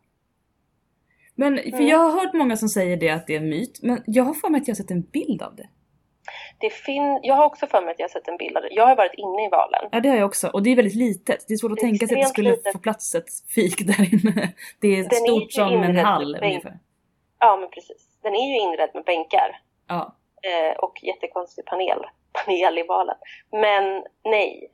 Men, 1.36 1.58
för 1.58 1.68
Mm. 1.68 1.88
jag 1.88 1.98
har 1.98 2.12
hört 2.12 2.34
många 2.34 2.58
som 2.58 2.70
säger 2.70 2.98
det 2.98 3.10
att 3.10 3.28
det 3.28 3.34
är 3.36 3.38
en 3.40 3.50
myt, 3.50 3.80
men 3.84 4.04
jag 4.06 4.24
har 4.24 4.34
för 4.34 4.50
mig 4.50 4.62
att 4.62 4.68
jag 4.68 4.76
har 4.76 4.78
sett 4.78 4.92
en 4.92 5.02
bild 5.02 5.42
av 5.42 5.56
det. 5.56 5.70
Det 6.60 6.70
fin- 6.70 7.20
jag 7.24 7.36
har 7.36 7.46
också 7.46 7.68
för 7.68 7.82
mig 7.82 7.92
att 7.92 8.00
jag 8.00 8.04
har 8.04 8.10
sett 8.10 8.28
en 8.28 8.38
bild 8.38 8.58
av 8.58 8.64
det. 8.64 8.70
Jag 8.72 8.88
har 8.88 8.96
varit 8.96 9.14
inne 9.14 9.46
i 9.46 9.50
valen. 9.50 9.90
Ja 9.92 10.00
det 10.00 10.10
har 10.10 10.16
jag 10.18 10.26
också, 10.26 10.48
och 10.54 10.64
det 10.64 10.70
är 10.70 10.76
väldigt 10.76 10.96
litet. 10.96 11.46
Det 11.48 11.54
är 11.54 11.58
svårt 11.58 11.72
att 11.72 11.78
är 11.78 11.82
tänka 11.82 12.08
sig 12.08 12.16
att 12.18 12.24
det 12.24 12.30
skulle 12.30 12.50
litet. 12.52 12.72
få 12.74 12.80
plats 12.80 13.16
ett 13.16 13.26
fik 13.56 13.88
där 13.88 14.14
inne. 14.14 14.54
Det 14.82 14.88
är 14.88 14.96
Den 14.96 15.06
är 15.06 15.28
stort 15.28 15.44
ju 15.44 15.50
som 15.50 15.84
en 15.84 15.96
hall 15.98 16.36
ungefär. 16.42 16.80
Ja, 17.40 17.58
men 17.58 17.70
precis. 17.70 18.08
Den 18.24 18.36
är 18.36 18.48
ju 18.52 18.58
inredd 18.60 18.90
med 18.94 19.04
bänkar 19.04 19.62
Ja. 19.88 20.16
eh, 20.42 20.78
och 20.80 21.04
jättekonstig 21.04 21.66
panel, 21.66 22.00
panel 22.46 22.78
i 22.78 22.84
valen. 22.84 23.16
Men 23.52 24.04
nej, 24.24 24.72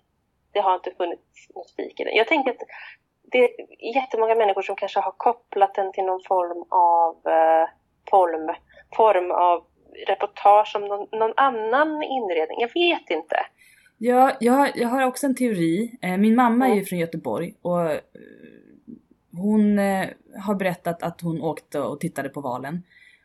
det 0.53 0.59
har 0.59 0.75
inte 0.75 0.91
funnits 0.97 1.21
något 1.55 1.71
fik 1.75 1.99
i 1.99 2.03
den. 2.03 2.15
Jag 2.15 2.27
tänker 2.27 2.51
att 2.51 2.57
det 3.31 3.37
är 3.37 3.49
jättemånga 3.95 4.35
människor 4.35 4.61
som 4.61 4.75
kanske 4.75 4.99
har 4.99 5.13
kopplat 5.17 5.75
den 5.75 5.91
till 5.91 6.03
någon 6.03 6.21
form 6.27 6.65
av 6.69 7.15
eh, 7.33 7.69
form, 8.09 8.55
form 8.97 9.31
av 9.31 9.63
reportage 10.07 10.75
om 10.75 10.81
någon, 10.81 11.07
någon 11.11 11.33
annan 11.37 12.03
inredning. 12.03 12.59
Jag 12.59 12.73
vet 12.73 13.09
inte. 13.09 13.35
Ja, 13.97 14.37
jag, 14.39 14.71
jag 14.75 14.87
har 14.87 15.05
också 15.05 15.25
en 15.25 15.35
teori. 15.35 15.97
Eh, 16.01 16.17
Min 16.17 16.35
mamma 16.35 16.69
är 16.69 16.75
ju 16.75 16.85
från 16.85 16.99
Göteborg 16.99 17.53
och 17.61 17.91
eh, 17.91 17.99
hon 19.31 19.79
eh, 19.79 20.07
har 20.45 20.55
berättat 20.55 21.03
att 21.03 21.21
hon 21.21 21.41
åkte 21.41 21.79
och 21.79 21.99
tittade 21.99 22.29
på 22.29 22.41
valen. 22.41 22.83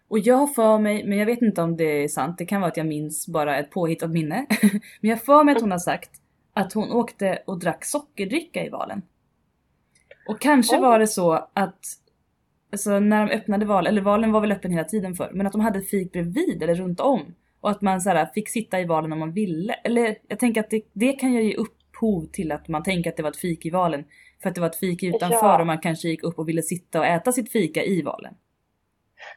Och 0.09 0.19
jag 0.19 0.35
har 0.35 0.47
för 0.47 0.79
mig, 0.79 1.05
men 1.05 1.19
jag 1.19 1.27
vet 1.27 1.43
inte 1.43 1.63
om 1.63 1.77
det 1.77 2.05
är 2.05 2.09
sant, 2.09 2.39
det 2.39 2.47
kan 2.47 2.61
vara 2.61 2.71
att 2.71 2.77
jag 2.77 2.87
minns 2.87 3.29
bara 3.29 3.59
ett 3.59 3.71
påhittat 3.71 4.11
minne. 4.11 4.47
men 5.01 5.11
jag 5.11 5.17
har 5.17 5.25
för 5.25 5.45
mig 5.45 5.55
att 5.55 5.61
hon 5.61 5.71
har 5.71 5.79
sagt 5.79 6.11
att 6.53 6.73
hon 6.73 6.93
åkte 6.93 7.43
och 7.47 7.59
drack 7.59 7.85
sockerdricka 7.85 8.65
i 8.65 8.69
valen. 8.69 9.03
Och 10.29 10.41
kanske 10.41 10.81
var 10.81 10.99
det 10.99 11.07
så 11.07 11.33
att 11.53 11.79
Alltså 12.73 13.01
när 13.01 13.27
de 13.27 13.33
öppnade 13.33 13.67
valen, 13.67 13.93
eller 13.93 14.03
valen 14.03 14.33
var 14.33 14.41
väl 14.41 14.53
öppen 14.53 14.71
hela 14.71 14.85
tiden 14.85 15.15
för 15.15 15.31
men 15.33 15.47
att 15.47 15.53
de 15.53 15.61
hade 15.61 15.83
fik 15.83 16.13
bredvid 16.13 16.63
eller 16.63 16.75
runt 16.75 17.01
om. 17.01 17.35
Och 17.61 17.71
att 17.71 17.81
man 17.81 18.01
så 18.01 18.11
här, 18.11 18.27
fick 18.35 18.49
sitta 18.49 18.81
i 18.81 18.85
valen 18.85 19.13
om 19.13 19.19
man 19.19 19.33
ville. 19.33 19.73
Eller 19.73 20.17
jag 20.29 20.39
tänker 20.39 20.61
att 20.61 20.71
det, 20.71 20.83
det 20.93 21.13
kan 21.13 21.33
ju 21.33 21.43
ge 21.43 21.55
upphov 21.55 22.27
till 22.33 22.53
att 22.53 22.69
man 22.69 22.83
tänker 22.83 23.11
att 23.11 23.17
det 23.17 23.23
var 23.23 23.31
ett 23.31 23.37
fik 23.37 23.67
i 23.67 23.71
valen. 23.71 24.05
För 24.43 24.49
att 24.49 24.55
det 24.55 24.61
var 24.61 24.69
ett 24.69 24.77
fik 24.79 25.03
utanför 25.03 25.37
Ja. 25.47 25.61
och 25.61 25.67
man 25.67 25.79
kanske 25.79 26.09
gick 26.09 26.23
upp 26.23 26.39
och 26.39 26.49
ville 26.49 26.63
sitta 26.63 26.99
och 27.01 27.07
äta 27.07 27.33
sitt 27.33 27.53
fika 27.53 27.83
i 27.83 28.03
valen. 28.03 28.35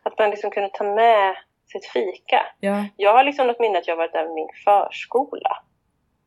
Att 0.03 0.19
man 0.19 0.29
liksom 0.29 0.51
kunde 0.51 0.69
ta 0.73 0.83
med 0.83 1.35
sitt 1.65 1.85
fika. 1.85 2.41
Ja, 2.59 2.85
Jag 2.97 3.13
har 3.13 3.23
liksom 3.23 3.47
något 3.47 3.59
minne 3.59 3.77
att 3.79 3.87
jag 3.87 3.95
varit 3.95 4.13
där 4.13 4.23
med 4.23 4.33
min 4.33 4.49
förskola. 4.65 5.63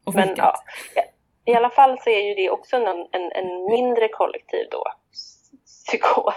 och 0.04 0.14
Men 0.14 0.28
fikat. 0.28 0.54
ja, 0.94 1.02
i 1.44 1.54
alla 1.54 1.70
fall 1.70 1.98
så 1.98 2.10
är 2.10 2.28
ju 2.28 2.34
det 2.34 2.50
också 2.50 2.76
en, 2.76 2.86
en, 3.12 3.32
en 3.32 3.64
mindre 3.70 4.08
kollektiv 4.08 4.66
då. 4.70 4.84
Psykos. 5.64 6.34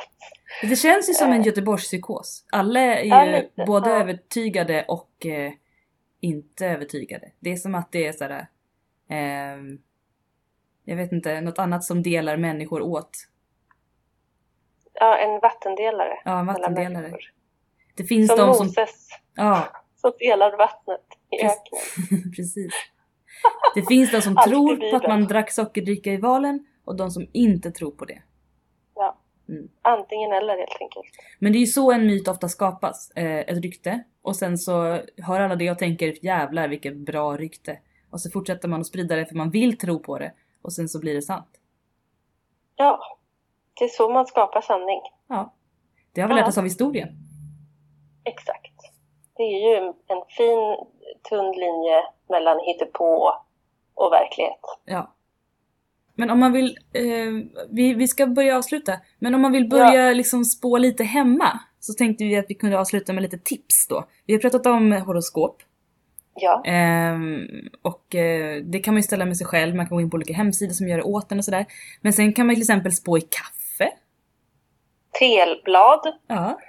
Det 0.62 0.76
känns 0.76 1.10
ju 1.10 1.14
som 1.14 1.32
en 1.32 1.41
Eh. 1.41 1.47
Göteborgspsykos. 1.47 2.45
Alla 2.52 2.80
är 2.80 3.04
ju 3.04 3.10
Ja, 3.10 3.26
lite, 3.26 3.66
både 3.66 3.89
ja. 3.89 3.95
övertygade 3.95 4.86
och 4.88 5.26
eh, 5.26 5.52
inte 6.20 6.68
övertygade. 6.68 7.32
Det 7.39 7.52
är 7.52 7.56
som 7.56 7.76
att 7.76 7.91
det 7.91 8.08
är 8.08 8.12
sådär... 8.14 8.47
ehm, 9.10 9.80
jag 10.84 10.95
vet 10.95 11.12
inte, 11.12 11.41
något 11.41 11.60
annat 11.60 11.84
som 11.84 12.04
delar 12.04 12.38
människor 12.38 12.82
åt. 12.82 13.12
Ja, 14.93 15.18
en 15.18 15.39
vattendelare. 15.39 16.20
Ja, 16.26 16.39
en 16.39 16.45
vattendelare. 16.45 17.14
Det 17.95 18.04
finns 18.04 18.28
Som 18.28 18.38
de 18.38 18.54
som... 18.54 18.66
Moses 18.68 19.10
Ja, 19.36 19.68
som 19.95 20.12
delar 20.20 20.58
vattnet 20.58 21.06
i 21.32 21.36
öknen. 21.45 22.32
precis. 22.36 22.74
Det 23.76 23.82
finns 23.82 24.12
de 24.12 24.22
som 24.22 24.36
tror 24.36 24.91
på 24.91 24.95
att 24.95 25.08
man 25.08 25.28
drack 25.28 25.52
sockerdricka 25.52 26.12
i 26.12 26.18
valen 26.18 26.66
och 26.86 26.95
de 26.95 27.12
som 27.12 27.28
inte 27.34 27.72
tror 27.72 27.91
på 27.91 28.06
det. 28.06 28.22
Mm. 29.50 29.70
Antingen 29.82 30.32
eller 30.34 30.58
helt 30.58 30.78
enkelt. 30.82 31.06
Men 31.39 31.52
det 31.52 31.58
är 31.58 31.60
ju 31.60 31.66
så 31.66 31.91
en 31.91 32.08
myt 32.08 32.28
ofta 32.28 32.50
skapas, 32.50 33.12
eh, 33.12 33.39
ett 33.39 33.62
rykte. 33.62 34.04
Och 34.22 34.36
sen 34.36 34.58
så 34.58 34.74
hör 35.18 35.39
alla 35.41 35.56
det 35.56 35.72
och 35.72 35.78
tänker 35.80 36.26
jävlar 36.26 36.68
vilket 36.68 36.97
bra 36.97 37.38
rykte. 37.38 37.80
Och 38.12 38.22
så 38.22 38.30
fortsätter 38.32 38.68
man 38.68 38.80
att 38.82 38.88
sprida 38.88 39.16
det 39.16 39.26
för 39.26 39.36
man 39.36 39.50
vill 39.50 39.78
tro 39.78 40.00
på 40.00 40.18
det. 40.20 40.34
Och 40.62 40.74
sen 40.74 40.89
så 40.89 41.00
blir 41.00 41.14
det 41.16 41.22
sant. 41.22 41.47
Ja, 42.76 43.00
det 43.74 43.84
är 43.86 43.89
så 43.89 44.10
man 44.10 44.26
skapar 44.26 44.62
sanning. 44.62 45.02
Ja. 45.28 45.54
Det 46.12 46.22
har 46.22 46.28
vi 46.28 46.34
Ja. 46.34 46.39
lärt 46.39 46.47
oss 46.47 46.58
av 46.58 46.64
historien. 46.64 47.10
Exakt. 48.24 48.74
Det 49.36 49.43
är 49.43 49.70
ju 49.70 49.88
en 50.08 50.24
fin 50.38 50.86
tunn 51.30 51.52
linje 51.52 52.04
mellan 52.30 52.60
hittepå 52.60 53.34
och 53.93 54.12
verklighet. 54.12 54.60
Ja. 54.86 55.14
Men 56.20 56.30
om 56.30 56.40
man 56.40 56.54
vill, 56.54 56.78
eh, 56.94 57.04
vi, 57.70 57.94
vi 57.94 58.08
ska 58.08 58.28
börja 58.28 58.58
avsluta, 58.58 58.94
men 59.20 59.36
om 59.36 59.42
man 59.42 59.52
vill 59.52 59.70
börja 59.70 60.14
liksom 60.14 60.46
spå 60.46 60.78
lite 60.78 61.04
hemma 61.04 61.60
så 61.80 61.94
tänkte 61.94 62.24
vi 62.24 62.36
att 62.36 62.46
vi 62.50 62.56
kunde 62.56 62.80
avsluta 62.80 63.14
med 63.14 63.24
lite 63.24 63.38
tips 63.38 63.88
då. 63.88 64.06
Vi 64.26 64.34
har 64.34 64.40
pratat 64.40 64.66
om 64.66 64.92
horoskop 64.92 65.64
Ja, 66.36 66.64
ehm, 66.66 67.48
och 67.82 68.16
eh, 68.16 68.56
det 68.64 68.80
kan 68.80 68.94
man 68.94 69.00
ju 69.00 69.04
ställa 69.04 69.26
med 69.26 69.38
sig 69.38 69.48
själv, 69.48 69.76
man 69.76 69.88
kan 69.88 69.96
gå 69.96 70.02
in 70.02 70.10
på 70.10 70.16
olika 70.16 70.34
hemsidor 70.34 70.74
som 70.74 70.88
gör 70.88 70.98
det 70.98 71.04
åt 71.04 71.32
en 71.32 71.38
och 71.38 71.46
sådär. 71.46 71.66
Men 72.02 72.14
sen 72.14 72.34
kan 72.34 72.48
man 72.48 72.56
till 72.56 72.64
exempel 72.64 72.92
spå 72.94 73.18
i 73.18 73.22
kaffe. 73.22 73.92
telblad. 75.20 76.18
Ja. 76.28 76.60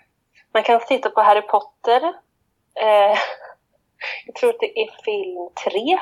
Man 0.54 0.62
kan 0.62 0.80
titta 0.88 1.10
på 1.10 1.20
Harry 1.20 1.42
Potter. 1.42 2.02
Eh, 2.82 3.18
jag 4.26 4.34
tror 4.34 4.50
att 4.50 4.60
det 4.60 4.80
är 4.80 5.04
film 5.04 5.48
3. 5.72 5.98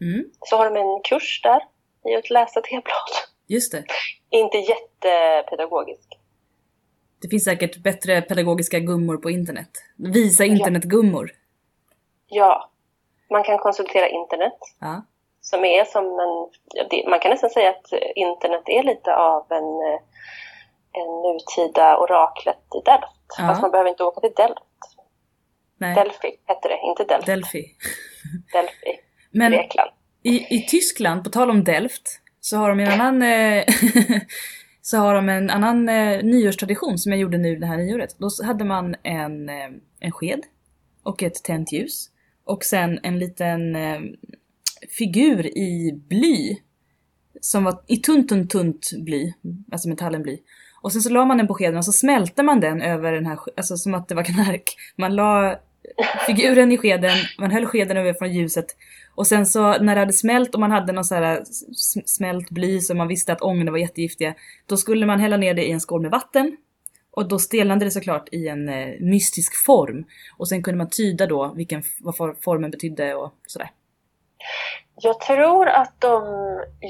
Mm, 0.00 0.24
Så 0.40 0.56
har 0.56 0.70
de 0.70 0.76
en 0.76 1.02
kurs 1.04 1.40
där 1.42 1.75
i 2.08 2.16
att 2.16 2.30
läsa 2.30 2.60
teblad. 2.60 3.10
just 3.46 3.72
det. 3.72 3.84
Inte 4.30 4.58
jättepedagogisk. 4.58 6.18
Det 7.22 7.28
finns 7.28 7.44
säkert 7.44 7.76
bättre 7.76 8.22
pedagogiska 8.22 8.78
gummor 8.78 9.16
på 9.16 9.30
internet. 9.30 9.70
Visa 9.96 10.44
internetgummor. 10.44 11.30
Ja, 12.26 12.70
man 13.30 13.44
kan 13.44 13.58
konsultera 13.58 14.08
internet. 14.08 14.58
Ja. 14.80 15.04
Som 15.40 15.64
är 15.64 15.84
som 15.84 16.04
en... 16.04 17.10
Man 17.10 17.20
kan 17.20 17.30
nästan 17.30 17.50
säga 17.50 17.70
att 17.70 17.92
internet 18.16 18.62
är 18.66 18.82
lite 18.82 19.16
av 19.16 19.46
en, 19.50 19.64
eh, 19.64 20.00
en 20.92 21.08
nutida 21.22 21.98
oraklet 21.98 22.58
i 22.74 22.80
Delft. 22.84 23.26
Ja. 23.38 23.46
Fast 23.46 23.62
man 23.62 23.70
behöver 23.70 23.90
inte 23.90 24.04
åka 24.04 24.20
till 24.20 24.34
Delft. 24.36 24.62
Nej, 25.78 25.94
Delphi 25.94 26.30
hette 26.44 26.68
det, 26.68 26.78
inte 26.82 27.04
Delft. 27.04 27.26
Delphi. 27.26 27.64
Delphi, 28.52 29.00
Men 29.30 29.52
Grekland. 29.52 29.90
I, 30.26 30.46
I 30.50 30.66
Tyskland, 30.68 31.24
på 31.24 31.30
tal 31.30 31.50
om 31.50 31.64
Delft, 31.64 32.20
så 32.40 32.56
har 32.56 32.68
de 32.68 32.80
en 32.80 33.00
annan, 33.00 33.22
eh, 33.22 33.64
så 34.82 34.98
har 34.98 35.14
de 35.14 35.28
en 35.28 35.50
annan 35.50 35.88
eh, 35.88 36.24
nyårstradition 36.24 36.98
som 36.98 37.12
jag 37.12 37.20
gjorde 37.20 37.38
nu 37.38 37.56
det 37.56 37.66
här 37.66 37.76
nyåret. 37.76 38.16
Då 38.18 38.28
hade 38.44 38.64
man 38.64 38.94
en, 39.02 39.48
eh, 39.48 39.70
en 40.00 40.12
sked 40.12 40.40
och 41.02 41.22
ett 41.22 41.44
tänt 41.44 41.72
ljus 41.72 42.10
och 42.44 42.64
sen 42.64 42.98
en 43.02 43.18
liten 43.18 43.76
eh, 43.76 44.00
figur 44.98 45.46
i 45.58 45.92
bly 46.08 46.56
som 47.40 47.64
var 47.64 47.82
i 47.86 47.96
tunt, 47.96 48.28
tunt, 48.28 48.50
tunt 48.50 48.90
bly, 49.04 49.32
alltså 49.72 49.88
metallen 49.88 50.22
bly. 50.22 50.38
Och 50.82 50.92
sen 50.92 51.02
så 51.02 51.10
la 51.10 51.24
man 51.24 51.38
den 51.38 51.46
på 51.46 51.54
skeden 51.54 51.76
och 51.76 51.84
så 51.84 51.92
smälte 51.92 52.42
man 52.42 52.60
den 52.60 52.82
över 52.82 53.12
den 53.12 53.26
här, 53.26 53.38
alltså 53.56 53.76
som 53.76 53.94
att 53.94 54.08
det 54.08 54.14
var 54.14 54.24
knark. 54.24 54.76
Man 54.96 55.16
la 55.16 55.60
figuren 56.26 56.72
i 56.72 56.78
skeden, 56.78 57.16
man 57.38 57.50
höll 57.50 57.66
skeden 57.66 57.96
över 57.96 58.14
från 58.14 58.32
ljuset 58.32 58.66
och 59.14 59.26
sen 59.26 59.46
så 59.46 59.78
när 59.78 59.94
det 59.94 60.00
hade 60.00 60.12
smält 60.12 60.54
och 60.54 60.60
man 60.60 60.70
hade 60.70 60.92
någon 60.92 61.04
så 61.04 61.14
här 61.14 61.42
smält 62.06 62.50
bly 62.50 62.80
så 62.80 62.94
man 62.94 63.08
visste 63.08 63.32
att 63.32 63.42
ångorna 63.42 63.70
var 63.70 63.78
jättegiftiga, 63.78 64.34
då 64.66 64.76
skulle 64.76 65.06
man 65.06 65.20
hälla 65.20 65.36
ner 65.36 65.54
det 65.54 65.64
i 65.68 65.72
en 65.72 65.80
skål 65.80 66.02
med 66.02 66.10
vatten. 66.10 66.56
Och 67.10 67.28
då 67.28 67.38
stelnade 67.38 67.84
det 67.84 67.90
såklart 67.90 68.28
i 68.32 68.48
en 68.48 68.68
eh, 68.68 69.00
mystisk 69.00 69.64
form. 69.66 70.04
Och 70.38 70.48
sen 70.48 70.62
kunde 70.62 70.78
man 70.78 70.90
tyda 70.90 71.26
då 71.26 71.52
vilken, 71.56 71.82
vad 72.00 72.16
for- 72.16 72.36
formen 72.44 72.70
betydde 72.70 73.14
och 73.14 73.32
sådär. 73.46 73.70
Jag 75.00 75.20
tror 75.20 75.68
att 75.68 76.00
de 76.00 76.22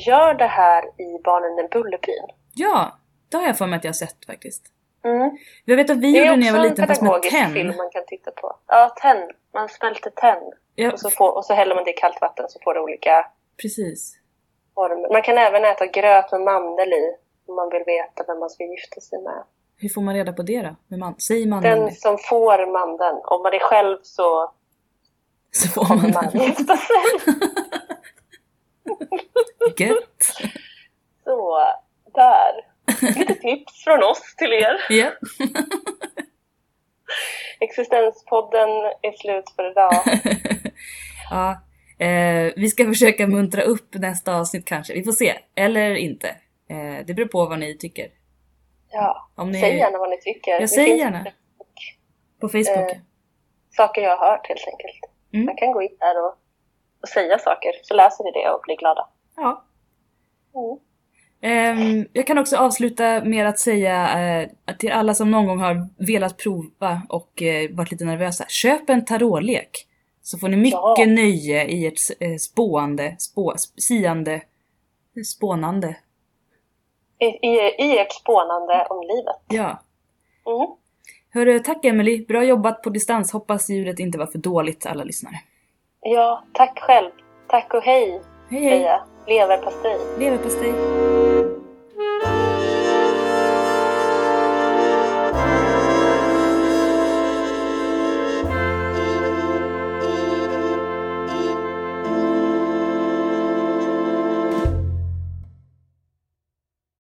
gör 0.07 0.35
det 0.35 0.47
här 0.47 0.85
i 0.85 1.23
Barnen 1.25 1.65
i 1.65 1.69
Bullerbyn. 1.73 2.27
Ja, 2.55 2.99
Det 3.31 3.37
har 3.37 3.47
jag 3.47 3.59
för 3.59 3.67
mig 3.67 3.77
att 3.77 3.85
jag 3.85 3.89
har 3.89 3.95
sett 3.95 4.25
faktiskt. 4.27 4.63
Mm. 5.07 5.31
Jag 5.65 5.77
vet 5.77 5.91
att 5.91 5.97
vi 5.97 6.13
Det 6.13 6.19
är 6.19 6.25
gjorde 6.27 6.37
när 6.37 6.47
jag 6.47 6.53
var 6.53 6.61
en 6.61 6.69
liten 6.69 6.87
fast 6.87 7.03
med 7.03 7.23
tenn. 7.23 7.53
film 7.53 7.77
man 7.77 7.91
kan 7.91 8.07
titta 8.07 8.31
på. 8.31 8.57
Ja, 8.67 8.95
tenn. 9.03 9.31
Man 9.55 9.69
smälter 9.69 10.11
tenn. 10.11 10.53
Ja, 10.75 10.93
Och 10.93 11.01
så, 11.01 11.11
får, 11.11 11.37
och 11.37 11.45
så 11.45 11.55
häller 11.55 11.75
man 11.75 11.85
det 11.85 11.91
i 11.91 11.95
kallt 11.95 12.21
vatten 12.21 12.47
så 12.49 12.59
får 12.65 12.75
det 12.75 12.81
olika 12.81 13.27
precis. 13.63 14.15
former. 14.75 15.13
Man 15.13 15.23
kan 15.23 15.39
även 15.39 15.65
äta 15.65 15.87
gröt 15.87 16.33
med 16.33 16.41
mandel 16.41 16.93
i 16.93 17.15
om 17.49 17.57
man 17.57 17.71
vill 17.71 17.83
veta 17.87 18.25
vem 18.27 18.39
man 18.39 18.51
ska 18.51 18.65
gifta 18.65 19.01
sig 19.01 19.23
med. 19.23 19.43
Hur 19.79 19.89
får 19.89 20.03
man 20.03 20.15
reda 20.15 20.33
på 20.33 20.43
det 20.43 20.63
då? 20.63 20.77
Med 20.89 20.99
man, 20.99 21.15
säger 21.21 21.47
man 21.47 21.63
det? 21.63 21.69
Den 21.69 21.95
som 21.95 22.19
får 22.19 22.73
mandeln. 22.73 23.21
Om 23.25 23.43
man 23.43 23.55
är 23.55 23.59
själv 23.59 23.99
så 24.03 24.53
Så 25.51 25.69
får 25.69 25.89
man 25.97 26.11
man 26.15 26.29
den. 26.33 26.43
gifta 26.43 26.77
sig. 26.77 26.97
Så, 31.25 31.59
där. 32.15 32.65
Lite 33.19 33.35
tips 33.47 33.85
från 33.85 34.03
oss 34.03 34.35
till 34.37 34.53
er. 34.53 34.77
Ja. 34.89 35.11
Existenspodden 37.61 38.69
är 39.03 39.13
slut 39.13 39.51
för 39.57 39.71
idag. 39.71 39.93
ja. 41.31 41.63
Eh, 42.07 42.53
vi 42.57 42.69
ska 42.69 42.85
försöka 42.85 43.27
muntra 43.27 43.63
upp 43.63 43.95
nästa 43.95 44.37
avsnitt 44.37 44.65
kanske. 44.65 44.95
Vi 44.95 45.05
får 45.05 45.13
se. 45.13 45.35
Eller 45.55 45.95
inte. 45.95 46.29
Eh, 46.69 47.07
det 47.07 47.15
beror 47.15 47.29
på 47.29 47.47
vad 47.47 47.59
ni 47.59 47.79
tycker. 47.79 48.11
Ja, 48.91 49.31
Om 49.35 49.51
ni... 49.51 49.61
säg 49.61 49.77
gärna 49.77 49.99
vad 49.99 50.11
ni 50.11 50.21
tycker. 50.21 50.51
Jag 50.51 50.61
Det 50.61 50.69
säger 50.69 50.97
gärna. 50.97 51.27
På 52.41 52.49
Facebook. 52.49 52.91
Eh, 52.93 52.99
saker 53.71 54.03
jag 54.03 54.17
har 54.17 54.31
hört 54.31 54.49
helt 54.49 54.67
enkelt. 54.67 55.01
Mm. 55.33 55.47
Man 55.47 55.57
kan 55.57 55.73
gå 55.73 55.83
in 55.83 55.97
där 56.01 56.25
och, 56.25 56.35
och 57.03 57.09
säga 57.09 57.39
saker, 57.39 57.73
så 57.83 57.95
läser 57.95 58.25
vi 58.25 58.31
det 58.31 58.51
och 58.51 58.61
blir 58.63 58.77
glada. 58.77 59.09
Ja. 59.37 59.65
Mm. 60.55 60.79
Ehm, 61.41 62.07
jag 62.13 62.27
kan 62.27 62.39
också 62.39 62.57
avsluta 62.57 63.25
med 63.25 63.47
att 63.47 63.59
säga 63.59 64.21
eh, 64.41 64.49
till 64.79 64.93
alla 64.93 65.15
som 65.15 65.31
någon 65.31 65.47
gång 65.47 65.59
har 65.61 65.89
velat 66.07 66.37
prova 66.37 67.03
och 67.09 67.43
eh, 67.43 67.71
varit 67.71 67.91
lite 67.91 68.05
nervösa. 68.05 68.45
Köp 68.49 68.91
en 68.91 69.05
tarotlek. 69.05 69.71
Så 70.23 70.39
får 70.39 70.49
ni 70.49 70.57
mycket 70.57 70.73
Ja. 70.99 71.05
nöje 71.07 71.65
i 71.65 71.87
ert 71.87 71.99
eh, 72.21 72.37
spåande, 72.37 73.17
spå, 73.19 73.53
sp- 73.53 73.81
siande, 73.81 74.41
spånande. 75.37 75.97
I, 77.19 77.25
i, 77.25 77.75
I 77.79 77.99
ert 77.99 78.13
spånande 78.13 78.87
om 78.91 79.01
livet. 79.07 79.37
Ja. 79.49 79.83
Mm. 80.47 80.69
Hörru, 81.35 81.59
tack 81.59 81.85
Emily. 81.85 82.25
Bra 82.27 82.45
jobbat 82.45 82.83
på 82.83 82.91
distans. 82.91 83.33
Hoppas 83.33 83.71
ljudet 83.71 83.99
inte 83.99 84.19
var 84.19 84.27
för 84.27 84.39
dåligt 84.39 84.87
alla 84.87 85.05
lyssnare. 85.05 85.35
Ja, 86.01 86.45
tack 86.53 86.79
själv. 86.79 87.11
Tack 87.49 87.75
och 87.75 87.83
hej, 87.83 88.23
Hej 88.51 88.63
hej! 88.65 88.81
jag. 88.83 89.01
Leverpastej. 89.29 89.97
Leverpastej! 90.19 90.73